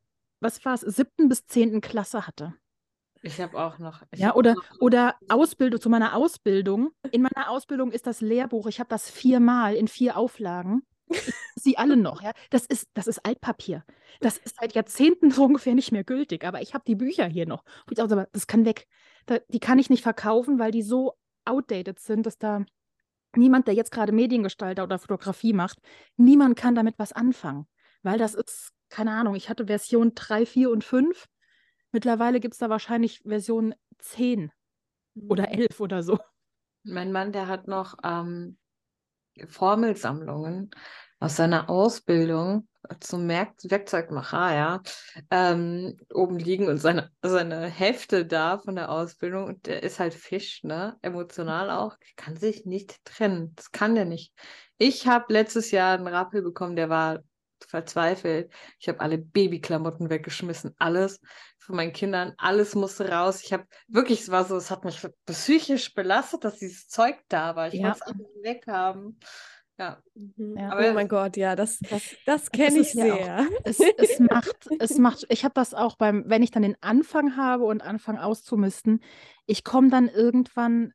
was 0.44 0.64
war 0.64 0.74
es, 0.74 0.82
siebten 0.82 1.28
bis 1.28 1.46
zehnten 1.46 1.80
Klasse 1.80 2.26
hatte. 2.26 2.54
Ich 3.22 3.40
habe 3.40 3.58
auch 3.58 3.78
noch. 3.78 4.02
Ja, 4.14 4.34
oder, 4.34 4.54
noch 4.54 4.80
oder 4.80 5.16
Ausbildung, 5.28 5.80
zu 5.80 5.88
meiner 5.88 6.14
Ausbildung. 6.14 6.90
In 7.10 7.22
meiner 7.22 7.48
Ausbildung 7.48 7.90
ist 7.90 8.06
das 8.06 8.20
Lehrbuch, 8.20 8.66
ich 8.66 8.78
habe 8.78 8.88
das 8.90 9.10
viermal 9.10 9.74
in 9.74 9.88
vier 9.88 10.16
Auflagen. 10.16 10.82
Sie 11.56 11.78
alle 11.78 11.96
noch, 11.96 12.22
ja. 12.22 12.32
Das 12.50 12.66
ist, 12.66 12.88
das 12.94 13.06
ist 13.06 13.24
Altpapier. 13.24 13.84
Das 14.20 14.36
ist 14.36 14.56
seit 14.60 14.74
Jahrzehnten 14.74 15.30
so 15.30 15.44
ungefähr 15.44 15.74
nicht 15.74 15.92
mehr 15.92 16.04
gültig, 16.04 16.44
aber 16.44 16.60
ich 16.60 16.74
habe 16.74 16.84
die 16.86 16.94
Bücher 16.94 17.26
hier 17.26 17.46
noch. 17.46 17.64
Und 17.86 17.98
ich 17.98 18.02
auch 18.02 18.26
das 18.32 18.46
kann 18.46 18.66
weg. 18.66 18.86
Da, 19.26 19.38
die 19.48 19.60
kann 19.60 19.78
ich 19.78 19.88
nicht 19.88 20.02
verkaufen, 20.02 20.58
weil 20.58 20.70
die 20.70 20.82
so 20.82 21.14
outdated 21.46 21.98
sind, 21.98 22.26
dass 22.26 22.38
da 22.38 22.64
niemand, 23.36 23.66
der 23.66 23.74
jetzt 23.74 23.90
gerade 23.90 24.12
Mediengestalter 24.12 24.84
oder 24.84 24.98
Fotografie 24.98 25.54
macht, 25.54 25.78
niemand 26.16 26.56
kann 26.56 26.74
damit 26.74 26.98
was 26.98 27.12
anfangen. 27.12 27.66
Weil 28.02 28.18
das 28.18 28.34
ist, 28.34 28.72
keine 28.94 29.12
Ahnung, 29.12 29.34
ich 29.34 29.48
hatte 29.48 29.66
Version 29.66 30.12
3, 30.14 30.46
4 30.46 30.70
und 30.70 30.84
5 30.84 31.28
Mittlerweile 31.94 32.40
gibt 32.40 32.54
es 32.54 32.58
da 32.58 32.68
wahrscheinlich 32.68 33.22
Version 33.24 33.72
10 34.00 34.50
oder 35.28 35.52
11 35.52 35.78
mhm. 35.78 35.84
oder 35.84 36.02
so. 36.02 36.18
Mein 36.82 37.12
Mann, 37.12 37.30
der 37.30 37.46
hat 37.46 37.68
noch 37.68 37.94
ähm, 38.02 38.58
Formelsammlungen 39.46 40.72
aus 41.20 41.36
seiner 41.36 41.70
Ausbildung 41.70 42.66
zum 42.98 43.26
Merk 43.26 43.54
Werkzeugmacher, 43.62 44.54
ja, 44.54 44.82
ähm, 45.30 45.96
oben 46.12 46.36
liegen 46.36 46.66
und 46.66 46.78
seine, 46.78 47.12
seine 47.22 47.66
Hefte 47.66 48.26
da 48.26 48.58
von 48.58 48.74
der 48.74 48.90
Ausbildung 48.90 49.44
und 49.44 49.66
der 49.66 49.84
ist 49.84 50.00
halt 50.00 50.14
Fisch, 50.14 50.64
ne, 50.64 50.98
emotional 51.00 51.70
auch, 51.70 51.96
kann 52.16 52.36
sich 52.36 52.66
nicht 52.66 53.04
trennen, 53.04 53.54
das 53.54 53.70
kann 53.70 53.94
der 53.94 54.04
nicht. 54.04 54.34
Ich 54.78 55.06
habe 55.06 55.32
letztes 55.32 55.70
Jahr 55.70 55.94
einen 55.94 56.08
Rappel 56.08 56.42
bekommen, 56.42 56.74
der 56.74 56.88
war 56.90 57.20
verzweifelt. 57.68 58.52
Ich 58.78 58.88
habe 58.88 59.00
alle 59.00 59.18
Babyklamotten 59.18 60.10
weggeschmissen, 60.10 60.74
alles 60.78 61.20
von 61.58 61.76
meinen 61.76 61.92
Kindern, 61.92 62.34
alles 62.36 62.74
musste 62.74 63.08
raus. 63.08 63.42
Ich 63.42 63.52
habe 63.52 63.64
wirklich, 63.88 64.20
es 64.20 64.30
war 64.30 64.44
so, 64.44 64.56
es 64.56 64.70
hat 64.70 64.84
mich 64.84 65.00
psychisch 65.26 65.94
belastet, 65.94 66.44
dass 66.44 66.58
dieses 66.58 66.88
Zeug 66.88 67.16
da 67.28 67.56
war. 67.56 67.68
Ich 67.68 67.74
ja. 67.74 67.84
wollte 67.84 67.98
es 68.00 68.06
einfach 68.06 68.24
weghaben. 68.42 69.18
Ja. 69.78 70.00
Mhm. 70.14 70.56
ja. 70.56 70.70
Aber, 70.70 70.90
oh 70.90 70.92
mein 70.92 71.08
Gott, 71.08 71.36
ja, 71.36 71.56
das, 71.56 71.78
das, 71.90 72.02
das 72.26 72.50
kenne 72.50 72.80
ich 72.80 72.92
sehr. 72.92 73.18
Ja 73.18 73.46
es, 73.64 73.80
es, 73.80 74.20
macht, 74.20 74.68
es 74.78 74.98
macht, 74.98 75.26
ich 75.28 75.44
habe 75.44 75.54
das 75.54 75.74
auch 75.74 75.96
beim, 75.96 76.24
wenn 76.26 76.42
ich 76.42 76.50
dann 76.50 76.62
den 76.62 76.76
Anfang 76.80 77.36
habe 77.36 77.64
und 77.64 77.82
anfange 77.82 78.22
auszumisten, 78.22 79.02
ich 79.46 79.64
komme 79.64 79.90
dann 79.90 80.08
irgendwann 80.08 80.92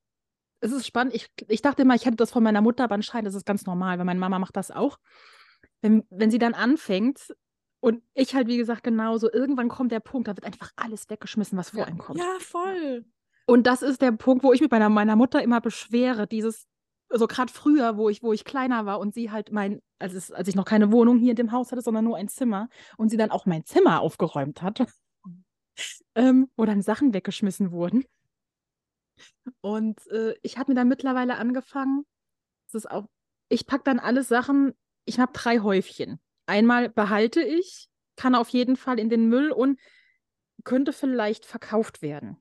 es 0.62 0.72
ist 0.72 0.86
spannend. 0.86 1.16
Ich, 1.16 1.30
ich 1.48 1.62
dachte 1.62 1.84
immer, 1.84 1.96
ich 1.96 2.06
hätte 2.06 2.18
das 2.18 2.32
von 2.32 2.44
meiner 2.44 2.62
Mutter, 2.62 2.84
aber 2.84 2.96
anscheinend 2.96 3.30
ist 3.30 3.36
es 3.36 3.46
ganz 3.46 3.66
normal, 3.66 3.98
weil 3.98 4.06
meine 4.06 4.20
Mama 4.20 4.40
macht 4.40 4.58
das 4.58 4.72
auch 4.72 4.98
wenn, 5.82 6.04
wenn 6.10 6.32
sie 6.32 6.40
dann 6.40 6.54
anfängt, 6.54 7.34
und 7.82 8.04
ich 8.14 8.36
halt, 8.36 8.48
wie 8.48 8.58
gesagt, 8.58 8.84
genauso, 8.84 9.32
irgendwann 9.32 9.70
kommt 9.70 9.92
der 9.92 10.02
Punkt, 10.02 10.28
da 10.28 10.36
wird 10.36 10.46
einfach 10.46 10.72
alles 10.76 11.10
weggeschmissen, 11.10 11.58
was 11.58 11.70
vor 11.70 11.80
ja. 11.82 11.86
einem 11.86 11.98
kommt. 11.98 12.20
Ja, 12.20 12.36
voll. 12.40 13.06
Und 13.46 13.68
das 13.68 13.82
ist 13.82 14.02
der 14.02 14.12
Punkt, 14.12 14.44
wo 14.44 14.54
ich 14.54 14.62
mich 14.62 14.70
bei 14.70 14.78
meiner, 14.78 14.90
meiner 14.90 15.16
Mutter 15.16 15.42
immer 15.42 15.62
beschwere, 15.62 16.28
dieses, 16.28 16.68
also 17.10 17.26
gerade 17.26 17.52
früher, 17.52 17.98
wo 17.98 18.10
ich, 18.10 18.22
wo 18.22 18.34
ich 18.34 18.44
kleiner 18.44 18.86
war 18.86 19.00
und 19.00 19.14
sie 19.14 19.32
halt 19.32 19.52
mein, 19.52 19.82
als, 19.98 20.14
es, 20.14 20.32
als 20.32 20.48
ich 20.48 20.56
noch 20.56 20.66
keine 20.66 20.92
Wohnung 20.92 21.18
hier 21.18 21.32
in 21.32 21.38
dem 21.38 21.52
Haus 21.52 21.72
hatte, 21.72 21.82
sondern 21.82 22.04
nur 22.04 22.18
ein 22.18 22.28
Zimmer 22.28 22.70
und 22.98 23.10
sie 23.10 23.18
dann 23.18 23.32
auch 23.32 23.46
mein 23.46 23.64
Zimmer 23.64 24.02
aufgeräumt 24.02 24.62
hat, 24.62 24.86
ähm, 26.16 26.50
wo 26.58 26.66
dann 26.66 26.82
Sachen 26.82 27.14
weggeschmissen 27.14 27.72
wurden. 27.72 28.06
Und 29.62 30.06
äh, 30.08 30.36
ich 30.44 30.58
habe 30.58 30.72
mir 30.72 30.76
dann 30.76 30.88
mittlerweile 30.88 31.38
angefangen, 31.38 32.06
das 32.68 32.84
ist 32.84 32.92
auch, 32.92 33.08
ich 33.48 33.66
packe 33.66 33.84
dann 33.86 34.00
alle 34.00 34.24
Sachen 34.24 34.74
ich 35.10 35.20
habe 35.20 35.34
drei 35.34 35.60
Häufchen. 35.60 36.20
Einmal 36.46 36.90
behalte 36.90 37.42
ich, 37.42 37.90
kann 38.16 38.36
auf 38.36 38.50
jeden 38.50 38.76
Fall 38.76 39.00
in 39.00 39.10
den 39.10 39.28
Müll 39.28 39.52
und 39.52 39.80
könnte 40.64 40.94
vielleicht 40.94 41.46
verkauft 41.46 42.02
werden. 42.02 42.38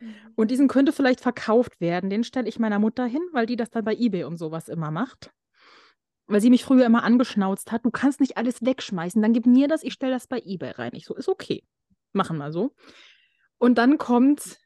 Mhm. 0.00 0.14
Und 0.36 0.50
diesen 0.50 0.68
könnte 0.68 0.92
vielleicht 0.92 1.20
verkauft 1.20 1.80
werden, 1.80 2.10
den 2.10 2.24
stelle 2.24 2.48
ich 2.48 2.58
meiner 2.58 2.78
Mutter 2.78 3.04
hin, 3.04 3.22
weil 3.32 3.46
die 3.46 3.56
das 3.56 3.70
dann 3.70 3.84
bei 3.84 3.94
eBay 3.94 4.24
und 4.24 4.36
sowas 4.36 4.68
immer 4.68 4.90
macht. 4.90 5.32
Weil 6.26 6.40
sie 6.40 6.50
mich 6.50 6.64
früher 6.64 6.86
immer 6.86 7.02
angeschnauzt 7.02 7.72
hat, 7.72 7.84
du 7.84 7.90
kannst 7.90 8.20
nicht 8.20 8.36
alles 8.36 8.64
wegschmeißen, 8.64 9.20
dann 9.20 9.32
gib 9.32 9.46
mir 9.46 9.68
das, 9.68 9.82
ich 9.82 9.92
stelle 9.92 10.12
das 10.12 10.26
bei 10.26 10.40
eBay 10.44 10.70
rein. 10.70 10.92
Ich 10.94 11.04
so, 11.04 11.14
ist 11.14 11.28
okay. 11.28 11.64
Machen 12.12 12.38
wir 12.38 12.52
so. 12.52 12.74
Und 13.58 13.76
dann 13.76 13.98
kommt, 13.98 14.58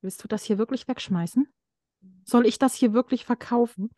willst 0.00 0.22
du 0.22 0.28
das 0.28 0.44
hier 0.44 0.58
wirklich 0.58 0.88
wegschmeißen? 0.88 1.46
Soll 2.28 2.46
ich 2.46 2.58
das 2.58 2.74
hier 2.74 2.92
wirklich 2.92 3.24
verkaufen? 3.24 3.90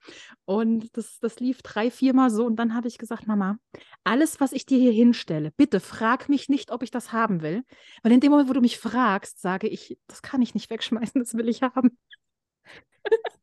Und 0.44 0.96
das, 0.96 1.18
das 1.18 1.40
lief 1.40 1.62
drei, 1.62 1.90
viermal 1.90 2.30
so. 2.30 2.44
Und 2.46 2.56
dann 2.56 2.74
habe 2.74 2.88
ich 2.88 2.98
gesagt, 2.98 3.26
Mama, 3.26 3.58
alles, 4.04 4.40
was 4.40 4.52
ich 4.52 4.66
dir 4.66 4.78
hier 4.78 4.92
hinstelle, 4.92 5.52
bitte 5.56 5.80
frag 5.80 6.28
mich 6.28 6.48
nicht, 6.48 6.70
ob 6.70 6.82
ich 6.82 6.90
das 6.90 7.12
haben 7.12 7.42
will. 7.42 7.64
Weil 8.02 8.12
in 8.12 8.20
dem 8.20 8.30
Moment, 8.30 8.48
wo 8.48 8.52
du 8.52 8.60
mich 8.60 8.78
fragst, 8.78 9.40
sage 9.40 9.68
ich, 9.68 9.98
das 10.06 10.22
kann 10.22 10.42
ich 10.42 10.54
nicht 10.54 10.70
wegschmeißen, 10.70 11.20
das 11.20 11.34
will 11.34 11.48
ich 11.48 11.62
haben. 11.62 11.98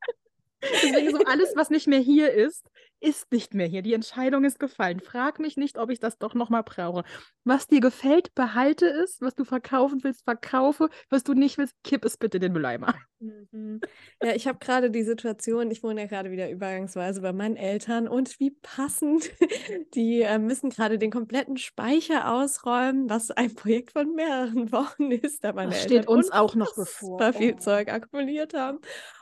Deswegen 0.60 1.10
so 1.16 1.24
alles, 1.24 1.52
was 1.54 1.70
nicht 1.70 1.86
mehr 1.86 2.00
hier 2.00 2.32
ist, 2.32 2.68
ist 3.00 3.30
nicht 3.30 3.54
mehr 3.54 3.66
hier. 3.66 3.82
Die 3.82 3.92
Entscheidung 3.92 4.44
ist 4.44 4.58
gefallen. 4.58 5.00
Frag 5.00 5.38
mich 5.38 5.56
nicht, 5.56 5.78
ob 5.78 5.90
ich 5.90 6.00
das 6.00 6.18
doch 6.18 6.34
nochmal 6.34 6.64
brauche. 6.64 7.04
Was 7.44 7.68
dir 7.68 7.80
gefällt, 7.80 8.34
behalte 8.34 8.86
es. 8.86 9.20
Was 9.20 9.34
du 9.34 9.44
verkaufen 9.44 10.02
willst, 10.02 10.24
verkaufe. 10.24 10.88
Was 11.10 11.22
du 11.22 11.34
nicht 11.34 11.58
willst, 11.58 11.74
kipp 11.84 12.04
es 12.04 12.16
bitte 12.16 12.38
in 12.38 12.42
den 12.42 12.52
Mülleimer. 12.52 12.94
Mhm. 13.20 13.80
Ja, 14.22 14.34
ich 14.34 14.48
habe 14.48 14.58
gerade 14.58 14.90
die 14.90 15.04
Situation, 15.04 15.70
ich 15.70 15.82
wohne 15.84 16.02
ja 16.02 16.06
gerade 16.08 16.30
wieder 16.32 16.50
übergangsweise 16.50 17.20
bei 17.20 17.32
meinen 17.32 17.56
Eltern 17.56 18.08
und 18.08 18.40
wie 18.40 18.50
passend, 18.50 19.30
die 19.94 20.22
äh, 20.22 20.38
müssen 20.38 20.70
gerade 20.70 20.98
den 20.98 21.12
kompletten 21.12 21.56
Speicher 21.56 22.32
ausräumen, 22.32 23.08
was 23.08 23.30
ein 23.30 23.54
Projekt 23.54 23.92
von 23.92 24.14
mehreren 24.14 24.72
Wochen 24.72 25.12
ist, 25.12 25.44
da 25.44 25.52
meine 25.52 25.70
das 25.70 25.84
Eltern 25.84 26.02
steht 26.02 26.08
uns 26.08 26.30
auch 26.32 26.56
noch 26.56 26.74
bevor. 26.74 27.32
viel 27.32 27.54
oh. 27.54 27.58
Zeug 27.58 27.88
akkumuliert 27.88 28.54
haben. 28.54 28.78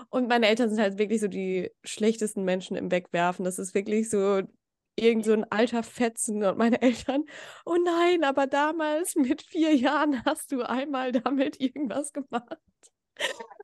Und 0.09 0.29
meine 0.29 0.49
Eltern 0.49 0.71
sind 0.71 0.81
halt 0.81 0.99
wirklich 0.99 1.21
so 1.21 1.29
die 1.29 1.71
schlechtesten 1.85 2.43
Menschen 2.45 2.77
im 2.77 2.91
Wegwerfen. 2.91 3.45
Das 3.45 3.59
ist 3.59 3.67
ist 3.67 3.75
wirklich 3.75 4.09
so 4.11 4.43
irgend 4.97 5.25
so 5.25 5.33
ein 5.33 5.45
alter 5.51 5.83
Fetzen 5.83 6.43
und 6.43 6.59
meine 6.59 6.81
Eltern, 6.83 7.25
oh 7.65 7.77
nein, 7.77 8.25
aber 8.25 8.47
damals 8.47 9.15
mit 9.15 9.43
vier 9.43 9.75
Jahren 9.75 10.25
hast 10.25 10.53
du 10.53 10.63
einmal 10.63 11.13
damit 11.13 11.61
irgendwas 11.61 12.13
gemacht. 12.13 12.59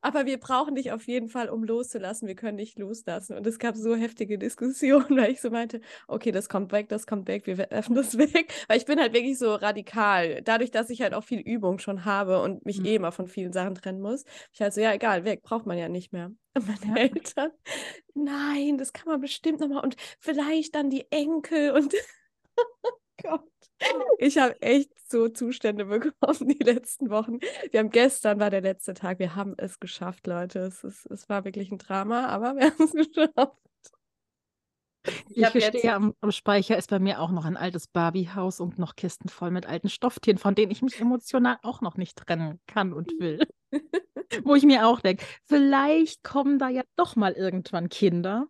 Aber 0.02 0.26
wir 0.26 0.38
brauchen 0.38 0.74
dich 0.74 0.92
auf 0.92 1.06
jeden 1.06 1.28
Fall, 1.28 1.48
um 1.48 1.64
loszulassen. 1.64 2.26
Wir 2.28 2.34
können 2.34 2.58
dich 2.58 2.76
loslassen. 2.76 3.36
Und 3.36 3.46
es 3.46 3.58
gab 3.58 3.76
so 3.76 3.94
heftige 3.94 4.36
Diskussionen, 4.36 5.06
weil 5.16 5.30
ich 5.30 5.40
so 5.40 5.50
meinte, 5.50 5.80
okay, 6.08 6.32
das 6.32 6.48
kommt 6.48 6.72
weg, 6.72 6.88
das 6.88 7.06
kommt 7.06 7.28
weg, 7.28 7.46
wir 7.46 7.56
werfen 7.56 7.94
das 7.94 8.18
weg. 8.18 8.52
Weil 8.68 8.78
ich 8.78 8.84
bin 8.84 9.00
halt 9.00 9.14
wirklich 9.14 9.38
so 9.38 9.54
radikal. 9.54 10.42
Dadurch, 10.42 10.72
dass 10.72 10.90
ich 10.90 11.02
halt 11.02 11.14
auch 11.14 11.24
viel 11.24 11.40
Übung 11.40 11.78
schon 11.78 12.04
habe 12.04 12.42
und 12.42 12.66
mich 12.66 12.80
mhm. 12.80 12.86
eh 12.86 12.94
immer 12.96 13.12
von 13.12 13.28
vielen 13.28 13.52
Sachen 13.52 13.76
trennen 13.76 14.00
muss, 14.00 14.24
ich 14.52 14.60
halt 14.60 14.74
so, 14.74 14.80
ja, 14.80 14.92
egal, 14.92 15.24
weg, 15.24 15.42
braucht 15.42 15.66
man 15.66 15.78
ja 15.78 15.88
nicht 15.88 16.12
mehr. 16.12 16.32
Und 16.54 16.66
meine 16.66 17.00
ja. 17.00 17.06
Eltern, 17.06 17.50
nein, 18.12 18.76
das 18.76 18.92
kann 18.92 19.08
man 19.08 19.22
bestimmt 19.22 19.60
nochmal. 19.60 19.82
Und 19.82 19.96
vielleicht 20.18 20.74
dann 20.74 20.90
die 20.90 21.10
Enkel 21.10 21.70
und 21.70 21.94
Gott. 23.22 23.51
Ich 24.18 24.38
habe 24.38 24.60
echt 24.62 24.90
so 25.10 25.28
Zustände 25.28 25.86
bekommen 25.86 26.12
die 26.48 26.62
letzten 26.64 27.10
Wochen. 27.10 27.38
Wir 27.70 27.80
haben 27.80 27.90
gestern 27.90 28.40
war 28.40 28.50
der 28.50 28.60
letzte 28.60 28.94
Tag. 28.94 29.18
Wir 29.18 29.34
haben 29.34 29.54
es 29.58 29.80
geschafft, 29.80 30.26
Leute. 30.26 30.60
Es, 30.60 30.84
ist, 30.84 31.06
es 31.06 31.28
war 31.28 31.44
wirklich 31.44 31.70
ein 31.70 31.78
Drama, 31.78 32.26
aber 32.26 32.56
wir 32.56 32.64
haben 32.70 32.84
es 32.84 32.92
geschafft. 32.92 33.56
Ich, 35.28 35.38
ich 35.42 35.52
gestehe, 35.52 35.92
am, 35.92 36.14
am, 36.20 36.30
Speicher 36.30 36.76
ist 36.76 36.90
bei 36.90 37.00
mir 37.00 37.20
auch 37.20 37.32
noch 37.32 37.44
ein 37.44 37.56
altes 37.56 37.88
Barbie-Haus 37.88 38.60
und 38.60 38.78
noch 38.78 38.94
Kisten 38.94 39.28
voll 39.28 39.50
mit 39.50 39.66
alten 39.66 39.88
Stofftieren, 39.88 40.38
von 40.38 40.54
denen 40.54 40.70
ich 40.70 40.82
mich 40.82 41.00
emotional 41.00 41.58
auch 41.62 41.80
noch 41.80 41.96
nicht 41.96 42.16
trennen 42.16 42.60
kann 42.68 42.92
und 42.92 43.10
will. 43.18 43.40
Wo 44.44 44.54
ich 44.54 44.62
mir 44.62 44.86
auch 44.86 45.00
denke, 45.00 45.24
vielleicht 45.46 46.22
kommen 46.22 46.58
da 46.58 46.68
ja 46.68 46.82
doch 46.96 47.16
mal 47.16 47.32
irgendwann 47.32 47.88
Kinder. 47.88 48.46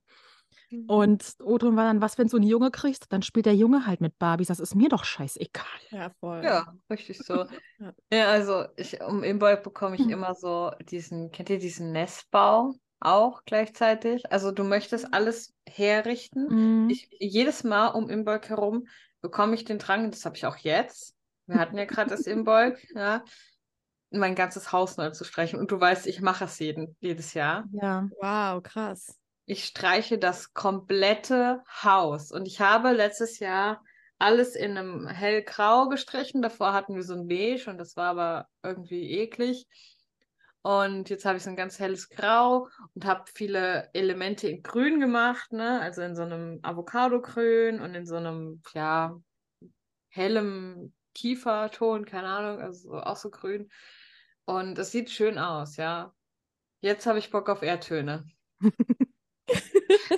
Mhm. 0.73 0.87
Und 0.87 1.37
Oton 1.41 1.77
war 1.77 1.85
dann, 1.85 2.01
was, 2.01 2.19
wenn 2.19 2.29
du 2.29 2.37
einen 2.37 2.47
Junge 2.47 2.71
kriegst, 2.71 3.13
dann 3.13 3.23
spielt 3.23 3.47
der 3.47 3.55
Junge 3.55 3.87
halt 3.87 4.01
mit 4.01 4.19
Barbies. 4.19 4.49
Das 4.49 4.61
ist 4.61 4.75
mir 4.75 4.89
doch 4.89 5.05
scheißegal. 5.05 5.65
Ja, 5.91 6.11
voll. 6.21 6.43
Ja, 6.43 6.75
richtig 6.91 7.19
so. 7.19 7.35
ja. 7.79 7.93
ja, 8.13 8.31
also 8.31 8.65
ich, 8.77 9.01
um 9.03 9.23
Imbolg 9.23 9.63
bekomme 9.63 9.97
ich 9.97 10.07
mhm. 10.07 10.13
immer 10.13 10.35
so 10.35 10.73
diesen, 10.91 11.31
kennt 11.31 11.51
ihr 11.51 11.59
diesen 11.59 11.93
Nestbau 11.93 12.75
auch 13.01 13.43
gleichzeitig? 13.45 14.31
Also 14.33 14.51
du 14.51 14.65
möchtest 14.65 15.13
alles 15.13 15.55
herrichten. 15.69 16.85
Mhm. 16.85 16.91
Ich, 16.91 17.09
jedes 17.19 17.65
Mal 17.65 17.89
um 17.89 18.09
Imbolg 18.09 18.49
herum 18.49 18.87
bekomme 19.21 19.55
ich 19.55 19.65
den 19.65 19.79
Drang, 19.79 20.11
das 20.11 20.25
habe 20.25 20.37
ich 20.37 20.47
auch 20.47 20.57
jetzt. 20.57 21.15
Wir 21.47 21.59
hatten 21.59 21.77
ja 21.77 21.85
gerade 21.85 22.11
das 22.11 22.23
Imbolg, 22.23 22.79
ja, 22.95 23.25
mein 24.11 24.35
ganzes 24.35 24.73
Haus 24.73 24.97
neu 24.97 25.11
zu 25.11 25.25
streichen. 25.25 25.59
Und 25.59 25.71
du 25.71 25.81
weißt, 25.81 26.07
ich 26.07 26.21
mache 26.21 26.45
es 26.45 26.59
jeden, 26.59 26.97
jedes 27.01 27.35
Jahr. 27.35 27.65
Ja. 27.73 28.09
Wow, 28.21 28.63
krass 28.63 29.22
ich 29.47 29.65
streiche 29.65 30.19
das 30.19 30.55
komplette 30.55 31.63
Haus. 31.83 32.31
Und 32.31 32.47
ich 32.47 32.61
habe 32.61 32.93
letztes 32.93 33.39
Jahr 33.39 33.83
alles 34.19 34.55
in 34.55 34.79
einem 34.79 35.09
hellgrau 35.09 35.89
gestrichen. 35.89 36.43
Davor 36.43 36.73
hatten 36.73 36.95
wir 36.95 37.03
so 37.03 37.15
ein 37.15 37.27
Beige 37.27 37.69
und 37.69 37.79
das 37.79 37.97
war 37.97 38.11
aber 38.11 38.49
irgendwie 38.63 39.11
eklig. 39.11 39.67
Und 40.63 41.11
jetzt 41.11 41.25
habe 41.25 41.39
ich 41.39 41.43
so 41.43 41.51
ein 41.51 41.57
ganz 41.57 41.81
helles 41.81 42.09
Grau 42.09 42.69
und 42.95 43.05
habe 43.05 43.25
viele 43.35 43.91
Elemente 43.95 44.49
in 44.49 44.63
Grün 44.63 45.01
gemacht, 45.01 45.53
ne? 45.53 45.81
Also 45.81 46.03
in 46.03 46.15
so 46.15 46.23
einem 46.23 46.61
Avocado-Grün 46.63 47.81
und 47.81 47.97
in 47.97 48.07
so 48.07 48.15
einem, 48.15 48.63
ja, 48.73 49.21
hellem 50.09 50.93
Kieferton, 51.15 52.05
keine 52.05 52.29
Ahnung, 52.29 52.61
also 52.61 52.95
auch 52.95 53.17
so 53.17 53.29
grün. 53.31 53.71
Und 54.45 54.79
es 54.79 54.93
sieht 54.93 55.11
schön 55.11 55.39
aus, 55.39 55.77
ja. 55.77 56.15
Jetzt 56.81 57.07
habe 57.07 57.19
ich 57.19 57.31
Bock 57.31 57.49
auf 57.49 57.63
Erdtöne. 57.63 58.25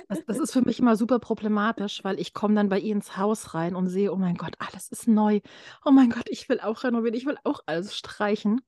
Das, 0.07 0.25
das, 0.25 0.39
ist 0.39 0.53
für 0.53 0.61
mich 0.61 0.79
immer 0.79 0.95
super 0.95 1.19
problematisch, 1.19 2.03
weil 2.03 2.19
ich 2.19 2.33
komme 2.33 2.55
dann 2.55 2.69
bei 2.69 2.79
ihr 2.79 2.93
ins 2.93 3.17
Haus 3.17 3.53
rein 3.53 3.75
und 3.75 3.87
sehe, 3.87 4.11
oh 4.11 4.17
mein 4.17 4.35
Gott, 4.35 4.55
alles 4.59 4.89
ist 4.89 5.07
neu. 5.07 5.39
Oh 5.83 5.91
mein 5.91 6.09
Gott, 6.09 6.25
ich 6.29 6.47
will 6.49 6.59
auch 6.59 6.83
renovieren, 6.83 7.15
ich 7.15 7.25
will 7.25 7.37
auch 7.43 7.61
alles 7.65 7.95
streichen. 7.95 8.61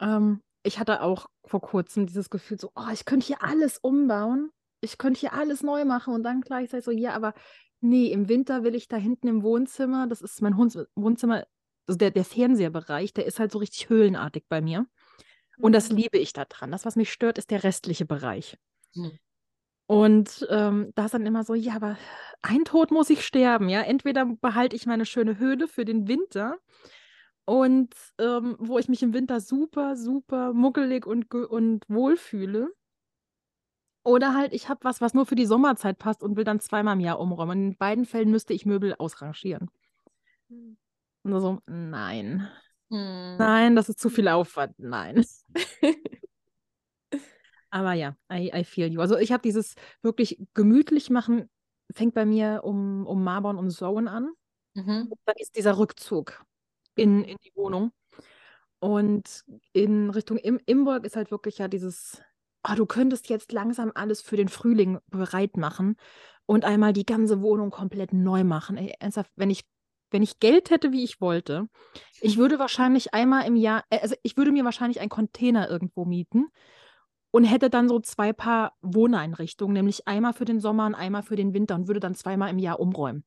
Ähm, 0.00 0.40
ich 0.62 0.78
hatte 0.78 1.02
auch 1.02 1.26
vor 1.44 1.60
kurzem 1.60 2.06
dieses 2.06 2.30
Gefühl, 2.30 2.58
so, 2.58 2.70
oh, 2.74 2.88
ich 2.92 3.04
könnte 3.04 3.26
hier 3.26 3.42
alles 3.42 3.78
umbauen, 3.78 4.50
ich 4.80 4.98
könnte 4.98 5.20
hier 5.20 5.34
alles 5.34 5.62
neu 5.62 5.84
machen 5.84 6.14
und 6.14 6.22
dann 6.22 6.40
gleichzeitig 6.40 6.84
so, 6.84 6.90
ja, 6.90 7.12
aber 7.14 7.34
nee, 7.80 8.06
im 8.06 8.28
Winter 8.28 8.64
will 8.64 8.74
ich 8.74 8.88
da 8.88 8.96
hinten 8.96 9.28
im 9.28 9.42
Wohnzimmer, 9.42 10.06
das 10.06 10.22
ist 10.22 10.40
mein 10.40 10.56
Wohnzimmer, 10.56 11.46
also 11.86 11.98
der, 11.98 12.10
der 12.10 12.24
Fernseherbereich, 12.24 13.12
der 13.12 13.26
ist 13.26 13.38
halt 13.38 13.52
so 13.52 13.58
richtig 13.58 13.90
höhlenartig 13.90 14.44
bei 14.48 14.60
mir. 14.60 14.86
Und 15.58 15.72
das 15.72 15.90
mhm. 15.90 15.98
liebe 15.98 16.18
ich 16.18 16.32
da 16.32 16.44
dran. 16.44 16.72
Das, 16.72 16.84
was 16.84 16.96
mich 16.96 17.12
stört, 17.12 17.38
ist 17.38 17.50
der 17.50 17.62
restliche 17.62 18.06
Bereich. 18.06 18.58
Hm. 18.94 19.12
Und 19.86 20.46
ähm, 20.50 20.92
da 20.94 21.04
ist 21.06 21.14
dann 21.14 21.26
immer 21.26 21.44
so, 21.44 21.54
ja, 21.54 21.74
aber 21.74 21.98
ein 22.42 22.64
Tod 22.64 22.90
muss 22.90 23.10
ich 23.10 23.24
sterben, 23.24 23.68
ja. 23.68 23.82
Entweder 23.82 24.24
behalte 24.24 24.76
ich 24.76 24.86
meine 24.86 25.04
schöne 25.06 25.38
Höhle 25.38 25.68
für 25.68 25.84
den 25.84 26.08
Winter 26.08 26.56
und 27.44 27.94
ähm, 28.18 28.56
wo 28.58 28.78
ich 28.78 28.88
mich 28.88 29.02
im 29.02 29.12
Winter 29.12 29.40
super, 29.40 29.96
super 29.96 30.52
muckelig 30.54 31.06
und, 31.06 31.32
und 31.34 31.84
wohlfühle. 31.88 32.72
Oder 34.04 34.34
halt, 34.34 34.52
ich 34.52 34.68
habe 34.68 34.84
was, 34.84 35.00
was 35.00 35.14
nur 35.14 35.26
für 35.26 35.34
die 35.34 35.46
Sommerzeit 35.46 35.98
passt 35.98 36.22
und 36.22 36.36
will 36.36 36.44
dann 36.44 36.60
zweimal 36.60 36.94
im 36.94 37.00
Jahr 37.00 37.18
umräumen. 37.18 37.70
In 37.70 37.76
beiden 37.76 38.04
Fällen 38.04 38.30
müsste 38.30 38.52
ich 38.52 38.66
Möbel 38.66 38.94
ausrangieren. 38.98 39.70
Hm. 40.48 40.76
Und 41.22 41.40
so, 41.40 41.60
nein. 41.66 42.48
Hm. 42.90 43.36
Nein, 43.38 43.76
das 43.76 43.88
ist 43.88 44.00
zu 44.00 44.10
viel 44.10 44.28
Aufwand. 44.28 44.74
Nein. 44.78 45.24
Aber 47.74 47.92
ja, 47.92 48.16
I, 48.32 48.52
I 48.54 48.62
feel 48.62 48.86
you. 48.86 49.00
Also 49.00 49.18
ich 49.18 49.32
habe 49.32 49.42
dieses 49.42 49.74
wirklich 50.00 50.40
gemütlich 50.54 51.10
machen, 51.10 51.50
fängt 51.92 52.14
bei 52.14 52.24
mir 52.24 52.60
um, 52.62 53.04
um 53.04 53.24
Marbon 53.24 53.58
und 53.58 53.70
Zoen 53.70 54.06
an. 54.06 54.30
Mhm. 54.74 55.12
dann 55.24 55.34
ist 55.38 55.56
dieser 55.56 55.76
Rückzug 55.76 56.44
in, 56.94 57.24
in 57.24 57.36
die 57.44 57.50
Wohnung. 57.56 57.90
Und 58.78 59.44
in 59.72 60.10
Richtung 60.10 60.36
Im 60.36 60.60
Imburg 60.66 61.04
ist 61.04 61.16
halt 61.16 61.32
wirklich 61.32 61.58
ja 61.58 61.66
dieses, 61.66 62.22
oh, 62.68 62.74
du 62.76 62.86
könntest 62.86 63.28
jetzt 63.28 63.50
langsam 63.50 63.90
alles 63.96 64.20
für 64.20 64.36
den 64.36 64.48
Frühling 64.48 65.00
bereit 65.08 65.56
machen 65.56 65.96
und 66.46 66.64
einmal 66.64 66.92
die 66.92 67.06
ganze 67.06 67.42
Wohnung 67.42 67.70
komplett 67.70 68.12
neu 68.12 68.44
machen. 68.44 68.76
Ey, 68.76 68.94
ernsthaft, 69.00 69.32
wenn 69.34 69.50
ich, 69.50 69.64
wenn 70.12 70.22
ich 70.22 70.38
Geld 70.38 70.70
hätte, 70.70 70.92
wie 70.92 71.02
ich 71.02 71.20
wollte, 71.20 71.68
ich 72.20 72.36
würde 72.38 72.60
wahrscheinlich 72.60 73.14
einmal 73.14 73.48
im 73.48 73.56
Jahr, 73.56 73.82
äh, 73.90 73.98
also 73.98 74.14
ich 74.22 74.36
würde 74.36 74.52
mir 74.52 74.64
wahrscheinlich 74.64 75.00
einen 75.00 75.10
Container 75.10 75.68
irgendwo 75.68 76.04
mieten 76.04 76.52
und 77.34 77.42
hätte 77.42 77.68
dann 77.68 77.88
so 77.88 77.98
zwei 77.98 78.32
Paar 78.32 78.76
Wohneinrichtungen, 78.80 79.74
nämlich 79.74 80.06
einmal 80.06 80.34
für 80.34 80.44
den 80.44 80.60
Sommer 80.60 80.86
und 80.86 80.94
einmal 80.94 81.24
für 81.24 81.34
den 81.34 81.52
Winter 81.52 81.74
und 81.74 81.88
würde 81.88 81.98
dann 81.98 82.14
zweimal 82.14 82.48
im 82.48 82.60
Jahr 82.60 82.78
umräumen. 82.78 83.24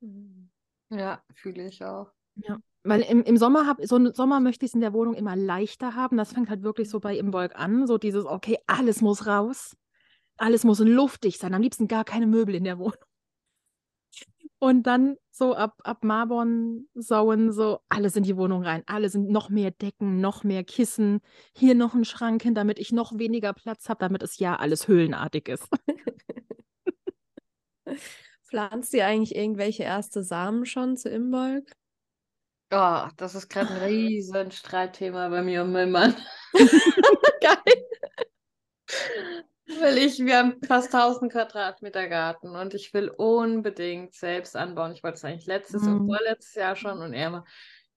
Mhm. 0.00 0.50
Ja, 0.90 1.22
fühle 1.32 1.68
ich 1.68 1.84
auch. 1.84 2.10
Ja, 2.34 2.58
weil 2.82 3.02
im, 3.02 3.22
im 3.22 3.36
Sommer 3.36 3.68
hab, 3.68 3.80
so 3.80 3.94
einen 3.94 4.12
Sommer 4.12 4.40
möchte 4.40 4.64
ich 4.64 4.70
es 4.70 4.74
in 4.74 4.80
der 4.80 4.92
Wohnung 4.92 5.14
immer 5.14 5.36
leichter 5.36 5.94
haben. 5.94 6.16
Das 6.16 6.32
fängt 6.32 6.50
halt 6.50 6.64
wirklich 6.64 6.90
so 6.90 6.98
bei 6.98 7.16
Imbolg 7.16 7.54
an, 7.54 7.86
so 7.86 7.96
dieses, 7.96 8.24
okay, 8.24 8.58
alles 8.66 9.02
muss 9.02 9.24
raus, 9.24 9.76
alles 10.36 10.64
muss 10.64 10.80
luftig 10.80 11.38
sein, 11.38 11.54
am 11.54 11.62
liebsten 11.62 11.86
gar 11.86 12.02
keine 12.02 12.26
Möbel 12.26 12.56
in 12.56 12.64
der 12.64 12.80
Wohnung. 12.80 13.04
Und 14.62 14.82
dann 14.82 15.16
so 15.30 15.54
ab, 15.54 15.80
ab 15.84 16.04
Marbon 16.04 16.86
sauen, 16.94 17.50
so 17.50 17.80
alles 17.88 18.14
in 18.16 18.24
die 18.24 18.36
Wohnung 18.36 18.62
rein. 18.62 18.82
Alle 18.84 19.08
sind 19.08 19.30
noch 19.30 19.48
mehr 19.48 19.70
Decken, 19.70 20.20
noch 20.20 20.44
mehr 20.44 20.64
Kissen, 20.64 21.20
hier 21.56 21.74
noch 21.74 21.94
ein 21.94 22.04
Schrank 22.04 22.42
hin, 22.42 22.54
damit 22.54 22.78
ich 22.78 22.92
noch 22.92 23.18
weniger 23.18 23.54
Platz 23.54 23.88
habe, 23.88 24.00
damit 24.00 24.22
es 24.22 24.38
ja 24.38 24.56
alles 24.56 24.86
höhlenartig 24.86 25.48
ist. 25.48 25.66
Pflanzt 28.44 28.92
ihr 28.92 29.06
eigentlich 29.06 29.34
irgendwelche 29.34 29.84
erste 29.84 30.22
Samen 30.22 30.66
schon 30.66 30.98
zu 30.98 31.08
Imbolg? 31.08 31.72
Oh, 32.70 33.08
das 33.16 33.34
ist 33.34 33.48
gerade 33.48 33.70
ein 33.70 33.82
riesen 33.82 34.50
Streitthema 34.50 35.30
bei 35.30 35.40
mir 35.40 35.62
und 35.62 35.72
meinem 35.72 35.92
Mann. 35.92 36.14
Geil. 37.40 37.86
Weil 39.78 39.98
ich, 39.98 40.18
wir 40.18 40.38
haben 40.38 40.56
fast 40.66 40.94
1000 40.94 41.30
Quadratmeter 41.32 42.08
Garten 42.08 42.56
und 42.56 42.74
ich 42.74 42.92
will 42.92 43.08
unbedingt 43.08 44.14
selbst 44.14 44.56
anbauen. 44.56 44.92
Ich 44.92 45.02
wollte 45.02 45.16
es 45.16 45.24
eigentlich 45.24 45.46
letztes 45.46 45.82
mhm. 45.82 46.00
und 46.00 46.06
vorletztes 46.06 46.54
Jahr 46.54 46.76
schon 46.76 46.98
und 46.98 47.12
er 47.12 47.28
immer, 47.28 47.44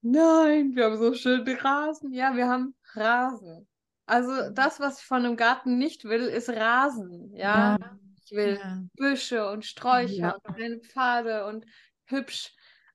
nein, 0.02 0.76
wir 0.76 0.86
haben 0.86 0.98
so 0.98 1.14
schöne 1.14 1.64
Rasen. 1.64 2.14
Ja, 2.14 2.36
wir 2.36 2.48
haben 2.48 2.76
Rasen. 2.94 3.68
Also 4.06 4.50
das, 4.52 4.80
was 4.80 5.00
ich 5.00 5.06
von 5.06 5.26
einem 5.26 5.38
Garten 5.38 5.78
nicht 5.78 6.04
will, 6.04 6.24
ist 6.24 6.50
Rasen. 6.50 7.34
Ja, 7.36 7.78
ja. 7.80 8.00
ich 8.24 8.32
will 8.32 8.60
ja. 8.62 8.84
Büsche 8.96 9.50
und 9.50 9.66
Sträucher 9.66 10.14
ja. 10.14 10.36
und 10.44 10.56
kleine 10.56 10.80
Pfade 10.80 11.46
und 11.46 11.66
hübsch 12.06 12.54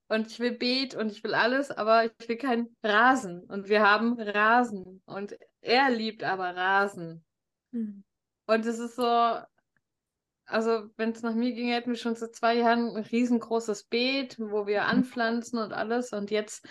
und 0.09 0.27
ich 0.29 0.41
will 0.41 0.53
Beet 0.53 0.95
und 0.95 1.13
ich 1.13 1.23
will 1.23 1.35
alles, 1.35 1.71
aber 1.71 2.05
ich 2.05 2.29
will 2.29 2.37
keinen 2.37 2.77
Rasen. 2.83 3.45
Und 3.45 3.69
wir 3.69 3.83
haben 3.83 4.19
Rasen 4.19 5.03
und 5.05 5.37
er 5.61 5.91
liebt 5.91 6.25
aber 6.25 6.57
Rasen. 6.57 7.25
Mhm. 7.73 8.05
Und 8.49 8.65
es 8.65 8.79
ist 8.79 8.97
so, 8.97 9.37
also 10.47 10.89
wenn 10.97 11.11
es 11.11 11.23
nach 11.23 11.35
mir 11.35 11.53
ging, 11.53 11.69
hätten 11.69 11.91
wir 11.91 11.99
schon 11.99 12.17
seit 12.17 12.35
zwei 12.35 12.55
Jahren 12.55 12.97
ein 12.97 13.05
riesengroßes 13.05 13.85
Beet, 13.85 14.39
wo 14.39 14.67
wir 14.67 14.83
mhm. 14.83 14.89
anpflanzen 14.89 15.59
und 15.59 15.75
alles. 15.75 16.15
Und 16.15 16.31
jetzt, 16.31 16.67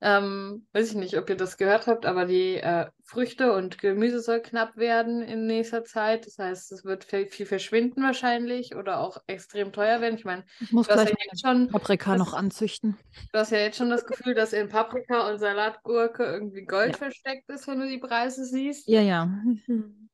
ähm, 0.00 0.66
weiß 0.72 0.90
ich 0.90 0.96
nicht, 0.96 1.16
ob 1.16 1.30
ihr 1.30 1.36
das 1.36 1.56
gehört 1.56 1.86
habt, 1.86 2.04
aber 2.04 2.24
die 2.26 2.56
äh, 2.56 2.86
Früchte 3.04 3.52
und 3.52 3.78
Gemüse 3.78 4.18
soll 4.18 4.40
knapp 4.40 4.76
werden 4.76 5.22
in 5.22 5.46
nächster 5.46 5.84
Zeit. 5.84 6.26
Das 6.26 6.38
heißt, 6.38 6.72
es 6.72 6.84
wird 6.84 7.04
viel, 7.04 7.28
viel 7.28 7.46
verschwinden 7.46 8.02
wahrscheinlich 8.02 8.74
oder 8.74 8.98
auch 8.98 9.18
extrem 9.28 9.72
teuer 9.72 10.00
werden. 10.00 10.16
Ich 10.16 10.24
meine, 10.24 10.44
ich 10.58 10.72
muss 10.72 10.88
gleich 10.88 11.10
ja 11.10 11.16
jetzt 11.30 11.42
schon 11.46 11.68
Paprika 11.68 12.16
das, 12.16 12.18
noch 12.18 12.34
anzüchten. 12.34 12.98
Du 13.32 13.38
hast 13.38 13.52
ja 13.52 13.58
jetzt 13.58 13.76
schon 13.76 13.90
das 13.90 14.04
Gefühl, 14.04 14.34
dass 14.34 14.52
in 14.52 14.68
Paprika 14.68 15.30
und 15.30 15.38
Salatgurke 15.38 16.24
irgendwie 16.24 16.64
Gold 16.64 16.92
ja. 16.92 16.96
versteckt 16.96 17.48
ist, 17.50 17.68
wenn 17.68 17.78
du 17.78 17.86
die 17.86 17.98
Preise 17.98 18.44
siehst. 18.44 18.88
Ja, 18.88 19.00
ja. 19.00 19.30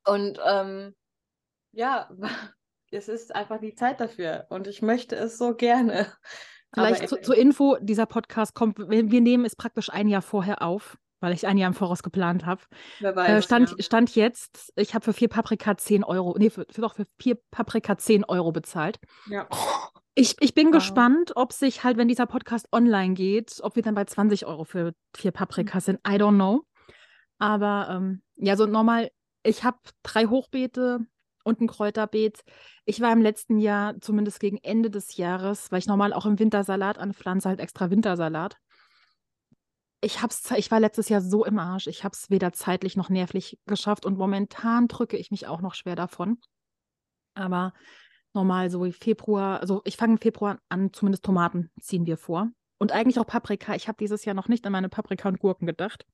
Und 0.03 0.39
ähm, 0.45 0.93
ja, 1.71 2.09
es 2.91 3.07
ist 3.07 3.35
einfach 3.35 3.59
die 3.59 3.75
Zeit 3.75 3.99
dafür 3.99 4.45
und 4.49 4.67
ich 4.67 4.81
möchte 4.81 5.15
es 5.15 5.37
so 5.37 5.55
gerne. 5.55 6.07
Vielleicht 6.73 7.07
zu, 7.07 7.21
zur 7.21 7.37
Info, 7.37 7.77
dieser 7.79 8.05
Podcast 8.05 8.53
kommt, 8.53 8.77
wir 8.77 9.21
nehmen 9.21 9.45
es 9.45 9.55
praktisch 9.55 9.89
ein 9.89 10.09
Jahr 10.09 10.21
vorher 10.21 10.61
auf, 10.61 10.97
weil 11.21 11.33
ich 11.33 11.47
ein 11.47 11.57
Jahr 11.57 11.69
im 11.69 11.73
Voraus 11.73 12.03
geplant 12.03 12.45
habe. 12.45 12.61
Äh, 12.99 13.41
stand, 13.41 13.71
ja. 13.71 13.83
stand 13.83 14.15
jetzt, 14.15 14.73
ich 14.75 14.93
habe 14.93 15.03
für 15.03 15.13
vier 15.13 15.29
Paprika 15.29 15.77
10 15.77 16.03
Euro, 16.03 16.35
nee, 16.37 16.49
für, 16.49 16.65
für, 16.69 16.81
doch 16.81 16.95
für 16.95 17.07
vier 17.19 17.37
Paprika 17.51 17.97
10 17.97 18.25
Euro 18.25 18.51
bezahlt. 18.51 18.99
Ja. 19.29 19.47
Ich, 20.13 20.35
ich 20.39 20.53
bin 20.53 20.67
wow. 20.67 20.73
gespannt, 20.73 21.33
ob 21.35 21.53
sich 21.53 21.83
halt, 21.83 21.97
wenn 21.97 22.07
dieser 22.07 22.25
Podcast 22.25 22.67
online 22.71 23.13
geht, 23.13 23.59
ob 23.61 23.75
wir 23.75 23.83
dann 23.83 23.95
bei 23.95 24.03
20 24.03 24.45
Euro 24.45 24.63
für 24.63 24.93
vier 25.15 25.31
Paprika 25.31 25.77
mhm. 25.77 25.81
sind. 25.81 25.99
I 26.07 26.13
don't 26.13 26.35
know. 26.35 26.63
Aber 27.39 27.87
ähm, 27.91 28.23
ja, 28.35 28.55
so 28.55 28.65
normal, 28.65 29.11
ich 29.43 29.63
habe 29.63 29.77
drei 30.03 30.25
Hochbeete, 30.25 31.05
und 31.47 31.61
ein 31.61 31.67
Kräuterbeet. 31.67 32.43
Ich 32.85 33.01
war 33.01 33.11
im 33.13 33.21
letzten 33.21 33.57
Jahr, 33.57 33.99
zumindest 34.01 34.39
gegen 34.39 34.57
Ende 34.57 34.91
des 34.91 35.17
Jahres, 35.17 35.71
weil 35.71 35.79
ich 35.79 35.87
normal 35.87 36.13
auch 36.13 36.25
im 36.25 36.39
Wintersalat 36.39 36.97
anpflanze, 36.99 37.49
halt 37.49 37.59
extra 37.59 37.89
Wintersalat. 37.89 38.57
ich 40.01 40.21
hab's, 40.21 40.51
ich 40.51 40.69
war 40.69 40.79
letztes 40.79 41.09
Jahr 41.09 41.21
so 41.21 41.45
im 41.45 41.57
Arsch. 41.59 41.87
Ich 41.87 42.03
habe 42.03 42.13
es 42.13 42.29
weder 42.29 42.53
zeitlich 42.53 42.95
noch 42.97 43.09
nervlich 43.09 43.59
geschafft 43.65 44.05
und 44.05 44.17
momentan 44.17 44.87
drücke 44.87 45.17
ich 45.17 45.31
mich 45.31 45.47
auch 45.47 45.61
noch 45.61 45.73
schwer 45.73 45.95
davon. 45.95 46.39
Aber 47.33 47.73
normal 48.33 48.69
so 48.69 48.83
wie 48.83 48.91
Februar, 48.91 49.59
also 49.61 49.81
ich 49.85 49.97
fange 49.97 50.13
im 50.13 50.19
Februar 50.19 50.59
an, 50.69 50.93
zumindest 50.93 51.25
Tomaten 51.25 51.71
ziehen 51.81 52.05
wir 52.05 52.17
vor. 52.17 52.49
Und 52.79 52.91
eigentlich 52.91 53.19
auch 53.19 53.25
Paprika. 53.25 53.73
Ich 53.73 53.87
habe 53.87 53.97
dieses 53.99 54.23
Jahr 54.25 54.35
noch 54.35 54.49
nicht 54.49 54.65
an 54.65 54.71
meine 54.71 54.89
Paprika 54.89 55.27
und 55.29 55.39
Gurken 55.39 55.65
gedacht. 55.65 56.05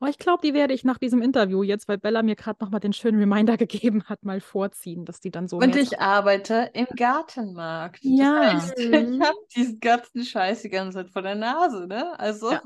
Aber 0.00 0.10
ich 0.10 0.18
glaube, 0.18 0.46
die 0.46 0.54
werde 0.54 0.74
ich 0.74 0.84
nach 0.84 0.98
diesem 0.98 1.22
Interview 1.22 1.62
jetzt, 1.62 1.88
weil 1.88 1.98
Bella 1.98 2.22
mir 2.22 2.36
gerade 2.36 2.62
nochmal 2.62 2.80
den 2.80 2.92
schönen 2.92 3.18
Reminder 3.18 3.56
gegeben 3.56 4.04
hat, 4.04 4.24
mal 4.24 4.40
vorziehen, 4.40 5.04
dass 5.04 5.20
die 5.20 5.30
dann 5.30 5.48
so. 5.48 5.58
Und 5.58 5.74
ich 5.74 6.00
arbeite 6.00 6.70
im 6.74 6.86
Gartenmarkt. 6.94 8.00
Ja. 8.02 8.54
Das 8.54 8.70
heißt, 8.70 8.78
ich 8.78 9.20
habe 9.20 9.38
diesen 9.56 9.80
ganzen 9.80 10.24
Scheiß 10.24 10.62
die 10.62 10.68
ganze 10.68 10.98
Zeit 10.98 11.10
vor 11.10 11.22
der 11.22 11.34
Nase, 11.34 11.86
ne? 11.86 12.18
Also. 12.18 12.52
Ja. 12.52 12.62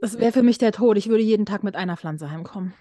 Das 0.00 0.18
wäre 0.18 0.32
für 0.32 0.42
mich 0.42 0.58
der 0.58 0.72
Tod. 0.72 0.96
Ich 0.96 1.08
würde 1.08 1.22
jeden 1.22 1.46
Tag 1.46 1.62
mit 1.62 1.76
einer 1.76 1.96
Pflanze 1.96 2.30
heimkommen. 2.30 2.74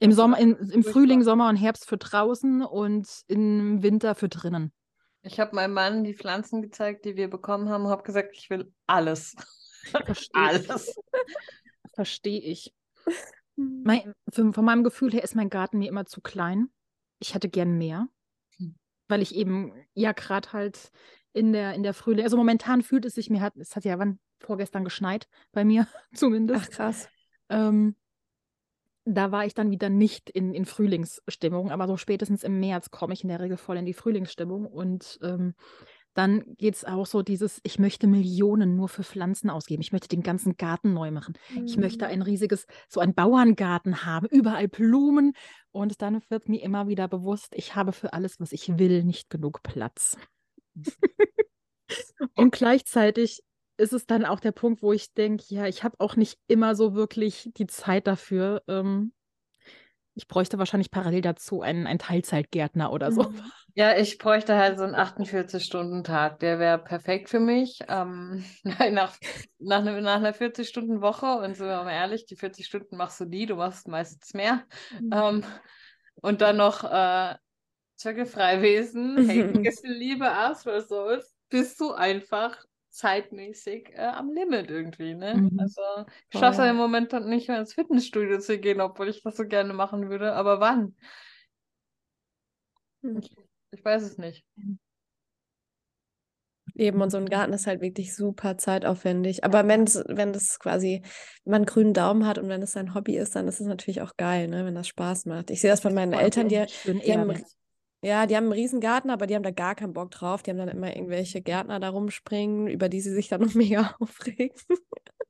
Im 0.00 0.12
Sommer, 0.12 0.38
in, 0.38 0.54
im 0.54 0.84
Frühling, 0.84 1.24
Sommer 1.24 1.48
und 1.48 1.56
Herbst 1.56 1.88
für 1.88 1.96
draußen 1.96 2.62
und 2.62 3.08
im 3.26 3.82
Winter 3.82 4.14
für 4.14 4.28
drinnen. 4.28 4.72
Ich 5.22 5.40
habe 5.40 5.56
meinem 5.56 5.74
Mann 5.74 6.04
die 6.04 6.14
Pflanzen 6.14 6.62
gezeigt, 6.62 7.04
die 7.04 7.16
wir 7.16 7.28
bekommen 7.28 7.68
haben, 7.68 7.86
und 7.86 7.90
habe 7.90 8.04
gesagt, 8.04 8.36
ich 8.36 8.48
will 8.48 8.72
alles. 8.86 9.34
Verstehe 10.04 10.30
alles. 10.40 10.94
Verstehe 11.98 12.40
ich. 12.40 12.72
Hm. 13.56 13.82
Mein, 13.84 14.14
von 14.30 14.64
meinem 14.64 14.84
Gefühl 14.84 15.12
her 15.12 15.24
ist 15.24 15.34
mein 15.34 15.50
Garten 15.50 15.78
mir 15.78 15.88
immer 15.88 16.06
zu 16.06 16.20
klein. 16.20 16.68
Ich 17.18 17.34
hätte 17.34 17.48
gern 17.48 17.76
mehr, 17.76 18.06
hm. 18.56 18.76
weil 19.08 19.20
ich 19.20 19.34
eben 19.34 19.72
ja 19.94 20.12
gerade 20.12 20.52
halt 20.52 20.92
in 21.32 21.52
der, 21.52 21.74
in 21.74 21.82
der 21.82 21.94
Frühling, 21.94 22.22
also 22.22 22.36
momentan 22.36 22.82
fühlt 22.82 23.04
es 23.04 23.16
sich 23.16 23.30
mir, 23.30 23.40
hat, 23.40 23.56
es 23.56 23.74
hat 23.74 23.84
ja 23.84 23.98
wann 23.98 24.20
vorgestern 24.38 24.84
geschneit, 24.84 25.26
bei 25.50 25.64
mir 25.64 25.88
zumindest. 26.14 26.68
Ach 26.68 26.70
krass. 26.70 27.08
Ähm, 27.48 27.96
da 29.04 29.32
war 29.32 29.44
ich 29.44 29.54
dann 29.54 29.72
wieder 29.72 29.88
nicht 29.88 30.30
in, 30.30 30.54
in 30.54 30.66
Frühlingsstimmung, 30.66 31.72
aber 31.72 31.88
so 31.88 31.96
spätestens 31.96 32.44
im 32.44 32.60
März 32.60 32.92
komme 32.92 33.12
ich 33.12 33.24
in 33.24 33.28
der 33.28 33.40
Regel 33.40 33.56
voll 33.56 33.76
in 33.76 33.86
die 33.86 33.92
Frühlingsstimmung 33.92 34.66
und 34.66 35.18
ähm, 35.24 35.56
dann 36.18 36.56
geht 36.56 36.74
es 36.74 36.84
auch 36.84 37.06
so 37.06 37.22
dieses, 37.22 37.60
ich 37.62 37.78
möchte 37.78 38.08
Millionen 38.08 38.74
nur 38.74 38.88
für 38.88 39.04
Pflanzen 39.04 39.50
ausgeben. 39.50 39.82
Ich 39.82 39.92
möchte 39.92 40.08
den 40.08 40.24
ganzen 40.24 40.56
Garten 40.56 40.92
neu 40.92 41.12
machen. 41.12 41.34
Mhm. 41.54 41.64
Ich 41.64 41.76
möchte 41.76 42.06
mhm. 42.06 42.10
ein 42.10 42.22
riesiges, 42.22 42.66
so 42.88 42.98
ein 42.98 43.14
Bauerngarten 43.14 44.04
haben, 44.04 44.26
überall 44.26 44.66
Blumen. 44.66 45.34
Und 45.70 46.02
dann 46.02 46.20
wird 46.28 46.48
mir 46.48 46.60
immer 46.60 46.88
wieder 46.88 47.06
bewusst, 47.06 47.54
ich 47.54 47.76
habe 47.76 47.92
für 47.92 48.14
alles, 48.14 48.40
was 48.40 48.50
ich 48.50 48.78
will, 48.78 49.04
nicht 49.04 49.30
genug 49.30 49.62
Platz. 49.62 50.16
und 52.34 52.50
gleichzeitig 52.50 53.44
ist 53.76 53.92
es 53.92 54.06
dann 54.06 54.24
auch 54.24 54.40
der 54.40 54.50
Punkt, 54.52 54.82
wo 54.82 54.92
ich 54.92 55.14
denke, 55.14 55.44
ja, 55.48 55.68
ich 55.68 55.84
habe 55.84 56.00
auch 56.00 56.16
nicht 56.16 56.36
immer 56.48 56.74
so 56.74 56.94
wirklich 56.94 57.48
die 57.56 57.68
Zeit 57.68 58.08
dafür. 58.08 58.64
Ähm, 58.66 59.12
ich 60.18 60.26
bräuchte 60.26 60.58
wahrscheinlich 60.58 60.90
parallel 60.90 61.20
dazu 61.20 61.62
einen, 61.62 61.86
einen 61.86 62.00
Teilzeitgärtner 62.00 62.92
oder 62.92 63.12
so. 63.12 63.22
Mhm. 63.22 63.40
Ja, 63.74 63.96
ich 63.96 64.18
bräuchte 64.18 64.56
halt 64.56 64.76
so 64.76 64.82
einen 64.82 64.96
48-Stunden-Tag. 64.96 66.40
Der 66.40 66.58
wäre 66.58 66.78
perfekt 66.78 67.28
für 67.28 67.38
mich. 67.38 67.78
Ähm, 67.88 68.44
nach, 68.64 69.16
nach, 69.60 69.84
ne, 69.84 70.02
nach 70.02 70.16
einer 70.16 70.34
40-Stunden-Woche, 70.34 71.38
und 71.38 71.56
sind 71.56 71.68
wir 71.68 71.84
mal 71.84 71.92
ehrlich, 71.92 72.26
die 72.26 72.34
40 72.34 72.66
Stunden 72.66 72.96
machst 72.96 73.20
du 73.20 73.26
nie, 73.26 73.46
du 73.46 73.54
machst 73.54 73.86
meistens 73.86 74.34
mehr. 74.34 74.64
Mhm. 75.00 75.12
Ähm, 75.12 75.44
und 76.16 76.40
dann 76.40 76.56
noch 76.56 76.82
äh, 76.82 77.36
Zirkelfreiwesen, 77.94 79.16
Liebe, 79.84 80.28
Ask 80.28 80.64
for 80.64 80.80
Souls, 80.80 81.36
bist 81.48 81.80
du 81.80 81.92
einfach 81.92 82.58
zeitmäßig 82.90 83.90
äh, 83.94 84.00
am 84.00 84.32
Limit 84.32 84.70
irgendwie, 84.70 85.14
ne? 85.14 85.34
Mhm. 85.34 85.58
Also 85.60 85.82
ich 86.30 86.38
schaffe 86.38 86.62
es 86.62 86.70
im 86.70 86.76
Moment 86.76 87.12
dann 87.12 87.28
nicht 87.28 87.48
mehr 87.48 87.60
ins 87.60 87.74
Fitnessstudio 87.74 88.38
zu 88.38 88.58
gehen, 88.58 88.80
obwohl 88.80 89.08
ich 89.08 89.22
das 89.22 89.36
so 89.36 89.46
gerne 89.46 89.72
machen 89.72 90.08
würde. 90.08 90.32
Aber 90.34 90.60
wann? 90.60 90.96
Mhm. 93.02 93.18
Ich, 93.18 93.36
ich, 93.70 93.84
weiß 93.84 94.02
es 94.02 94.18
nicht. 94.18 94.44
Eben, 96.74 97.00
und 97.00 97.10
so 97.10 97.16
ein 97.16 97.26
Garten 97.28 97.52
ist 97.52 97.66
halt 97.66 97.80
wirklich 97.80 98.14
super 98.14 98.56
zeitaufwendig. 98.56 99.44
Aber 99.44 99.66
wenn 99.66 99.84
es, 99.84 100.02
wenn 100.06 100.32
das 100.32 100.58
quasi, 100.58 101.02
wenn 101.44 101.50
man 101.50 101.56
einen 101.56 101.66
grünen 101.66 101.94
Daumen 101.94 102.26
hat 102.26 102.38
und 102.38 102.48
wenn 102.48 102.62
es 102.62 102.72
sein 102.72 102.94
Hobby 102.94 103.16
ist, 103.16 103.34
dann 103.34 103.48
ist 103.48 103.60
es 103.60 103.66
natürlich 103.66 104.00
auch 104.00 104.16
geil, 104.16 104.48
ne? 104.48 104.64
wenn 104.64 104.74
das 104.74 104.88
Spaß 104.88 105.26
macht. 105.26 105.50
Ich 105.50 105.60
sehe 105.60 105.70
das 105.70 105.80
bei 105.80 105.90
meinen 105.90 106.12
Eltern, 106.12 106.48
die, 106.48 106.64
die 106.84 107.12
haben 107.12 107.42
ja, 108.02 108.26
die 108.26 108.36
haben 108.36 108.44
einen 108.44 108.52
Riesengarten, 108.52 109.10
aber 109.10 109.26
die 109.26 109.34
haben 109.34 109.42
da 109.42 109.50
gar 109.50 109.74
keinen 109.74 109.92
Bock 109.92 110.10
drauf. 110.10 110.42
Die 110.42 110.50
haben 110.50 110.58
dann 110.58 110.68
immer 110.68 110.94
irgendwelche 110.94 111.42
Gärtner 111.42 111.80
da 111.80 111.88
rumspringen, 111.90 112.68
über 112.68 112.88
die 112.88 113.00
sie 113.00 113.12
sich 113.12 113.28
dann 113.28 113.40
noch 113.40 113.54
mega 113.54 113.96
aufregen. 113.98 114.56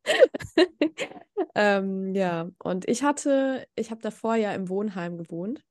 ähm, 1.54 2.14
ja, 2.14 2.50
und 2.62 2.88
ich 2.88 3.02
hatte, 3.02 3.66
ich 3.74 3.90
habe 3.90 4.00
davor 4.02 4.36
ja 4.36 4.52
im 4.52 4.68
Wohnheim 4.68 5.18
gewohnt. 5.18 5.64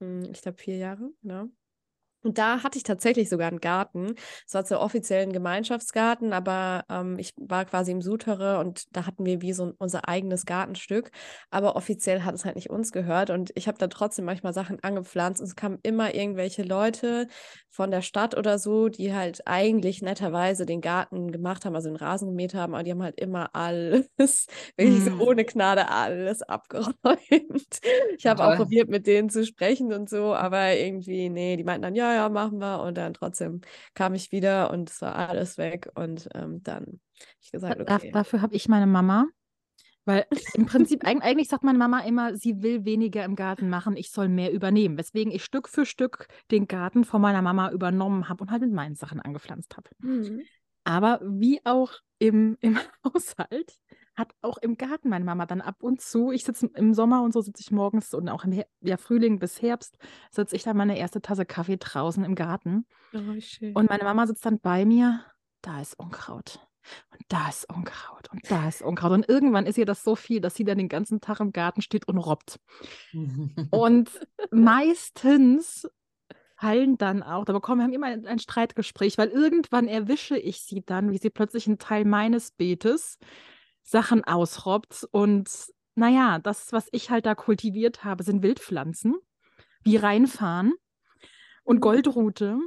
Hm, 0.00 0.30
ich 0.32 0.42
glaube 0.42 0.58
vier 0.58 0.76
Jahre, 0.76 1.10
genau. 1.22 1.48
Und 2.26 2.38
da 2.38 2.62
hatte 2.62 2.76
ich 2.78 2.84
tatsächlich 2.84 3.28
sogar 3.28 3.48
einen 3.48 3.60
Garten. 3.60 4.14
Es 4.46 4.54
war 4.54 4.64
zwar 4.64 4.80
offiziell 4.80 5.22
ein 5.22 5.32
Gemeinschaftsgarten, 5.32 6.32
aber 6.32 6.84
ähm, 6.90 7.18
ich 7.18 7.32
war 7.36 7.64
quasi 7.64 7.92
im 7.92 8.02
Sutere 8.02 8.58
und 8.58 8.84
da 8.96 9.06
hatten 9.06 9.24
wir 9.24 9.42
wie 9.42 9.52
so 9.52 9.66
ein, 9.66 9.72
unser 9.78 10.08
eigenes 10.08 10.44
Gartenstück. 10.44 11.10
Aber 11.50 11.76
offiziell 11.76 12.22
hat 12.22 12.34
es 12.34 12.44
halt 12.44 12.56
nicht 12.56 12.70
uns 12.70 12.92
gehört. 12.92 13.30
Und 13.30 13.52
ich 13.54 13.68
habe 13.68 13.78
da 13.78 13.86
trotzdem 13.86 14.24
manchmal 14.24 14.52
Sachen 14.52 14.82
angepflanzt. 14.82 15.40
Und 15.40 15.46
es 15.46 15.56
kamen 15.56 15.78
immer 15.82 16.14
irgendwelche 16.14 16.62
Leute 16.62 17.28
von 17.76 17.90
der 17.90 18.00
Stadt 18.00 18.36
oder 18.36 18.58
so, 18.58 18.88
die 18.88 19.14
halt 19.14 19.42
eigentlich 19.44 20.00
netterweise 20.00 20.64
den 20.64 20.80
Garten 20.80 21.30
gemacht 21.30 21.66
haben, 21.66 21.74
also 21.74 21.90
den 21.90 21.96
Rasen 21.96 22.28
gemäht 22.28 22.54
haben, 22.54 22.74
aber 22.74 22.82
die 22.82 22.90
haben 22.90 23.02
halt 23.02 23.20
immer 23.20 23.54
alles, 23.54 24.08
wirklich 24.76 25.04
so 25.04 25.10
ohne 25.22 25.44
Gnade 25.44 25.88
alles 25.90 26.40
abgeräumt. 26.42 27.80
Ich 28.18 28.26
habe 28.26 28.44
auch 28.44 28.56
probiert, 28.56 28.88
mit 28.88 29.06
denen 29.06 29.28
zu 29.28 29.44
sprechen 29.44 29.92
und 29.92 30.08
so, 30.08 30.34
aber 30.34 30.74
irgendwie, 30.74 31.28
nee, 31.28 31.56
die 31.56 31.64
meinten 31.64 31.82
dann, 31.82 31.94
ja, 31.94 32.14
ja, 32.16 32.28
machen 32.28 32.58
wir. 32.58 32.80
Und 32.80 32.96
dann 32.96 33.14
trotzdem 33.14 33.60
kam 33.94 34.14
ich 34.14 34.32
wieder 34.32 34.70
und 34.70 34.90
es 34.90 35.00
war 35.00 35.14
alles 35.14 35.58
weg. 35.58 35.90
Und 35.94 36.28
ähm, 36.34 36.62
dann 36.62 36.84
habe 36.84 36.98
ich 37.40 37.50
gesagt, 37.52 37.80
okay. 37.80 38.10
dafür 38.12 38.42
habe 38.42 38.54
ich 38.54 38.68
meine 38.68 38.86
Mama. 38.86 39.26
Weil 40.06 40.24
im 40.54 40.66
Prinzip, 40.66 41.04
eigentlich 41.04 41.48
sagt 41.48 41.64
meine 41.64 41.78
Mama 41.78 41.98
immer, 42.00 42.36
sie 42.36 42.62
will 42.62 42.84
weniger 42.84 43.24
im 43.24 43.34
Garten 43.34 43.68
machen, 43.68 43.96
ich 43.96 44.12
soll 44.12 44.28
mehr 44.28 44.52
übernehmen. 44.52 44.96
Weswegen 44.96 45.32
ich 45.32 45.44
Stück 45.44 45.68
für 45.68 45.84
Stück 45.84 46.28
den 46.52 46.68
Garten 46.68 47.04
von 47.04 47.20
meiner 47.20 47.42
Mama 47.42 47.72
übernommen 47.72 48.28
habe 48.28 48.44
und 48.44 48.52
halt 48.52 48.62
mit 48.62 48.72
meinen 48.72 48.94
Sachen 48.94 49.20
angepflanzt 49.20 49.76
habe. 49.76 49.90
Mhm. 49.98 50.42
Aber 50.84 51.20
wie 51.24 51.60
auch 51.64 51.92
im, 52.20 52.56
im 52.60 52.78
Haushalt 53.04 53.76
hat 54.16 54.34
auch 54.40 54.56
im 54.58 54.76
Garten 54.76 55.10
meine 55.10 55.24
Mama 55.24 55.46
dann 55.46 55.60
ab 55.60 55.82
und 55.82 56.00
zu, 56.00 56.32
ich 56.32 56.44
sitze 56.44 56.70
im 56.74 56.94
Sommer 56.94 57.22
und 57.22 57.32
so 57.32 57.42
sitze 57.42 57.60
ich 57.60 57.70
morgens 57.70 58.14
und 58.14 58.28
auch 58.28 58.44
im 58.44 58.52
Her 58.52 58.66
ja, 58.80 58.96
Frühling 58.96 59.38
bis 59.38 59.60
Herbst 59.60 59.98
sitze 60.30 60.56
ich 60.56 60.62
dann 60.62 60.76
meine 60.76 60.98
erste 60.98 61.20
Tasse 61.20 61.44
Kaffee 61.44 61.76
draußen 61.76 62.24
im 62.24 62.34
Garten. 62.34 62.86
Oh, 63.12 63.38
schön. 63.38 63.74
Und 63.74 63.90
meine 63.90 64.04
Mama 64.04 64.26
sitzt 64.26 64.46
dann 64.46 64.58
bei 64.58 64.84
mir, 64.86 65.22
da 65.60 65.80
ist 65.80 65.98
Unkraut. 65.98 66.60
Und 67.10 67.20
da 67.28 67.48
ist 67.48 67.68
Unkraut 67.68 68.30
und 68.30 68.48
da 68.50 68.68
ist 68.68 68.80
Unkraut. 68.80 69.12
Und 69.12 69.28
irgendwann 69.28 69.66
ist 69.66 69.76
ihr 69.76 69.86
das 69.86 70.04
so 70.04 70.14
viel, 70.14 70.40
dass 70.40 70.54
sie 70.54 70.64
dann 70.64 70.78
den 70.78 70.88
ganzen 70.88 71.20
Tag 71.20 71.40
im 71.40 71.52
Garten 71.52 71.82
steht 71.82 72.08
und 72.08 72.18
robbt. 72.18 72.60
und 73.70 74.10
meistens 74.50 75.88
hallen 76.58 76.96
dann 76.96 77.22
auch, 77.22 77.44
da 77.44 77.52
bekommen 77.52 77.86
wir 77.86 77.94
immer 77.94 78.06
ein, 78.06 78.26
ein 78.26 78.38
Streitgespräch, 78.38 79.18
weil 79.18 79.28
irgendwann 79.28 79.88
erwische 79.88 80.38
ich 80.38 80.62
sie 80.62 80.82
dann, 80.86 81.10
wie 81.10 81.18
sie 81.18 81.28
plötzlich 81.28 81.66
einen 81.66 81.78
Teil 81.78 82.04
meines 82.06 82.52
Beetes 82.52 83.18
Sachen 83.86 84.24
ausrobbt. 84.24 85.08
Und 85.10 85.48
naja, 85.94 86.38
das, 86.38 86.72
was 86.72 86.88
ich 86.92 87.10
halt 87.10 87.24
da 87.24 87.34
kultiviert 87.34 88.04
habe, 88.04 88.22
sind 88.22 88.42
Wildpflanzen, 88.42 89.14
wie 89.82 89.96
Reinfahren 89.96 90.74
und 91.64 91.76
mhm. 91.76 91.80
Goldrute 91.80 92.58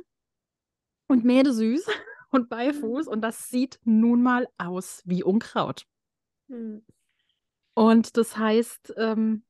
und 1.07 1.25
Mädesüß 1.25 1.85
und 2.31 2.49
Beifuß. 2.49 3.07
Und 3.07 3.21
das 3.21 3.49
sieht 3.49 3.79
nun 3.83 4.23
mal 4.23 4.47
aus 4.57 5.03
wie 5.05 5.23
Unkraut. 5.23 5.85
Mhm. 6.47 6.83
Und 7.75 8.17
das 8.17 8.37
heißt, 8.37 8.95
ähm, 8.97 9.43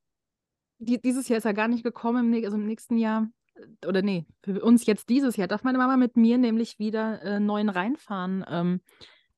die, 0.79 1.01
dieses 1.01 1.29
Jahr 1.29 1.37
ist 1.37 1.45
er 1.45 1.53
gar 1.53 1.67
nicht 1.67 1.83
gekommen, 1.83 2.33
im, 2.33 2.43
also 2.43 2.57
im 2.57 2.65
nächsten 2.65 2.97
Jahr, 2.97 3.29
äh, 3.55 3.87
oder 3.87 4.01
nee, 4.01 4.25
für 4.43 4.61
uns 4.61 4.85
jetzt 4.85 5.09
dieses 5.09 5.35
Jahr, 5.35 5.47
darf 5.47 5.63
meine 5.63 5.77
Mama 5.77 5.97
mit 5.97 6.17
mir 6.17 6.37
nämlich 6.37 6.79
wieder 6.79 7.21
äh, 7.21 7.39
neuen 7.39 7.69
Reinfahren 7.69 8.45
ähm, 8.47 8.81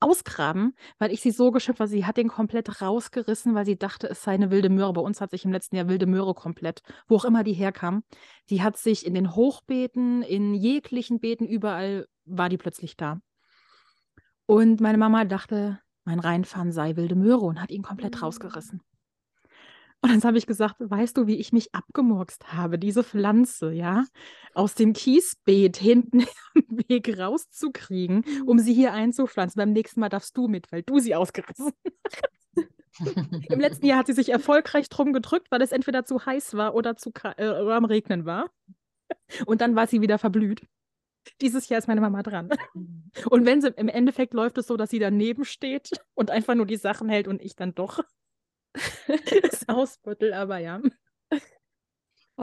ausgraben, 0.02 0.76
weil 1.00 1.12
ich 1.12 1.22
sie 1.22 1.32
so 1.32 1.52
geschimpft 1.52 1.80
habe. 1.80 1.90
Sie 1.90 2.06
hat 2.06 2.18
den 2.18 2.28
komplett 2.28 2.82
rausgerissen, 2.82 3.56
weil 3.56 3.66
sie 3.66 3.78
dachte, 3.78 4.10
es 4.10 4.24
sei 4.24 4.34
eine 4.34 4.52
wilde 4.52 4.70
Möhre. 4.70 4.94
Bei 4.94 5.02
uns 5.02 5.22
hat 5.22 5.32
sich 5.32 5.46
im 5.46 5.52
letzten 5.52 5.76
Jahr 5.76 5.88
wilde 5.88 6.08
Möhre 6.08 6.34
komplett, 6.34 6.82
wo 7.08 7.16
auch 7.16 7.26
immer 7.26 7.44
die 7.44 7.54
herkam, 7.54 8.04
die 8.50 8.62
hat 8.62 8.78
sich 8.78 9.06
in 9.06 9.14
den 9.14 9.36
Hochbeeten, 9.36 10.24
in 10.24 10.54
jeglichen 10.54 11.20
Beeten, 11.20 11.46
überall 11.46 12.08
war 12.26 12.50
die 12.50 12.58
plötzlich 12.58 12.98
da. 12.98 13.22
Und 14.46 14.82
meine 14.82 14.98
Mama 14.98 15.24
dachte, 15.24 15.80
mein 16.04 16.20
Reinfahren 16.20 16.72
sei 16.72 16.96
wilde 16.96 17.16
Möhre 17.16 17.46
und 17.46 17.62
hat 17.62 17.72
ihn 17.72 17.84
komplett 17.84 18.16
mhm. 18.16 18.22
rausgerissen. 18.22 18.82
Und 20.04 20.10
dann 20.10 20.24
habe 20.24 20.38
ich 20.38 20.48
gesagt, 20.48 20.78
weißt 20.80 21.16
du, 21.16 21.28
wie 21.28 21.38
ich 21.38 21.54
mich 21.54 21.76
abgemurkst 21.76 22.54
habe, 22.54 22.80
diese 22.80 23.04
Pflanze, 23.04 23.72
ja, 23.72 24.06
aus 24.56 24.74
dem 24.74 24.94
Kiesbeet 24.94 25.78
hinten 25.78 26.22
im 26.56 26.80
Weg 26.90 27.20
rauszukriegen, 27.20 28.26
um 28.46 28.58
mhm. 28.58 28.62
sie 28.62 28.74
hier 28.74 28.94
einzupflanzen. 28.94 29.60
Beim 29.60 29.74
nächsten 29.74 30.00
Mal 30.00 30.10
darfst 30.10 30.36
du 30.36 30.48
mit, 30.48 30.72
weil 30.72 30.82
du 30.82 31.00
sie 31.00 31.14
ausgerissen 31.14 31.72
hast. 31.86 32.32
Im 33.50 33.60
letzten 33.60 33.86
Jahr 33.86 34.00
hat 34.00 34.08
sie 34.08 34.14
sich 34.14 34.30
erfolgreich 34.32 34.90
drum 34.90 35.14
gedrückt, 35.14 35.52
weil 35.52 35.62
es 35.62 35.72
entweder 35.72 36.04
zu 36.06 36.26
heiß 36.26 36.56
war 36.56 36.74
oder, 36.74 36.98
zu 36.98 37.12
äh, 37.38 37.48
oder 37.48 37.76
am 37.76 37.86
Regnen 37.86 38.26
war. 38.26 38.50
Und 39.46 39.62
dann 39.62 39.76
war 39.76 39.88
sie 39.88 40.02
wieder 40.02 40.18
verblüht. 40.18 40.62
Dieses 41.42 41.70
Jahr 41.70 41.78
ist 41.78 41.88
meine 41.88 42.02
Mama 42.02 42.24
dran. 42.24 42.50
Und 43.30 43.46
wenn 43.46 43.62
sie 43.62 43.70
im 43.76 43.88
Endeffekt 43.88 44.34
läuft 44.34 44.58
es 44.58 44.68
so, 44.68 44.78
dass 44.78 44.90
sie 44.90 44.98
daneben 44.98 45.46
steht 45.46 45.92
und 46.16 46.32
einfach 46.32 46.56
nur 46.56 46.66
die 46.66 46.78
Sachen 46.78 47.10
hält 47.10 47.28
und 47.28 47.42
ich 47.42 47.56
dann 47.56 47.76
doch 47.76 48.00
das 49.42 49.68
ausbüttel, 49.68 50.34
aber 50.34 50.58
ja. 50.58 50.82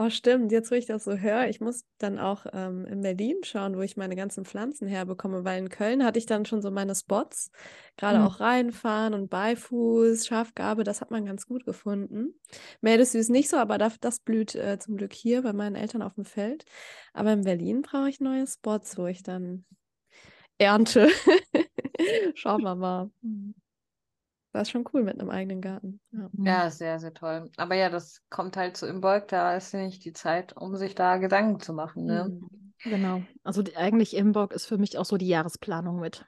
Oh, 0.01 0.09
stimmt. 0.09 0.53
Jetzt, 0.53 0.71
wo 0.71 0.75
ich 0.75 0.85
das 0.85 1.03
so 1.03 1.17
höre, 1.17 1.49
ich 1.49 1.59
muss 1.59 1.83
dann 1.97 2.19
auch 2.19 2.45
ähm, 2.53 2.85
in 2.85 3.01
Berlin 3.01 3.35
schauen, 3.43 3.75
wo 3.75 3.81
ich 3.81 3.97
meine 3.97 4.15
ganzen 4.15 4.45
Pflanzen 4.45 4.87
herbekomme, 4.87 5.43
weil 5.43 5.59
in 5.59 5.67
Köln 5.67 6.05
hatte 6.05 6.19
ich 6.19 6.25
dann 6.25 6.45
schon 6.45 6.61
so 6.61 6.71
meine 6.71 6.95
Spots, 6.95 7.51
gerade 7.97 8.19
mhm. 8.19 8.25
auch 8.25 8.39
reinfahren 8.39 9.13
und 9.13 9.29
Beifuß, 9.29 10.25
Schafgabe, 10.25 10.85
das 10.85 11.01
hat 11.01 11.11
man 11.11 11.25
ganz 11.25 11.47
gut 11.47 11.65
gefunden. 11.65 12.33
Mädelsüß 12.79 13.27
nicht 13.27 13.49
so, 13.49 13.57
aber 13.57 13.77
das, 13.77 13.99
das 13.99 14.21
blüht 14.21 14.55
äh, 14.55 14.79
zum 14.79 14.95
Glück 14.95 15.11
hier 15.11 15.41
bei 15.41 15.51
meinen 15.51 15.75
Eltern 15.75 16.01
auf 16.01 16.13
dem 16.13 16.23
Feld. 16.23 16.63
Aber 17.11 17.33
in 17.33 17.43
Berlin 17.43 17.81
brauche 17.81 18.09
ich 18.09 18.21
neue 18.21 18.47
Spots, 18.47 18.97
wo 18.97 19.05
ich 19.07 19.21
dann 19.21 19.65
ernte. 20.59 21.09
Schauen 22.35 22.61
wir 22.61 22.75
mal. 22.75 23.11
Mhm. 23.21 23.53
Das 24.59 24.67
ist 24.67 24.71
schon 24.73 24.83
cool 24.93 25.03
mit 25.03 25.17
einem 25.17 25.29
eigenen 25.29 25.61
Garten. 25.61 26.01
Ja. 26.11 26.29
ja, 26.33 26.69
sehr, 26.69 26.99
sehr 26.99 27.13
toll. 27.13 27.49
Aber 27.55 27.75
ja, 27.75 27.89
das 27.89 28.21
kommt 28.29 28.57
halt 28.57 28.75
so 28.75 28.87
im 28.87 28.95
Imbolg, 28.95 29.29
da 29.29 29.55
ist 29.55 29.73
nicht 29.73 30.03
die 30.03 30.11
Zeit, 30.11 30.51
um 30.57 30.75
sich 30.75 30.95
da 30.95 31.15
Gedanken 31.15 31.61
zu 31.61 31.71
machen. 31.71 32.03
Ne? 32.03 32.27
Mhm. 32.27 32.73
Genau. 32.83 33.23
Also 33.45 33.63
die, 33.63 33.77
eigentlich 33.77 34.17
Imbolg 34.17 34.51
ist 34.51 34.65
für 34.65 34.77
mich 34.77 34.97
auch 34.97 35.05
so 35.05 35.15
die 35.15 35.29
Jahresplanung 35.29 36.01
mit. 36.01 36.25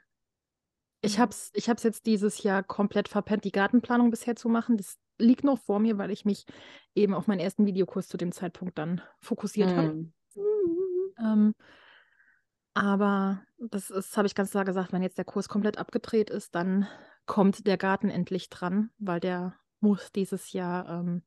Ich 1.01 1.17
mhm. 1.17 1.23
habe 1.23 1.31
es 1.31 1.51
ich 1.53 1.67
hab's 1.67 1.83
jetzt 1.83 2.05
dieses 2.05 2.41
Jahr 2.41 2.63
komplett 2.63 3.09
verpennt, 3.09 3.43
die 3.43 3.51
Gartenplanung 3.51 4.11
bisher 4.11 4.37
zu 4.37 4.47
machen. 4.47 4.77
Das 4.77 4.97
liegt 5.17 5.43
noch 5.43 5.59
vor 5.59 5.79
mir, 5.79 5.97
weil 5.97 6.09
ich 6.09 6.23
mich 6.23 6.45
eben 6.95 7.13
auf 7.13 7.27
meinen 7.27 7.41
ersten 7.41 7.65
Videokurs 7.65 8.07
zu 8.07 8.15
dem 8.15 8.31
Zeitpunkt 8.31 8.77
dann 8.77 9.01
fokussiert 9.19 9.71
mhm. 9.71 9.75
habe. 9.75 10.05
Ähm, 11.19 11.53
aber 12.75 13.41
das 13.57 13.89
ist, 13.89 14.15
habe 14.15 14.27
ich 14.27 14.35
ganz 14.35 14.51
klar 14.51 14.63
gesagt, 14.63 14.93
wenn 14.93 15.03
jetzt 15.03 15.17
der 15.17 15.25
Kurs 15.25 15.49
komplett 15.49 15.77
abgedreht 15.77 16.29
ist, 16.29 16.55
dann 16.55 16.87
kommt 17.25 17.67
der 17.67 17.77
Garten 17.77 18.09
endlich 18.09 18.49
dran, 18.49 18.91
weil 18.97 19.19
der 19.19 19.55
muss 19.79 20.11
dieses 20.11 20.53
Jahr, 20.53 20.89
ähm, 20.89 21.23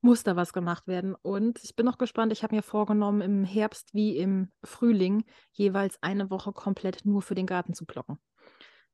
muss 0.00 0.24
da 0.24 0.36
was 0.36 0.52
gemacht 0.52 0.86
werden. 0.86 1.14
Und 1.14 1.62
ich 1.62 1.76
bin 1.76 1.86
noch 1.86 1.98
gespannt, 1.98 2.32
ich 2.32 2.42
habe 2.42 2.54
mir 2.54 2.62
vorgenommen, 2.62 3.20
im 3.20 3.44
Herbst 3.44 3.94
wie 3.94 4.16
im 4.16 4.50
Frühling 4.64 5.24
jeweils 5.52 6.02
eine 6.02 6.30
Woche 6.30 6.52
komplett 6.52 7.04
nur 7.04 7.22
für 7.22 7.34
den 7.34 7.46
Garten 7.46 7.74
zu 7.74 7.86
blocken. 7.86 8.18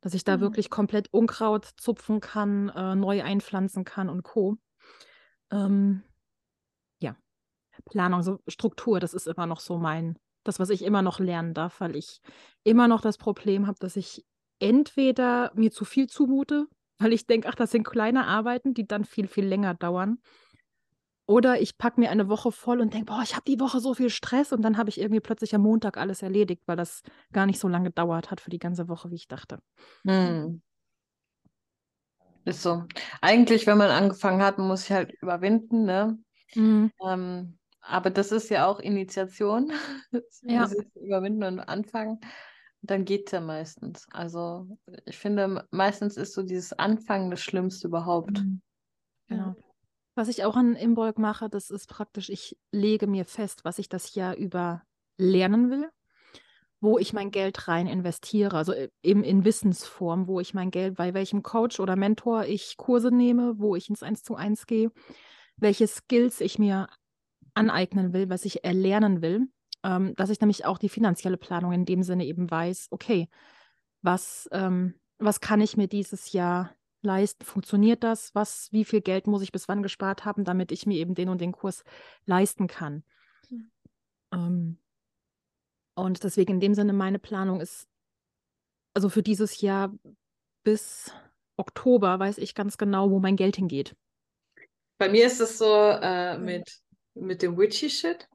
Dass 0.00 0.14
ich 0.14 0.24
da 0.24 0.36
mhm. 0.36 0.42
wirklich 0.42 0.70
komplett 0.70 1.12
Unkraut 1.12 1.64
zupfen 1.76 2.20
kann, 2.20 2.68
äh, 2.70 2.94
neu 2.94 3.22
einpflanzen 3.22 3.84
kann 3.84 4.08
und 4.08 4.22
Co. 4.22 4.58
Ähm, 5.50 6.02
ja, 7.00 7.16
Planung, 7.86 8.22
so 8.22 8.40
Struktur, 8.46 9.00
das 9.00 9.14
ist 9.14 9.26
immer 9.26 9.46
noch 9.46 9.60
so 9.60 9.78
mein, 9.78 10.18
das, 10.44 10.60
was 10.60 10.70
ich 10.70 10.82
immer 10.82 11.02
noch 11.02 11.20
lernen 11.20 11.54
darf, 11.54 11.80
weil 11.80 11.96
ich 11.96 12.20
immer 12.64 12.86
noch 12.86 13.00
das 13.00 13.16
Problem 13.16 13.66
habe, 13.66 13.78
dass 13.80 13.96
ich 13.96 14.26
entweder 14.60 15.52
mir 15.54 15.70
zu 15.70 15.84
viel 15.84 16.06
zumute, 16.08 16.66
weil 16.98 17.12
ich 17.12 17.26
denke, 17.26 17.48
ach, 17.48 17.54
das 17.54 17.70
sind 17.70 17.84
kleine 17.84 18.26
Arbeiten, 18.26 18.74
die 18.74 18.86
dann 18.86 19.04
viel, 19.04 19.28
viel 19.28 19.46
länger 19.46 19.74
dauern. 19.74 20.18
Oder 21.26 21.60
ich 21.60 21.76
packe 21.76 22.00
mir 22.00 22.10
eine 22.10 22.28
Woche 22.28 22.50
voll 22.50 22.80
und 22.80 22.94
denke, 22.94 23.12
boah, 23.12 23.20
ich 23.22 23.34
habe 23.34 23.44
die 23.46 23.60
Woche 23.60 23.80
so 23.80 23.92
viel 23.92 24.08
Stress 24.08 24.50
und 24.50 24.62
dann 24.62 24.78
habe 24.78 24.88
ich 24.88 24.98
irgendwie 24.98 25.20
plötzlich 25.20 25.54
am 25.54 25.60
Montag 25.60 25.98
alles 25.98 26.22
erledigt, 26.22 26.62
weil 26.66 26.76
das 26.76 27.02
gar 27.32 27.44
nicht 27.44 27.60
so 27.60 27.68
lange 27.68 27.90
gedauert 27.90 28.30
hat 28.30 28.40
für 28.40 28.50
die 28.50 28.58
ganze 28.58 28.88
Woche, 28.88 29.10
wie 29.10 29.16
ich 29.16 29.28
dachte. 29.28 29.58
Hm. 30.06 30.62
Ist 32.46 32.62
so. 32.62 32.84
Eigentlich, 33.20 33.66
wenn 33.66 33.76
man 33.76 33.90
angefangen 33.90 34.42
hat, 34.42 34.56
muss 34.56 34.84
ich 34.84 34.92
halt 34.92 35.12
überwinden, 35.20 35.84
ne? 35.84 36.18
Mhm. 36.54 36.90
Ähm, 37.06 37.58
aber 37.82 38.08
das 38.08 38.32
ist 38.32 38.48
ja 38.48 38.66
auch 38.66 38.80
Initiation. 38.80 39.70
ja. 40.42 40.66
Überwinden 40.94 41.42
und 41.42 41.60
anfangen 41.60 42.20
dann 42.82 43.04
geht 43.04 43.26
es 43.26 43.32
ja 43.32 43.40
meistens. 43.40 44.06
Also 44.10 44.68
ich 45.04 45.18
finde, 45.18 45.66
meistens 45.70 46.16
ist 46.16 46.32
so 46.32 46.42
dieses 46.42 46.72
Anfangen 46.72 47.30
das 47.30 47.40
Schlimmste 47.40 47.88
überhaupt. 47.88 48.40
Mhm. 48.40 48.60
Genau. 49.26 49.54
Was 50.14 50.28
ich 50.28 50.44
auch 50.44 50.56
an 50.56 50.74
Imbolg 50.74 51.18
mache, 51.18 51.48
das 51.48 51.70
ist 51.70 51.88
praktisch, 51.88 52.28
ich 52.28 52.58
lege 52.72 53.06
mir 53.06 53.24
fest, 53.24 53.64
was 53.64 53.78
ich 53.78 53.88
das 53.88 54.14
Jahr 54.14 54.36
über 54.36 54.82
lernen 55.16 55.70
will, 55.70 55.90
wo 56.80 56.98
ich 56.98 57.12
mein 57.12 57.30
Geld 57.30 57.68
rein 57.68 57.86
investiere, 57.86 58.56
also 58.56 58.72
äh, 58.72 58.88
eben 59.02 59.22
in 59.22 59.44
Wissensform, 59.44 60.26
wo 60.26 60.40
ich 60.40 60.54
mein 60.54 60.70
Geld, 60.70 60.96
bei 60.96 61.14
welchem 61.14 61.42
Coach 61.42 61.78
oder 61.78 61.96
Mentor 61.96 62.46
ich 62.46 62.76
Kurse 62.76 63.10
nehme, 63.14 63.58
wo 63.58 63.76
ich 63.76 63.88
ins 63.88 64.02
Eins 64.02 64.22
zu 64.22 64.34
eins 64.34 64.66
gehe, 64.66 64.90
welche 65.56 65.86
Skills 65.86 66.40
ich 66.40 66.58
mir 66.58 66.88
aneignen 67.54 68.12
will, 68.12 68.28
was 68.28 68.44
ich 68.44 68.64
erlernen 68.64 69.22
will 69.22 69.48
ähm, 69.82 70.14
dass 70.16 70.30
ich 70.30 70.40
nämlich 70.40 70.64
auch 70.64 70.78
die 70.78 70.88
finanzielle 70.88 71.36
Planung 71.36 71.72
in 71.72 71.84
dem 71.84 72.02
Sinne 72.02 72.24
eben 72.24 72.50
weiß, 72.50 72.88
okay, 72.90 73.28
was, 74.02 74.48
ähm, 74.52 74.94
was 75.18 75.40
kann 75.40 75.60
ich 75.60 75.76
mir 75.76 75.88
dieses 75.88 76.32
Jahr 76.32 76.74
leisten? 77.02 77.44
Funktioniert 77.44 78.02
das? 78.04 78.34
Was, 78.34 78.72
wie 78.72 78.84
viel 78.84 79.00
Geld 79.00 79.26
muss 79.26 79.42
ich 79.42 79.52
bis 79.52 79.68
wann 79.68 79.82
gespart 79.82 80.24
haben, 80.24 80.44
damit 80.44 80.72
ich 80.72 80.86
mir 80.86 80.98
eben 80.98 81.14
den 81.14 81.28
und 81.28 81.40
den 81.40 81.52
Kurs 81.52 81.84
leisten 82.24 82.66
kann? 82.66 83.04
Mhm. 83.50 83.70
Ähm, 84.32 84.78
und 85.94 86.22
deswegen 86.22 86.54
in 86.54 86.60
dem 86.60 86.74
Sinne, 86.74 86.92
meine 86.92 87.18
Planung 87.18 87.60
ist, 87.60 87.88
also 88.94 89.08
für 89.08 89.22
dieses 89.22 89.60
Jahr 89.60 89.92
bis 90.62 91.12
Oktober 91.56 92.18
weiß 92.18 92.38
ich 92.38 92.54
ganz 92.54 92.78
genau, 92.78 93.10
wo 93.10 93.18
mein 93.18 93.36
Geld 93.36 93.56
hingeht. 93.56 93.96
Bei 94.98 95.08
mir 95.08 95.26
ist 95.26 95.40
es 95.40 95.58
so 95.58 95.74
äh, 95.74 96.38
mit, 96.38 96.80
mit 97.14 97.42
dem 97.42 97.56
Witchy-Shit. 97.56 98.28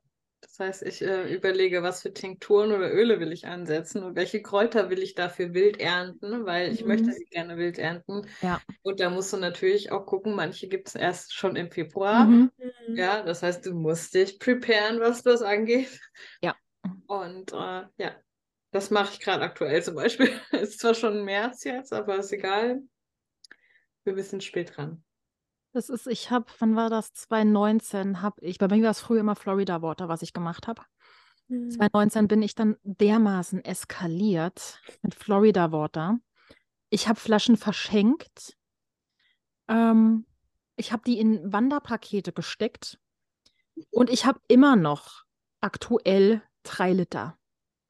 Das 0.55 0.67
heißt, 0.67 0.83
ich 0.83 1.01
äh, 1.01 1.33
überlege, 1.33 1.81
was 1.81 2.03
für 2.03 2.13
Tinkturen 2.13 2.71
oder 2.71 2.93
Öle 2.93 3.19
will 3.19 3.31
ich 3.31 3.47
ansetzen 3.47 4.03
und 4.03 4.15
welche 4.15 4.43
Kräuter 4.43 4.91
will 4.91 5.01
ich 5.01 5.15
dafür 5.15 5.55
wild 5.55 5.79
ernten, 5.79 6.45
weil 6.45 6.71
ich 6.71 6.83
mhm. 6.83 6.89
möchte 6.89 7.11
sie 7.11 7.25
gerne 7.25 7.57
wild 7.57 7.79
ernten. 7.79 8.27
Ja. 8.41 8.61
Und 8.83 8.99
da 8.99 9.09
musst 9.09 9.33
du 9.33 9.37
natürlich 9.37 9.91
auch 9.91 10.05
gucken, 10.05 10.35
manche 10.35 10.67
gibt 10.67 10.89
es 10.89 10.95
erst 10.95 11.33
schon 11.33 11.55
im 11.55 11.71
Februar. 11.71 12.25
Mhm. 12.25 12.51
Ja, 12.89 13.23
das 13.23 13.41
heißt, 13.41 13.65
du 13.65 13.73
musst 13.73 14.13
dich 14.13 14.37
preparen, 14.37 14.99
was 14.99 15.23
das 15.23 15.41
angeht. 15.41 15.99
Ja. 16.43 16.55
Und 17.07 17.51
äh, 17.51 17.85
ja, 17.97 18.15
das 18.69 18.91
mache 18.91 19.13
ich 19.13 19.19
gerade 19.21 19.41
aktuell 19.41 19.81
zum 19.81 19.95
Beispiel. 19.95 20.29
ist 20.51 20.79
zwar 20.79 20.93
schon 20.93 21.25
März 21.25 21.63
jetzt, 21.63 21.91
aber 21.91 22.17
ist 22.17 22.31
egal. 22.31 22.83
Wir 24.03 24.23
sind 24.23 24.43
spät 24.43 24.77
dran. 24.77 25.03
Das 25.73 25.89
ist, 25.89 26.05
ich 26.05 26.29
habe, 26.29 26.45
wann 26.59 26.75
war 26.75 26.89
das? 26.89 27.13
2019 27.13 28.21
habe 28.21 28.39
ich, 28.41 28.59
bei 28.59 28.67
mir 28.67 28.83
war 28.83 28.91
es 28.91 28.99
früher 29.01 29.19
immer 29.19 29.35
Florida 29.35 29.81
Water, 29.81 30.07
was 30.07 30.21
ich 30.21 30.31
gemacht 30.31 30.67
habe. 30.67 30.83
Mhm. 31.47 31.71
2019 31.71 32.27
bin 32.27 32.41
ich 32.43 32.53
dann 32.53 32.77
dermaßen 32.83 33.65
eskaliert 33.65 34.79
mit 35.01 35.15
Florida 35.15 35.71
Water. 35.71 36.19
Ich 36.89 37.07
habe 37.07 37.19
Flaschen 37.19 37.57
verschenkt. 37.57 38.55
Ähm, 39.67 40.25
ich 40.75 40.91
habe 40.91 41.01
die 41.05 41.19
in 41.19 41.51
Wanderpakete 41.51 42.33
gesteckt. 42.33 42.99
Und 43.89 44.11
ich 44.11 44.25
habe 44.25 44.39
immer 44.47 44.75
noch 44.75 45.23
aktuell 45.59 46.43
drei 46.61 46.93
Liter. 46.93 47.37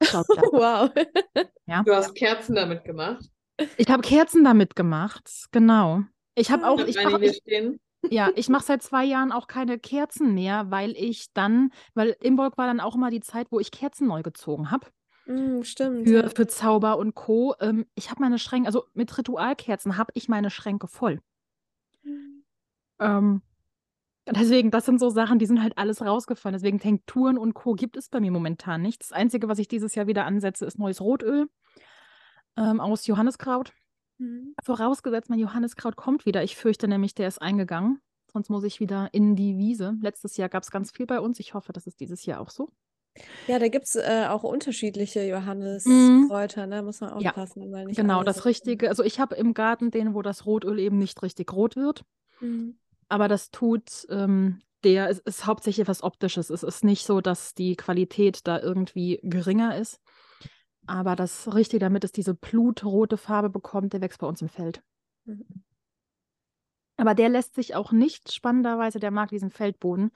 wow. 0.00 0.90
Ja? 1.66 1.82
Du 1.82 1.94
hast 1.94 2.14
Kerzen 2.14 2.54
damit 2.54 2.84
gemacht? 2.84 3.24
Ich 3.76 3.88
habe 3.88 4.02
Kerzen 4.02 4.42
damit 4.42 4.74
gemacht, 4.74 5.30
genau. 5.52 6.04
Ich 6.34 6.50
habe 6.50 6.66
auch, 6.66 6.80
ich 6.80 6.96
mache, 6.96 7.24
ich, 7.24 7.42
ja, 8.10 8.30
ich 8.34 8.48
mache 8.48 8.64
seit 8.64 8.82
zwei 8.82 9.04
Jahren 9.04 9.32
auch 9.32 9.46
keine 9.46 9.78
Kerzen 9.78 10.34
mehr, 10.34 10.70
weil 10.70 10.92
ich 10.92 11.32
dann, 11.32 11.70
weil 11.94 12.16
Imbolg 12.20 12.58
war 12.58 12.66
dann 12.66 12.80
auch 12.80 12.96
immer 12.96 13.10
die 13.10 13.20
Zeit, 13.20 13.48
wo 13.50 13.60
ich 13.60 13.70
Kerzen 13.70 14.08
neu 14.08 14.22
gezogen 14.22 14.70
habe. 14.70 14.88
Mm, 15.26 15.62
stimmt. 15.62 16.08
Für, 16.08 16.28
für 16.30 16.46
Zauber 16.46 16.98
und 16.98 17.14
Co. 17.14 17.54
Ähm, 17.60 17.86
ich 17.94 18.10
habe 18.10 18.20
meine 18.20 18.38
Schränke, 18.38 18.66
also 18.66 18.84
mit 18.94 19.16
Ritualkerzen 19.16 19.96
habe 19.96 20.12
ich 20.14 20.28
meine 20.28 20.50
Schränke 20.50 20.86
voll. 20.86 21.20
Mhm. 22.02 22.44
Ähm, 22.98 23.42
deswegen, 24.26 24.70
das 24.70 24.86
sind 24.86 24.98
so 24.98 25.08
Sachen, 25.10 25.38
die 25.38 25.46
sind 25.46 25.62
halt 25.62 25.78
alles 25.78 26.02
rausgefallen. 26.02 26.54
Deswegen 26.54 26.80
Tinkturen 26.80 27.38
und 27.38 27.54
Co. 27.54 27.74
gibt 27.74 27.96
es 27.96 28.08
bei 28.08 28.20
mir 28.20 28.30
momentan 28.30 28.82
nicht. 28.82 29.00
Das 29.02 29.12
Einzige, 29.12 29.48
was 29.48 29.58
ich 29.58 29.68
dieses 29.68 29.94
Jahr 29.94 30.06
wieder 30.06 30.26
ansetze, 30.26 30.66
ist 30.66 30.78
neues 30.78 31.00
Rotöl 31.00 31.48
ähm, 32.56 32.80
aus 32.80 33.06
Johanniskraut. 33.06 33.72
Mhm. 34.24 34.54
Vorausgesetzt, 34.62 35.30
mein 35.30 35.38
Johanniskraut 35.38 35.96
kommt 35.96 36.26
wieder. 36.26 36.42
Ich 36.42 36.56
fürchte 36.56 36.88
nämlich, 36.88 37.14
der 37.14 37.28
ist 37.28 37.40
eingegangen. 37.40 38.00
Sonst 38.32 38.50
muss 38.50 38.64
ich 38.64 38.80
wieder 38.80 39.08
in 39.12 39.36
die 39.36 39.56
Wiese. 39.58 39.94
Letztes 40.00 40.36
Jahr 40.36 40.48
gab 40.48 40.62
es 40.62 40.70
ganz 40.70 40.90
viel 40.90 41.06
bei 41.06 41.20
uns. 41.20 41.38
Ich 41.38 41.54
hoffe, 41.54 41.72
das 41.72 41.86
ist 41.86 42.00
dieses 42.00 42.26
Jahr 42.26 42.40
auch 42.40 42.50
so. 42.50 42.70
Ja, 43.46 43.60
da 43.60 43.68
gibt 43.68 43.84
es 43.84 43.94
äh, 43.94 44.26
auch 44.28 44.42
unterschiedliche. 44.42 45.24
Johanniskräuter, 45.24 46.64
mhm. 46.64 46.70
ne? 46.70 46.82
Muss 46.82 47.00
man 47.00 47.10
aufpassen. 47.10 47.70
Ja, 47.72 47.84
genau, 47.84 48.24
das 48.24 48.44
Richtige. 48.44 48.88
Also 48.88 49.04
ich 49.04 49.20
habe 49.20 49.36
im 49.36 49.54
Garten 49.54 49.92
den, 49.92 50.14
wo 50.14 50.22
das 50.22 50.46
Rotöl 50.46 50.80
eben 50.80 50.98
nicht 50.98 51.22
richtig 51.22 51.52
rot 51.52 51.76
wird. 51.76 52.04
Mhm. 52.40 52.76
Aber 53.08 53.28
das 53.28 53.50
tut 53.50 54.06
ähm, 54.10 54.60
der, 54.82 55.08
es 55.08 55.20
ist 55.20 55.46
hauptsächlich 55.46 55.82
etwas 55.82 56.02
Optisches. 56.02 56.50
Es 56.50 56.64
ist 56.64 56.82
nicht 56.82 57.06
so, 57.06 57.20
dass 57.20 57.54
die 57.54 57.76
Qualität 57.76 58.40
da 58.48 58.58
irgendwie 58.60 59.20
geringer 59.22 59.76
ist. 59.76 60.00
Aber 60.86 61.16
das 61.16 61.54
Richtige, 61.54 61.78
damit 61.80 62.04
es 62.04 62.12
diese 62.12 62.34
blutrote 62.34 63.16
Farbe 63.16 63.50
bekommt, 63.50 63.92
der 63.92 64.00
wächst 64.00 64.20
bei 64.20 64.26
uns 64.26 64.42
im 64.42 64.48
Feld. 64.48 64.82
Mhm. 65.24 65.64
Aber 66.96 67.14
der 67.14 67.28
lässt 67.28 67.54
sich 67.54 67.74
auch 67.74 67.92
nicht, 67.92 68.32
spannenderweise, 68.32 69.00
der 69.00 69.10
mag 69.10 69.30
diesen 69.30 69.50
Feldboden, 69.50 70.12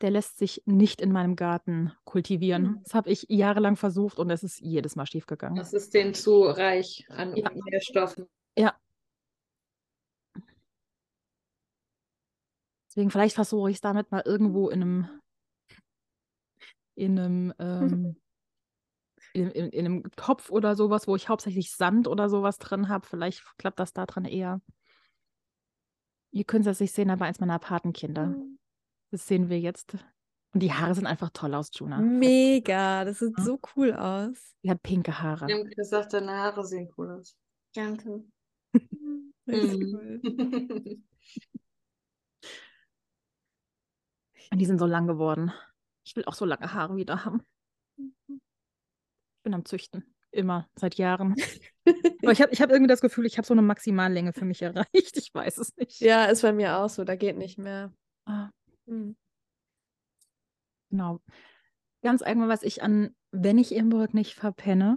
der 0.00 0.10
lässt 0.10 0.38
sich 0.38 0.62
nicht 0.64 1.00
in 1.00 1.12
meinem 1.12 1.36
Garten 1.36 1.92
kultivieren. 2.04 2.62
Mhm. 2.62 2.80
Das 2.84 2.94
habe 2.94 3.10
ich 3.10 3.26
jahrelang 3.28 3.76
versucht 3.76 4.18
und 4.18 4.30
es 4.30 4.42
ist 4.42 4.60
jedes 4.60 4.96
Mal 4.96 5.06
schief 5.06 5.26
gegangen. 5.26 5.56
Das 5.56 5.72
ist 5.72 5.94
den 5.94 6.14
zu 6.14 6.42
reich 6.42 7.06
an 7.10 7.36
ja. 7.36 7.50
Nährstoffen. 7.70 8.26
Ja. 8.56 8.74
Deswegen 12.88 13.10
vielleicht 13.10 13.34
versuche 13.34 13.70
ich 13.70 13.76
es 13.76 13.80
damit 13.80 14.10
mal 14.12 14.22
irgendwo 14.24 14.68
in 14.68 14.82
einem 14.82 15.20
in 16.94 17.18
einem 17.18 17.54
ähm, 17.58 18.16
in, 19.34 19.50
in, 19.50 19.68
in, 19.70 19.84
einem 19.84 20.02
Topf 20.16 20.50
oder 20.50 20.76
sowas, 20.76 21.06
wo 21.06 21.16
ich 21.16 21.28
hauptsächlich 21.28 21.72
Sand 21.72 22.08
oder 22.08 22.28
sowas 22.28 22.58
drin 22.58 22.88
habe. 22.88 23.06
Vielleicht 23.06 23.44
klappt 23.58 23.80
das 23.80 23.92
da 23.92 24.06
dran 24.06 24.24
eher. 24.24 24.60
Ihr 26.30 26.44
könnt 26.44 26.66
es 26.66 26.80
nicht 26.80 26.94
sehen, 26.94 27.10
aber 27.10 27.26
eins 27.26 27.40
meiner 27.40 27.58
Patenkinder. 27.58 28.26
Mhm. 28.26 28.58
Das 29.10 29.26
sehen 29.26 29.50
wir 29.50 29.60
jetzt. 29.60 29.96
Und 30.52 30.60
die 30.60 30.72
Haare 30.72 30.94
sehen 30.94 31.06
einfach 31.06 31.30
toll 31.30 31.52
aus, 31.54 31.70
Juna. 31.72 31.98
Mega, 31.98 33.04
das 33.04 33.18
sieht 33.18 33.36
ja. 33.36 33.44
so 33.44 33.58
cool 33.76 33.92
aus. 33.92 34.54
Die 34.62 34.70
hat 34.70 34.82
pinke 34.82 35.20
Haare. 35.20 35.46
Ich 35.48 35.54
habe 35.54 35.68
gesagt, 35.68 36.12
deine 36.12 36.32
Haare 36.32 36.64
sehen 36.64 36.88
cool 36.96 37.10
aus. 37.10 37.36
Danke. 37.74 38.24
cool. 39.48 40.20
Und 44.50 44.58
die 44.58 44.66
sind 44.66 44.78
so 44.78 44.86
lang 44.86 45.08
geworden. 45.08 45.52
Ich 46.04 46.14
will 46.14 46.24
auch 46.26 46.34
so 46.34 46.44
lange 46.44 46.72
Haare 46.72 46.94
wieder 46.96 47.24
haben. 47.24 47.42
Ich 47.96 48.04
bin 49.44 49.54
am 49.54 49.64
Züchten. 49.64 50.04
Immer, 50.32 50.68
seit 50.74 50.96
Jahren. 50.96 51.36
Aber 52.22 52.32
ich 52.32 52.42
habe 52.42 52.52
ich 52.52 52.60
hab 52.60 52.70
irgendwie 52.70 52.88
das 52.88 53.00
Gefühl, 53.00 53.24
ich 53.24 53.38
habe 53.38 53.46
so 53.46 53.54
eine 53.54 53.62
Maximallänge 53.62 54.32
für 54.32 54.44
mich 54.44 54.62
erreicht. 54.62 55.16
Ich 55.16 55.32
weiß 55.32 55.58
es 55.58 55.76
nicht. 55.76 56.00
Ja, 56.00 56.24
ist 56.24 56.42
bei 56.42 56.52
mir 56.52 56.78
auch 56.78 56.88
so. 56.88 57.04
Da 57.04 57.14
geht 57.14 57.36
nicht 57.38 57.56
mehr. 57.56 57.92
Ah. 58.24 58.50
Mhm. 58.86 59.16
Genau. 60.90 61.20
Ganz 62.02 62.22
allgemein, 62.22 62.48
was 62.48 62.64
ich 62.64 62.82
an, 62.82 63.14
wenn 63.30 63.58
ich 63.58 63.72
Imburg 63.72 64.12
nicht 64.12 64.34
verpenne 64.34 64.96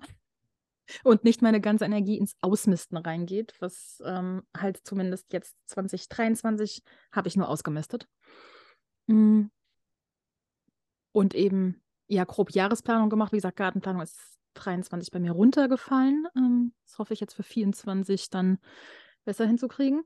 und 1.03 1.23
nicht 1.23 1.41
meine 1.41 1.61
ganze 1.61 1.85
Energie 1.85 2.17
ins 2.17 2.35
Ausmisten 2.41 2.97
reingeht, 2.97 3.53
was 3.59 4.01
ähm, 4.05 4.43
halt 4.55 4.79
zumindest 4.83 5.31
jetzt 5.33 5.55
2023 5.67 6.83
habe 7.11 7.27
ich 7.27 7.35
nur 7.35 7.47
ausgemistet. 7.47 8.07
Mhm. 9.07 9.51
Und 11.11 11.35
eben, 11.35 11.83
ja, 12.07 12.23
grob 12.23 12.51
Jahresplanung 12.51 13.09
gemacht. 13.09 13.31
Wie 13.33 13.37
gesagt, 13.37 13.57
Gartenplanung 13.57 14.01
ist 14.01 14.36
23 14.57 15.11
bei 15.11 15.19
mir 15.19 15.31
runtergefallen. 15.31 16.27
Ähm, 16.35 16.73
das 16.85 16.99
hoffe 16.99 17.13
ich 17.13 17.19
jetzt 17.19 17.33
für 17.33 17.43
24 17.43 18.29
dann 18.29 18.59
besser 19.25 19.45
hinzukriegen. 19.45 20.03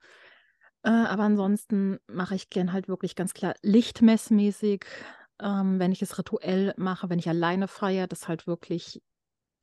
Äh, 0.84 0.89
aber 0.89 1.24
ansonsten 1.24 1.99
mache 2.08 2.36
ich 2.36 2.49
gern 2.49 2.74
halt 2.74 2.88
wirklich 2.88 3.16
ganz 3.16 3.34
klar 3.34 3.56
lichtmessmäßig, 3.62 4.86
ähm, 5.39 5.80
wenn 5.80 5.91
ich 5.91 6.02
es 6.02 6.18
rituell 6.18 6.74
mache, 6.78 7.10
wenn 7.10 7.20
ich 7.20 7.30
alleine 7.30 7.68
feiere, 7.68 8.08
das 8.08 8.28
halt 8.28 8.47
wirklich 8.47 9.02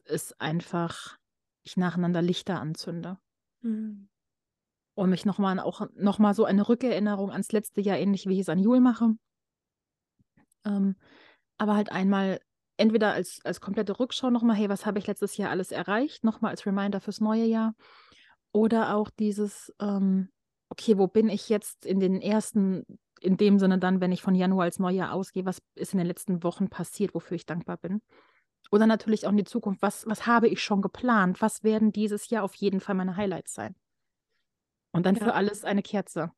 ist 0.04 0.40
einfach, 0.40 1.18
ich 1.62 1.76
nacheinander 1.76 2.22
Lichter 2.22 2.60
anzünde. 2.60 3.18
Mhm. 3.60 4.08
Und 4.94 5.10
mich 5.10 5.24
nochmal 5.24 5.60
auch 5.60 5.86
nochmal 5.94 6.34
so 6.34 6.44
eine 6.44 6.68
Rückerinnerung 6.68 7.30
ans 7.30 7.52
letzte 7.52 7.80
Jahr, 7.80 7.98
ähnlich 7.98 8.26
wie 8.26 8.34
ich 8.34 8.40
es 8.40 8.48
an 8.48 8.58
Jul 8.58 8.80
mache. 8.80 9.14
Ähm, 10.64 10.96
aber 11.56 11.74
halt 11.74 11.92
einmal 11.92 12.40
entweder 12.78 13.12
als, 13.12 13.40
als 13.44 13.60
komplette 13.60 13.98
Rückschau 13.98 14.30
nochmal, 14.30 14.56
hey, 14.56 14.68
was 14.68 14.86
habe 14.86 14.98
ich 14.98 15.06
letztes 15.06 15.36
Jahr 15.36 15.50
alles 15.50 15.72
erreicht, 15.72 16.24
nochmal 16.24 16.52
als 16.52 16.64
Reminder 16.64 17.00
fürs 17.00 17.20
neue 17.20 17.44
Jahr. 17.44 17.74
Oder 18.52 18.94
auch 18.94 19.10
dieses, 19.10 19.74
ähm, 19.80 20.30
okay, 20.70 20.96
wo 20.96 21.06
bin 21.06 21.28
ich 21.28 21.48
jetzt 21.48 21.84
in 21.84 22.00
den 22.00 22.20
ersten, 22.22 22.86
in 23.20 23.36
dem 23.36 23.58
Sinne 23.58 23.78
dann, 23.78 24.00
wenn 24.00 24.12
ich 24.12 24.22
von 24.22 24.34
Januar 24.34 24.64
als 24.64 24.78
Neujahr 24.78 25.12
ausgehe, 25.12 25.44
was 25.44 25.60
ist 25.74 25.92
in 25.92 25.98
den 25.98 26.06
letzten 26.06 26.42
Wochen 26.42 26.68
passiert, 26.68 27.14
wofür 27.14 27.34
ich 27.34 27.46
dankbar 27.46 27.76
bin. 27.76 28.00
Oder 28.70 28.86
natürlich 28.86 29.26
auch 29.26 29.30
in 29.30 29.38
die 29.38 29.44
Zukunft, 29.44 29.82
was, 29.82 30.06
was 30.06 30.26
habe 30.26 30.48
ich 30.48 30.62
schon 30.62 30.82
geplant, 30.82 31.40
was 31.40 31.64
werden 31.64 31.92
dieses 31.92 32.30
Jahr 32.30 32.44
auf 32.44 32.54
jeden 32.54 32.80
Fall 32.80 32.94
meine 32.94 33.16
Highlights 33.16 33.54
sein. 33.54 33.74
Und 34.92 35.04
dann 35.04 35.16
ja. 35.16 35.24
für 35.24 35.34
alles 35.34 35.64
eine 35.64 35.82
Kerze. 35.82 36.30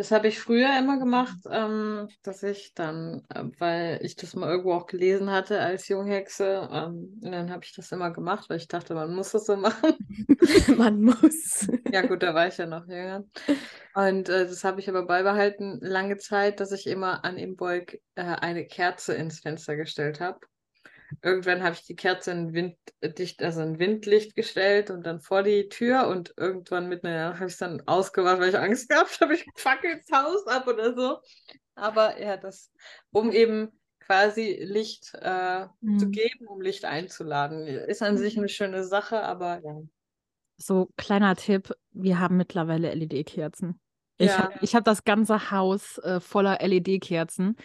Das 0.00 0.12
habe 0.12 0.28
ich 0.28 0.40
früher 0.40 0.78
immer 0.78 0.98
gemacht, 0.98 1.36
ähm, 1.50 2.08
dass 2.22 2.42
ich 2.42 2.72
dann, 2.72 3.22
äh, 3.28 3.44
weil 3.58 3.98
ich 4.00 4.16
das 4.16 4.34
mal 4.34 4.48
irgendwo 4.48 4.72
auch 4.72 4.86
gelesen 4.86 5.30
hatte 5.30 5.60
als 5.60 5.88
Junghexe, 5.88 6.70
ähm, 6.72 7.20
und 7.22 7.32
dann 7.32 7.50
habe 7.50 7.66
ich 7.66 7.74
das 7.74 7.92
immer 7.92 8.10
gemacht, 8.10 8.48
weil 8.48 8.56
ich 8.56 8.66
dachte, 8.66 8.94
man 8.94 9.14
muss 9.14 9.32
das 9.32 9.44
so 9.44 9.56
machen. 9.56 9.98
man 10.78 11.02
muss. 11.02 11.68
Ja 11.92 12.00
gut, 12.00 12.22
da 12.22 12.32
war 12.32 12.46
ich 12.46 12.56
ja 12.56 12.64
noch 12.64 12.86
jünger. 12.88 13.24
Und 13.92 14.30
äh, 14.30 14.46
das 14.46 14.64
habe 14.64 14.80
ich 14.80 14.88
aber 14.88 15.04
beibehalten 15.04 15.80
lange 15.82 16.16
Zeit, 16.16 16.60
dass 16.60 16.72
ich 16.72 16.86
immer 16.86 17.22
an 17.26 17.36
Imbolg 17.36 18.00
äh, 18.14 18.22
eine 18.22 18.64
Kerze 18.64 19.12
ins 19.12 19.40
Fenster 19.40 19.76
gestellt 19.76 20.18
habe. 20.18 20.40
Irgendwann 21.22 21.62
habe 21.62 21.74
ich 21.74 21.84
die 21.84 21.96
Kerze 21.96 22.30
in 22.30 22.52
winddicht, 22.52 23.42
also 23.42 23.62
in 23.62 23.78
Windlicht 23.78 24.34
gestellt 24.36 24.90
und 24.90 25.04
dann 25.04 25.20
vor 25.20 25.42
die 25.42 25.68
Tür 25.68 26.08
und 26.08 26.34
irgendwann 26.36 26.88
mitten 26.88 27.06
in 27.06 27.12
der 27.12 27.28
Nacht 27.30 27.40
habe 27.40 27.46
ich 27.46 27.54
es 27.54 27.58
dann 27.58 27.82
ausgemacht, 27.86 28.38
weil 28.38 28.50
ich 28.50 28.58
Angst 28.58 28.88
gehabt 28.88 29.20
habe, 29.20 29.34
ich 29.34 29.44
fackel 29.56 29.92
ins 29.92 30.10
Haus 30.12 30.46
ab 30.46 30.66
oder 30.66 30.94
so. 30.94 31.18
Aber 31.74 32.20
ja, 32.20 32.36
das, 32.36 32.70
um 33.10 33.32
eben 33.32 33.68
quasi 34.00 34.58
Licht 34.60 35.12
äh, 35.20 35.66
mhm. 35.80 35.98
zu 35.98 36.08
geben, 36.10 36.46
um 36.48 36.60
Licht 36.60 36.84
einzuladen. 36.84 37.66
Ist 37.66 38.02
an 38.02 38.18
sich 38.18 38.36
eine 38.36 38.48
schöne 38.48 38.84
Sache, 38.84 39.22
aber 39.22 39.60
ja. 39.64 39.80
So, 40.56 40.90
kleiner 40.96 41.36
Tipp, 41.36 41.72
wir 41.92 42.18
haben 42.18 42.36
mittlerweile 42.36 42.92
LED-Kerzen. 42.92 43.80
Ich 44.18 44.26
ja. 44.26 44.38
habe 44.38 44.66
hab 44.66 44.84
das 44.84 45.04
ganze 45.04 45.50
Haus 45.50 45.96
äh, 45.98 46.20
voller 46.20 46.58
LED-Kerzen. 46.60 47.56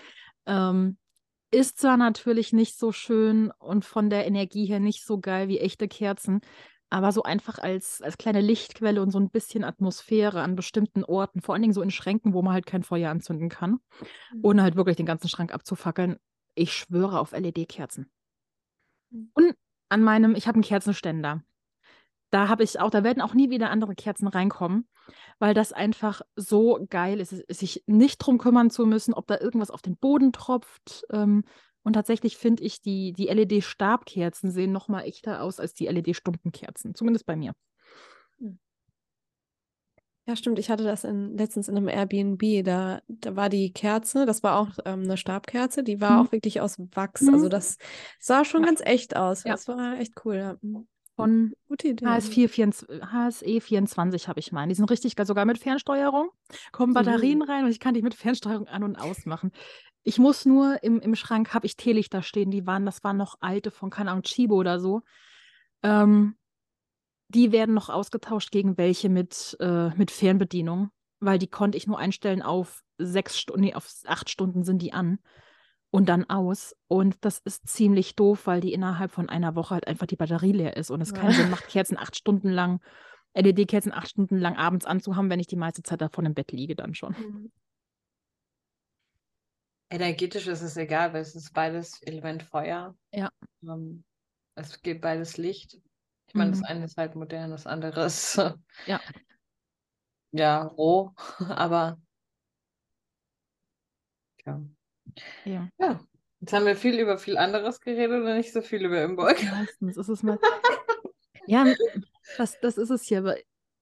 Ähm, 0.45 0.97
ist 1.55 1.79
zwar 1.79 1.97
natürlich 1.97 2.53
nicht 2.53 2.77
so 2.77 2.91
schön 2.91 3.51
und 3.59 3.85
von 3.85 4.09
der 4.09 4.27
Energie 4.27 4.65
her 4.65 4.79
nicht 4.79 5.05
so 5.05 5.19
geil 5.19 5.47
wie 5.47 5.59
echte 5.59 5.87
Kerzen, 5.87 6.41
aber 6.89 7.11
so 7.11 7.23
einfach 7.23 7.57
als, 7.57 8.01
als 8.01 8.17
kleine 8.17 8.41
Lichtquelle 8.41 9.01
und 9.01 9.11
so 9.11 9.19
ein 9.19 9.29
bisschen 9.29 9.63
Atmosphäre 9.63 10.41
an 10.41 10.55
bestimmten 10.55 11.03
Orten, 11.03 11.41
vor 11.41 11.55
allen 11.55 11.61
Dingen 11.61 11.73
so 11.73 11.81
in 11.81 11.91
Schränken, 11.91 12.33
wo 12.33 12.41
man 12.41 12.53
halt 12.53 12.65
kein 12.65 12.83
Feuer 12.83 13.09
anzünden 13.09 13.49
kann, 13.49 13.79
mhm. 14.31 14.39
ohne 14.43 14.63
halt 14.63 14.75
wirklich 14.75 14.97
den 14.97 15.05
ganzen 15.05 15.29
Schrank 15.29 15.53
abzufackeln. 15.53 16.17
Ich 16.55 16.73
schwöre 16.73 17.19
auf 17.19 17.31
LED-Kerzen. 17.31 18.11
Mhm. 19.09 19.31
Und 19.33 19.55
an 19.89 20.03
meinem, 20.03 20.35
ich 20.35 20.47
habe 20.47 20.55
einen 20.55 20.63
Kerzenständer 20.63 21.41
da 22.35 22.49
habe 22.49 22.63
ich 22.63 22.81
auch, 22.81 22.89
da 22.89 23.05
werden 23.05 23.21
auch 23.21 23.33
nie 23.33 23.49
wieder 23.49 23.69
andere 23.69 23.95
Kerzen 23.95 24.27
reinkommen, 24.27 24.89
weil 25.39 25.53
das 25.53 25.71
einfach 25.71 26.21
so 26.35 26.85
geil 26.89 27.21
ist, 27.21 27.29
sich 27.47 27.85
nicht 27.87 28.17
drum 28.17 28.39
kümmern 28.39 28.69
zu 28.69 28.85
müssen, 28.85 29.13
ob 29.13 29.25
da 29.27 29.39
irgendwas 29.39 29.71
auf 29.71 29.81
den 29.81 29.95
Boden 29.95 30.33
tropft. 30.33 31.05
Ähm, 31.11 31.45
und 31.83 31.93
tatsächlich 31.93 32.35
finde 32.35 32.63
ich, 32.63 32.81
die, 32.81 33.13
die 33.13 33.27
LED-Stabkerzen 33.27 34.51
sehen 34.51 34.73
noch 34.73 34.89
mal 34.89 35.03
echter 35.03 35.41
aus 35.41 35.61
als 35.61 35.75
die 35.75 35.87
LED-Stumpenkerzen, 35.87 36.93
zumindest 36.93 37.25
bei 37.25 37.37
mir. 37.37 37.53
Hm. 38.39 38.59
Ja, 40.25 40.35
stimmt. 40.35 40.59
Ich 40.59 40.69
hatte 40.69 40.83
das 40.83 41.05
in, 41.05 41.37
letztens 41.37 41.69
in 41.69 41.77
einem 41.77 41.87
Airbnb. 41.87 42.65
Da, 42.65 42.99
da 43.07 43.37
war 43.37 43.47
die 43.47 43.71
Kerze, 43.71 44.25
das 44.25 44.43
war 44.43 44.59
auch 44.59 44.71
ähm, 44.83 45.03
eine 45.03 45.15
Stabkerze, 45.15 45.83
die 45.83 46.01
war 46.01 46.19
mhm. 46.19 46.27
auch 46.27 46.31
wirklich 46.33 46.59
aus 46.59 46.77
Wachs. 46.79 47.21
Mhm. 47.21 47.35
Also 47.35 47.47
das 47.47 47.77
sah 48.19 48.43
schon 48.43 48.63
ja. 48.63 48.67
ganz 48.67 48.81
echt 48.83 49.15
aus. 49.15 49.45
Ja. 49.45 49.51
Das 49.53 49.69
war 49.69 49.99
echt 49.99 50.25
cool. 50.25 50.35
Ja. 50.35 50.57
Mhm 51.17 51.53
von 51.55 51.55
HS4, 51.69 52.49
24, 52.49 53.03
HSE24 53.03 54.27
habe 54.27 54.39
ich 54.39 54.51
meinen. 54.51 54.69
Die 54.69 54.75
sind 54.75 54.89
richtig 54.91 55.15
geil, 55.15 55.25
sogar 55.25 55.45
mit 55.45 55.57
Fernsteuerung. 55.57 56.29
Kommen 56.71 56.93
Batterien 56.93 57.39
mhm. 57.39 57.45
rein 57.45 57.63
und 57.63 57.71
ich 57.71 57.79
kann 57.79 57.93
die 57.93 58.01
mit 58.01 58.13
Fernsteuerung 58.13 58.67
an- 58.67 58.83
und 58.83 58.97
ausmachen. 58.97 59.51
Ich 60.03 60.19
muss 60.19 60.45
nur, 60.45 60.83
im, 60.83 60.99
im 60.99 61.15
Schrank 61.15 61.53
habe 61.53 61.65
ich 61.65 61.77
Teelichter 61.77 62.21
stehen, 62.21 62.51
die 62.51 62.67
waren, 62.67 62.85
das 62.85 63.03
waren 63.03 63.17
noch 63.17 63.37
alte 63.39 63.71
von, 63.71 63.89
keine 63.89 64.11
Ahnung, 64.11 64.23
Chibo 64.23 64.55
oder 64.55 64.79
so. 64.79 65.01
Ähm, 65.83 66.35
die 67.29 67.51
werden 67.51 67.73
noch 67.73 67.89
ausgetauscht 67.89 68.51
gegen 68.51 68.77
welche 68.77 69.09
mit, 69.09 69.57
äh, 69.59 69.89
mit 69.95 70.11
Fernbedienung, 70.11 70.89
weil 71.19 71.39
die 71.39 71.47
konnte 71.47 71.77
ich 71.77 71.87
nur 71.87 71.97
einstellen 71.97 72.41
auf 72.41 72.83
sechs 72.97 73.39
Stunden, 73.39 73.61
nee, 73.61 73.73
auf 73.73 73.89
acht 74.05 74.29
Stunden 74.29 74.63
sind 74.63 74.81
die 74.81 74.93
an 74.93 75.19
und 75.95 76.09
dann 76.09 76.29
aus. 76.29 76.75
Und 76.89 77.23
das 77.23 77.39
ist 77.39 77.69
ziemlich 77.69 78.17
doof, 78.17 78.47
weil 78.47 78.59
die 78.59 78.73
innerhalb 78.73 79.11
von 79.11 79.29
einer 79.29 79.55
Woche 79.55 79.75
halt 79.75 79.87
einfach 79.87 80.07
die 80.07 80.17
Batterie 80.17 80.51
leer 80.51 80.75
ist 80.75 80.91
und 80.91 80.99
es 80.99 81.13
keinen 81.13 81.31
Sinn 81.31 81.49
macht, 81.49 81.69
Kerzen 81.69 81.97
acht 81.97 82.17
Stunden 82.17 82.49
lang, 82.49 82.81
LED-Kerzen 83.33 83.93
acht 83.93 84.09
Stunden 84.09 84.37
lang 84.37 84.57
abends 84.57 84.85
anzuhaben, 84.85 85.29
wenn 85.29 85.39
ich 85.39 85.47
die 85.47 85.55
meiste 85.55 85.83
Zeit 85.83 86.01
davon 86.01 86.25
im 86.25 86.33
Bett 86.33 86.51
liege 86.51 86.75
dann 86.75 86.95
schon. 86.95 87.13
Mhm. 87.13 87.51
Energetisch 89.89 90.47
ist 90.47 90.63
es 90.63 90.75
egal, 90.75 91.13
weil 91.13 91.21
es 91.21 91.33
ist 91.33 91.53
beides 91.53 92.01
Element 92.01 92.43
Feuer. 92.43 92.93
Ja. 93.13 93.31
Ähm, 93.63 94.03
es 94.55 94.81
gibt 94.81 94.99
beides 94.99 95.37
Licht. 95.37 95.79
Ich 96.27 96.33
meine, 96.33 96.49
mhm. 96.49 96.59
das 96.59 96.63
eine 96.63 96.83
ist 96.83 96.97
halt 96.97 97.15
modern, 97.15 97.51
das 97.51 97.67
andere 97.67 98.05
ist 98.05 98.35
ja. 98.85 98.99
ja 100.31 100.61
roh, 100.63 101.13
aber 101.39 101.97
ja. 104.45 104.59
Ja. 105.45 105.69
ja. 105.77 105.99
Jetzt 106.41 106.53
haben 106.53 106.65
wir 106.65 106.75
viel 106.75 106.99
über 106.99 107.17
viel 107.17 107.37
anderes 107.37 107.81
geredet 107.81 108.21
oder 108.21 108.35
nicht 108.35 108.53
so 108.53 108.61
viel 108.61 108.85
über 108.85 109.01
Imbolg. 109.01 109.41
Meistens 109.43 109.97
ist 109.97 110.09
es 110.09 110.21
mal. 110.21 110.37
ja, 111.47 111.65
das, 112.37 112.59
das 112.59 112.77
ist 112.77 112.89
es 112.89 113.03
hier. 113.03 113.19
Aber 113.19 113.35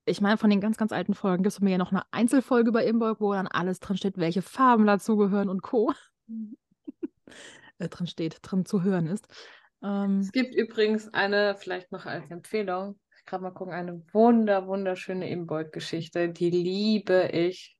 ich 0.05 0.21
meine, 0.21 0.37
von 0.37 0.49
den 0.49 0.61
ganz, 0.61 0.77
ganz 0.77 0.91
alten 0.91 1.13
Folgen 1.13 1.43
gibt 1.43 1.53
es 1.53 1.61
mir 1.61 1.71
ja 1.71 1.77
noch 1.77 1.91
eine 1.91 2.03
Einzelfolge 2.11 2.69
über 2.69 2.83
Imbolg, 2.83 3.19
wo 3.19 3.33
dann 3.33 3.47
alles 3.47 3.79
drin 3.79 3.97
steht, 3.97 4.17
welche 4.17 4.41
Farben 4.41 4.85
dazugehören 4.85 5.49
und 5.49 5.61
Co. 5.61 5.93
äh, 7.79 7.89
drin 7.89 8.07
steht, 8.07 8.39
drin 8.41 8.65
zu 8.65 8.83
hören 8.83 9.07
ist. 9.07 9.27
Ähm, 9.81 10.19
es 10.19 10.31
gibt 10.31 10.55
übrigens 10.55 11.13
eine, 11.13 11.55
vielleicht 11.55 11.91
noch 11.91 12.05
als 12.05 12.29
Empfehlung, 12.31 12.99
gerade 13.25 13.43
mal 13.43 13.51
gucken, 13.51 13.73
eine 13.73 14.03
wunder, 14.13 14.67
wunderschöne 14.67 15.29
Imbolg-Geschichte. 15.29 16.29
Die 16.29 16.49
liebe 16.49 17.29
ich. 17.31 17.77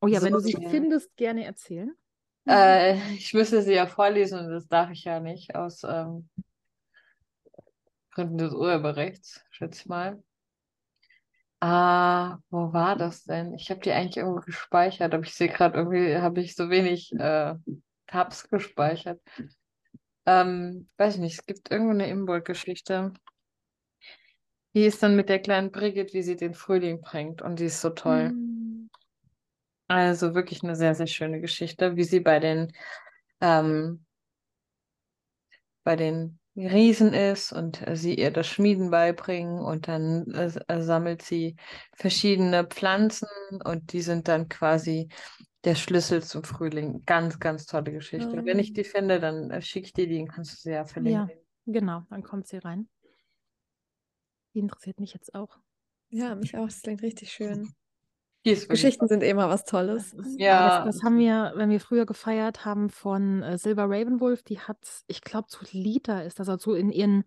Oh 0.00 0.06
ja, 0.06 0.20
so 0.20 0.26
wenn 0.26 0.32
du 0.32 0.40
sie 0.40 0.56
findest, 0.70 1.14
gerne 1.16 1.44
erzählen. 1.44 1.94
Äh, 2.46 2.96
ich 3.14 3.34
müsste 3.34 3.62
sie 3.62 3.74
ja 3.74 3.86
vorlesen 3.86 4.40
und 4.40 4.50
das 4.50 4.66
darf 4.68 4.90
ich 4.90 5.04
ja 5.04 5.20
nicht 5.20 5.54
aus 5.54 5.82
ähm, 5.84 6.28
Gründen 8.12 8.38
des 8.38 8.52
Urheberrechts, 8.52 9.44
schätze 9.50 9.80
ich 9.82 9.86
mal. 9.86 10.22
Ah, 11.60 12.38
wo 12.48 12.72
war 12.72 12.96
das 12.96 13.24
denn? 13.24 13.54
Ich 13.54 13.70
habe 13.70 13.80
die 13.80 13.92
eigentlich 13.92 14.16
irgendwo 14.16 14.40
gespeichert, 14.40 15.12
aber 15.12 15.24
ich 15.24 15.34
sehe 15.34 15.48
gerade 15.48 15.76
irgendwie, 15.76 16.16
habe 16.16 16.40
ich 16.40 16.56
so 16.56 16.70
wenig 16.70 17.12
äh, 17.12 17.54
Tabs 18.06 18.48
gespeichert. 18.48 19.20
Ähm, 20.24 20.88
weiß 20.96 21.14
ich 21.14 21.20
nicht, 21.20 21.38
es 21.38 21.46
gibt 21.46 21.70
irgendwo 21.70 21.92
eine 21.92 22.08
Imbolg-Geschichte. 22.08 23.12
Die 24.74 24.84
ist 24.84 25.02
dann 25.02 25.16
mit 25.16 25.28
der 25.28 25.40
kleinen 25.40 25.70
Brigitte, 25.70 26.14
wie 26.14 26.22
sie 26.22 26.36
den 26.36 26.54
Frühling 26.54 27.00
bringt 27.02 27.42
und 27.42 27.58
die 27.58 27.66
ist 27.66 27.80
so 27.80 27.90
toll. 27.90 28.30
Mhm. 28.30 28.49
Also 29.90 30.36
wirklich 30.36 30.62
eine 30.62 30.76
sehr, 30.76 30.94
sehr 30.94 31.08
schöne 31.08 31.40
Geschichte, 31.40 31.96
wie 31.96 32.04
sie 32.04 32.20
bei 32.20 32.38
den 32.38 32.72
ähm, 33.40 34.06
bei 35.82 35.96
den 35.96 36.38
Riesen 36.54 37.12
ist 37.12 37.52
und 37.52 37.84
äh, 37.88 37.96
sie 37.96 38.14
ihr 38.14 38.30
das 38.30 38.46
Schmieden 38.46 38.92
beibringen 38.92 39.58
und 39.58 39.88
dann 39.88 40.30
äh, 40.32 40.52
äh, 40.68 40.80
sammelt 40.80 41.22
sie 41.22 41.56
verschiedene 41.96 42.64
Pflanzen 42.66 43.26
und 43.64 43.92
die 43.92 44.00
sind 44.02 44.28
dann 44.28 44.48
quasi 44.48 45.08
der 45.64 45.74
Schlüssel 45.74 46.22
zum 46.22 46.44
Frühling. 46.44 47.02
Ganz, 47.04 47.40
ganz 47.40 47.66
tolle 47.66 47.90
Geschichte. 47.90 48.36
Mhm. 48.36 48.46
Wenn 48.46 48.60
ich 48.60 48.72
die 48.72 48.84
finde, 48.84 49.18
dann 49.18 49.50
äh, 49.50 49.60
schicke 49.60 49.86
ich 49.86 49.92
dir 49.92 50.06
die, 50.06 50.18
dann 50.18 50.28
kannst 50.28 50.52
du 50.52 50.56
sie 50.58 50.70
ja 50.70 50.84
verlinken. 50.84 51.30
Ja, 51.66 51.72
genau, 51.72 52.04
dann 52.10 52.22
kommt 52.22 52.46
sie 52.46 52.58
rein. 52.58 52.88
Die 54.54 54.60
interessiert 54.60 55.00
mich 55.00 55.14
jetzt 55.14 55.34
auch. 55.34 55.58
Ja, 56.10 56.36
mich 56.36 56.56
auch. 56.56 56.66
Das 56.66 56.80
klingt 56.82 57.02
richtig 57.02 57.32
schön. 57.32 57.74
Geschichten 58.42 59.06
sind 59.06 59.22
immer 59.22 59.48
was 59.48 59.64
Tolles. 59.64 60.16
ja. 60.38 60.84
Das, 60.84 60.96
das, 60.96 61.02
haben 61.04 61.18
wir, 61.18 61.52
wenn 61.56 61.70
wir 61.70 61.80
früher 61.80 62.06
gefeiert 62.06 62.64
haben 62.64 62.88
von 62.88 63.42
äh, 63.42 63.58
Silver 63.58 63.84
Ravenwolf, 63.84 64.42
die 64.42 64.58
hat, 64.58 64.78
ich 65.08 65.20
glaube, 65.20 65.48
zu 65.48 65.64
Liter 65.72 66.24
ist 66.24 66.40
das, 66.40 66.48
also 66.48 66.74
in 66.74 66.90
ihren 66.90 67.24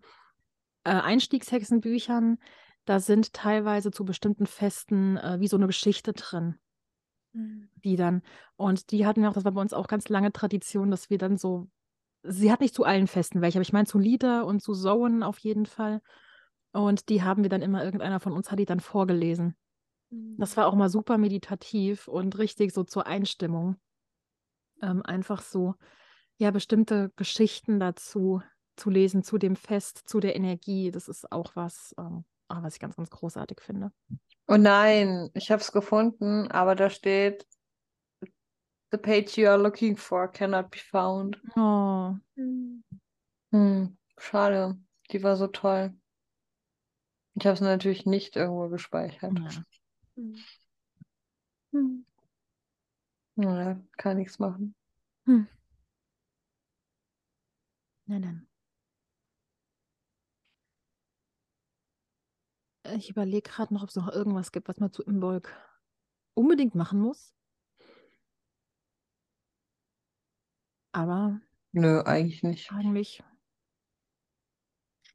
äh, 0.84 0.90
Einstiegshexenbüchern, 0.90 2.38
da 2.84 3.00
sind 3.00 3.32
teilweise 3.32 3.90
zu 3.90 4.04
bestimmten 4.04 4.46
Festen 4.46 5.16
äh, 5.16 5.38
wie 5.38 5.48
so 5.48 5.56
eine 5.56 5.66
Geschichte 5.66 6.12
drin. 6.12 6.56
Mhm. 7.32 7.68
Die 7.76 7.96
dann, 7.96 8.22
und 8.56 8.90
die 8.90 9.06
hatten 9.06 9.22
wir 9.22 9.30
auch, 9.30 9.34
das 9.34 9.44
war 9.44 9.52
bei 9.52 9.60
uns 9.60 9.72
auch 9.72 9.86
ganz 9.86 10.08
lange 10.08 10.32
Tradition, 10.32 10.90
dass 10.90 11.10
wir 11.10 11.18
dann 11.18 11.38
so, 11.38 11.68
sie 12.22 12.50
hat 12.50 12.60
nicht 12.60 12.74
zu 12.74 12.84
allen 12.84 13.06
Festen 13.06 13.40
welche, 13.40 13.58
aber 13.58 13.62
ich 13.62 13.72
meine 13.72 13.86
zu 13.86 13.98
Lita 13.98 14.42
und 14.42 14.62
zu 14.62 14.74
Zoen 14.74 15.22
auf 15.22 15.38
jeden 15.38 15.66
Fall. 15.66 16.02
Und 16.72 17.08
die 17.08 17.22
haben 17.22 17.44
wir 17.44 17.50
dann 17.50 17.62
immer, 17.62 17.84
irgendeiner 17.84 18.18
von 18.18 18.32
uns 18.32 18.50
hat 18.50 18.58
die 18.58 18.64
dann 18.64 18.80
vorgelesen. 18.80 19.56
Das 20.10 20.56
war 20.56 20.66
auch 20.66 20.74
mal 20.74 20.88
super 20.88 21.18
meditativ 21.18 22.08
und 22.08 22.38
richtig 22.38 22.72
so 22.72 22.84
zur 22.84 23.06
Einstimmung. 23.06 23.76
Ähm, 24.82 25.02
einfach 25.02 25.42
so, 25.42 25.74
ja, 26.36 26.50
bestimmte 26.50 27.12
Geschichten 27.16 27.80
dazu 27.80 28.42
zu 28.76 28.90
lesen, 28.90 29.22
zu 29.22 29.38
dem 29.38 29.56
Fest, 29.56 30.02
zu 30.06 30.20
der 30.20 30.36
Energie. 30.36 30.90
Das 30.90 31.08
ist 31.08 31.30
auch 31.32 31.56
was, 31.56 31.94
ähm, 31.98 32.24
ah, 32.48 32.62
was 32.62 32.74
ich 32.74 32.80
ganz, 32.80 32.96
ganz 32.96 33.10
großartig 33.10 33.60
finde. 33.60 33.92
Oh 34.46 34.56
nein, 34.56 35.30
ich 35.34 35.50
habe 35.50 35.62
es 35.62 35.72
gefunden, 35.72 36.50
aber 36.50 36.74
da 36.74 36.90
steht, 36.90 37.46
The 38.94 38.98
page 38.98 39.36
you 39.36 39.48
are 39.48 39.58
looking 39.58 39.96
for 39.96 40.28
cannot 40.28 40.70
be 40.70 40.78
found. 40.78 41.40
Oh. 41.56 42.14
Hm, 43.50 43.96
schade, 44.16 44.78
die 45.10 45.20
war 45.24 45.34
so 45.34 45.48
toll. 45.48 45.92
Ich 47.34 47.44
habe 47.44 47.54
es 47.54 47.60
natürlich 47.60 48.06
nicht 48.06 48.36
irgendwo 48.36 48.68
gespeichert. 48.68 49.32
Ja. 49.36 49.64
Hm. 50.16 50.34
Hm. 51.72 52.04
Ja, 53.36 53.80
kann 53.96 54.16
nichts 54.18 54.38
machen. 54.38 54.74
Hm. 55.26 55.46
Nein, 58.08 58.20
nein. 58.20 58.46
Ich 62.92 63.08
überlege 63.10 63.48
gerade 63.50 63.72
noch, 63.72 63.82
ob 63.82 63.88
es 63.88 63.96
noch 63.96 64.08
irgendwas 64.12 64.52
gibt, 64.52 64.68
was 64.68 64.78
man 64.78 64.92
zu 64.92 65.02
Imbolg 65.04 65.50
unbedingt 66.34 66.74
machen 66.74 67.00
muss. 67.00 67.30
Aber. 70.94 71.40
Nö, 71.72 72.00
eigentlich 72.04 72.42
nicht. 72.44 72.70
Eigentlich. 72.72 73.22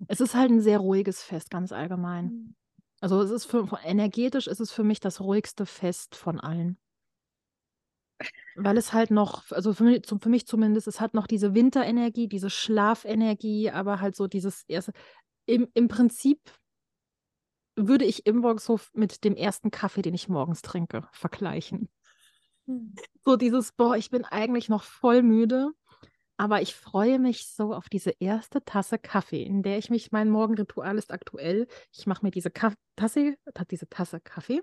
Es 0.08 0.22
ist 0.22 0.34
halt 0.34 0.50
ein 0.50 0.62
sehr 0.62 0.80
ruhiges 0.80 1.22
Fest, 1.24 1.52
ganz 1.52 1.72
allgemein. 1.72 2.56
Also 3.02 3.22
es 3.22 3.32
ist 3.32 3.46
für, 3.46 3.68
energetisch 3.84 4.48
ist 4.48 4.60
es 4.60 4.72
für 4.72 4.84
mich 4.84 5.00
das 5.00 5.22
ruhigste 5.22 5.66
Fest 5.66 6.16
von 6.16 6.40
allen. 6.40 6.78
Weil 8.56 8.78
es 8.78 8.92
halt 8.92 9.12
noch, 9.12 9.50
also 9.52 9.74
für 9.74 9.86
mich, 9.86 10.06
für 10.06 10.30
mich 10.30 10.46
zumindest, 10.46 10.88
es 10.88 11.00
hat 11.00 11.14
noch 11.14 11.28
diese 11.28 11.54
Winterenergie, 11.54 12.28
diese 12.28 12.50
Schlafenergie, 12.50 13.72
aber 13.72 14.02
halt 14.02 14.16
so 14.16 14.28
dieses 14.28 14.64
erste. 14.68 14.92
Im, 15.46 15.68
im 15.74 15.88
Prinzip 15.88 16.40
würde 17.78 18.04
ich 18.04 18.26
Imbogshof 18.26 18.92
mit 18.94 19.24
dem 19.24 19.36
ersten 19.36 19.72
Kaffee, 19.72 20.02
den 20.02 20.14
ich 20.14 20.28
morgens 20.28 20.62
trinke, 20.62 21.08
vergleichen. 21.14 21.88
Hm. 22.68 22.94
So 23.24 23.38
dieses, 23.38 23.72
boah, 23.72 23.96
ich 23.96 24.10
bin 24.10 24.26
eigentlich 24.26 24.68
noch 24.68 24.84
voll 24.84 25.24
müde 25.24 25.72
aber 26.40 26.62
ich 26.62 26.74
freue 26.74 27.20
mich 27.20 27.48
so 27.48 27.74
auf 27.74 27.90
diese 27.90 28.12
erste 28.12 28.64
Tasse 28.64 28.98
Kaffee, 28.98 29.44
in 29.44 29.62
der 29.62 29.78
ich 29.78 29.90
mich, 29.90 30.14
mein 30.14 30.30
Morgenritual 30.30 30.98
ist 30.98 31.12
aktuell. 31.12 31.68
Ich 31.92 32.08
mache 32.08 32.26
mir 32.26 32.32
diese 32.32 32.50
Kaff 32.50 32.76
Tasse, 32.96 33.36
diese 33.70 33.90
Tasse 33.90 34.22
Kaffee 34.22 34.62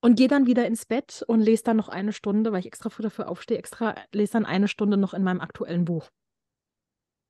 und 0.00 0.16
gehe 0.16 0.26
dann 0.26 0.46
wieder 0.46 0.66
ins 0.66 0.86
Bett 0.86 1.22
und 1.28 1.42
lese 1.42 1.64
dann 1.64 1.76
noch 1.76 1.90
eine 1.90 2.14
Stunde, 2.14 2.50
weil 2.50 2.60
ich 2.60 2.66
extra 2.66 2.88
früh 2.88 3.02
dafür 3.02 3.28
aufstehe, 3.28 3.58
extra 3.58 3.94
lese 4.10 4.32
dann 4.32 4.46
eine 4.46 4.68
Stunde 4.68 4.96
noch 4.96 5.12
in 5.12 5.22
meinem 5.22 5.42
aktuellen 5.42 5.84
Buch. 5.84 6.08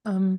Ähm, 0.07 0.39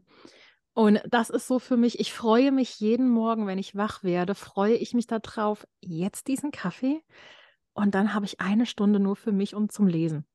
und 0.74 1.02
das 1.10 1.30
ist 1.30 1.48
so 1.48 1.60
für 1.60 1.76
mich, 1.76 2.00
ich 2.00 2.14
freue 2.14 2.54
mich 2.54 2.80
jeden 2.80 3.10
Morgen, 3.10 3.46
wenn 3.46 3.58
ich 3.58 3.76
wach 3.76 4.06
werde, 4.06 4.36
freue 4.36 4.76
ich 4.76 4.94
mich 4.94 5.06
darauf, 5.06 5.68
jetzt 5.82 6.30
diesen 6.30 6.52
Kaffee 6.52 7.04
und 7.74 7.94
dann 7.94 8.14
habe 8.14 8.26
ich 8.26 8.40
eine 8.40 8.66
Stunde 8.66 9.02
nur 9.02 9.18
für 9.18 9.34
mich 9.34 9.54
und 9.54 9.74
zum 9.74 9.88
Lesen. 9.88 10.26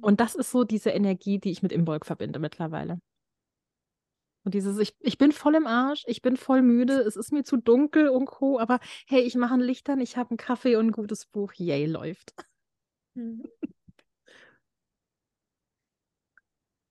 Und 0.00 0.20
das 0.20 0.34
ist 0.34 0.50
so 0.50 0.64
diese 0.64 0.90
Energie, 0.90 1.38
die 1.38 1.50
ich 1.50 1.62
mit 1.62 1.72
Imbolg 1.72 2.06
verbinde 2.06 2.38
mittlerweile. 2.38 3.00
Und 4.44 4.54
dieses, 4.54 4.78
ich, 4.78 4.96
ich 5.00 5.18
bin 5.18 5.30
voll 5.30 5.54
im 5.54 5.66
Arsch, 5.66 6.02
ich 6.06 6.20
bin 6.20 6.36
voll 6.36 6.62
müde, 6.62 6.94
es 6.94 7.16
ist 7.16 7.32
mir 7.32 7.44
zu 7.44 7.56
dunkel 7.56 8.08
und 8.08 8.26
Co., 8.26 8.58
aber 8.58 8.80
hey, 9.06 9.20
ich 9.20 9.36
mache 9.36 9.54
ein 9.54 9.60
Licht 9.60 9.88
an, 9.88 10.00
ich 10.00 10.16
habe 10.16 10.30
einen 10.30 10.36
Kaffee 10.36 10.76
und 10.76 10.86
ein 10.86 10.92
gutes 10.92 11.26
Buch, 11.26 11.52
yay, 11.54 11.86
läuft. 11.86 12.34
Mhm. 13.14 13.44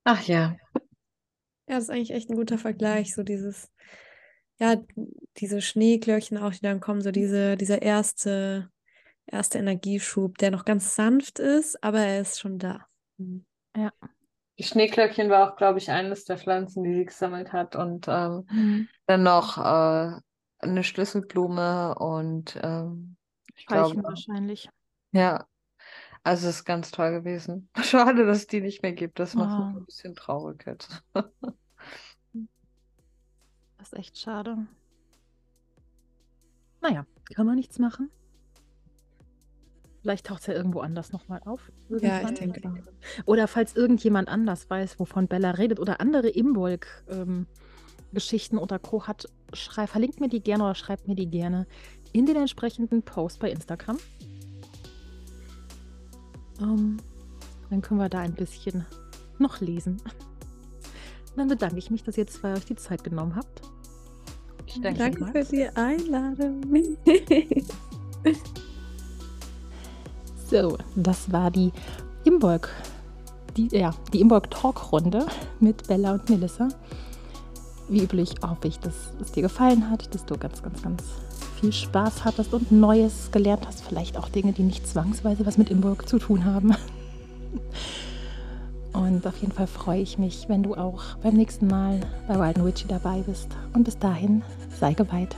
Ach 0.04 0.22
ja. 0.28 0.56
Ja, 1.68 1.76
das 1.76 1.86
ist 1.86 1.90
eigentlich 1.90 2.12
echt 2.12 2.30
ein 2.30 2.36
guter 2.36 2.58
Vergleich, 2.58 3.14
so 3.14 3.24
dieses, 3.24 3.72
ja, 4.60 4.76
diese 5.38 5.62
Schneeglöckchen 5.62 6.38
auch, 6.38 6.54
die 6.54 6.62
dann 6.62 6.80
kommen, 6.80 7.02
so 7.02 7.12
diese, 7.12 7.58
dieser 7.58 7.82
erste 7.82 8.70
erste 9.26 9.58
Energieschub, 9.60 10.38
der 10.38 10.52
noch 10.52 10.66
ganz 10.66 10.96
sanft 10.96 11.40
ist, 11.40 11.84
aber 11.84 12.00
er 12.00 12.22
ist 12.22 12.40
schon 12.40 12.60
da. 12.60 12.86
Mhm. 13.18 13.46
Ja. 13.76 13.92
Die 14.58 14.64
Schneeglöckchen 14.64 15.30
war 15.30 15.52
auch, 15.52 15.56
glaube 15.56 15.80
ich, 15.80 15.90
eines 15.90 16.26
der 16.26 16.38
Pflanzen, 16.38 16.84
die 16.84 16.94
sie 16.94 17.06
gesammelt 17.06 17.54
hat. 17.54 17.76
Und 17.76 18.08
ähm, 18.08 18.46
mhm. 18.52 18.90
dann 19.08 19.24
noch 19.24 19.58
äh, 19.58 20.20
eine 20.60 20.84
Schlüsselblume 20.84 21.96
und 21.96 22.60
ähm, 22.62 23.16
ich 23.56 23.66
glaube, 23.66 24.04
wahrscheinlich. 24.04 24.70
Ja, 25.12 25.48
also 26.24 26.48
es 26.48 26.58
ist 26.58 26.66
ganz 26.66 26.92
toll 26.92 27.12
gewesen. 27.12 27.70
Schade, 27.82 28.26
dass 28.26 28.40
es 28.40 28.48
die 28.48 28.62
nicht 28.62 28.84
mehr 28.84 28.94
gibt. 28.94 29.20
Das 29.20 29.34
macht 29.34 29.60
oh. 29.60 29.66
mich 29.66 29.76
ein 29.78 29.86
bisschen 29.86 30.16
traurig 30.16 30.64
jetzt. 30.66 31.04
das 31.14 31.26
ist 33.82 33.94
echt 33.94 34.18
schade. 34.18 34.68
Naja, 36.82 37.06
kann 37.36 37.46
man 37.46 37.56
nichts 37.56 37.80
machen. 37.80 38.12
Vielleicht 40.02 40.26
taucht 40.26 40.42
es 40.42 40.48
ja 40.48 40.56
irgendwo 40.56 40.80
anders 40.80 41.12
nochmal 41.12 41.42
auf. 41.46 41.72
Irgendwann. 41.90 42.24
Ja, 42.24 42.30
ich 42.30 42.40
denke 42.40 42.68
auch. 42.68 42.74
Oder 43.26 43.48
falls 43.48 43.76
irgendjemand 43.76 44.30
anders 44.30 44.68
weiß, 44.70 45.00
wovon 45.00 45.28
Bella 45.28 45.52
redet 45.52 45.80
oder 45.80 46.02
andere 46.02 46.30
Imbolg-Geschichten 46.30 48.56
ähm, 48.56 48.62
oder 48.62 48.80
Co. 48.80 49.06
hat, 49.06 49.28
schrei, 49.54 49.86
verlinkt 49.86 50.20
mir 50.20 50.30
die 50.30 50.42
gerne 50.42 50.64
oder 50.64 50.74
schreibt 50.74 51.08
mir 51.08 51.14
die 51.16 51.30
gerne 51.30 51.68
in 52.14 52.26
den 52.26 52.36
entsprechenden 52.36 53.04
Post 53.04 53.40
bei 53.40 53.52
Instagram. 53.52 53.98
Um, 56.60 56.68
ähm, 56.68 56.98
dann 57.70 57.82
können 57.82 58.00
wir 58.00 58.10
da 58.10 58.20
ein 58.20 58.34
bisschen 58.34 58.86
noch 59.38 59.62
lesen. 59.62 60.02
dann 61.36 61.48
bedanke 61.48 61.78
ich 61.78 61.92
mich, 61.92 62.04
dass 62.04 62.18
ihr 62.18 62.28
zwei 62.28 62.54
euch 62.54 62.66
die 62.66 62.76
Zeit 62.76 63.04
genommen 63.04 63.36
habt. 63.36 63.62
Danke, 64.82 65.00
Danke 65.00 65.26
für 65.32 65.44
die 65.56 65.68
Einladung. 65.70 66.62
so, 70.52 70.78
das 70.98 71.32
war 71.32 71.50
die 71.50 71.72
Imbolg, 72.26 72.70
die, 73.56 73.70
ja, 73.72 73.94
die 74.12 74.20
Imbolg 74.20 74.52
Talk 74.52 74.92
Runde 74.92 75.26
mit 75.62 75.88
Bella 75.88 76.12
und 76.12 76.30
Melissa. 76.30 76.68
Wie 77.88 78.04
üblich 78.04 78.36
hoffe 78.46 78.68
ich, 78.68 78.78
dass 78.80 78.94
es 79.22 79.32
dir 79.32 79.44
gefallen 79.44 79.90
hat, 79.90 80.14
dass 80.14 80.26
du 80.26 80.38
ganz, 80.38 80.62
ganz, 80.62 80.82
ganz 80.82 81.04
viel 81.60 81.72
Spaß 81.72 82.26
hattest 82.26 82.54
und 82.54 82.70
Neues 82.72 83.32
gelernt 83.32 83.66
hast. 83.66 83.82
Vielleicht 83.82 84.18
auch 84.18 84.28
Dinge, 84.28 84.52
die 84.52 84.64
nicht 84.64 84.88
zwangsweise 84.88 85.46
was 85.46 85.58
mit 85.58 85.70
Imburg 85.70 86.08
zu 86.08 86.20
tun 86.20 86.44
haben. 86.44 86.76
Und 88.94 89.26
auf 89.26 89.38
jeden 89.38 89.54
Fall 89.54 89.68
freue 89.68 90.02
ich 90.02 90.18
mich, 90.18 90.50
wenn 90.50 90.64
du 90.64 90.76
auch 90.76 91.16
beim 91.24 91.36
nächsten 91.36 91.68
Mal 91.68 92.02
bei 92.28 92.38
Wild 92.38 92.64
Witchy 92.64 92.88
dabei 92.90 93.24
bist. 93.26 93.48
Und 93.74 93.86
bis 93.86 93.98
dahin, 93.98 94.44
sei 94.80 94.94
geweiht. 94.94 95.34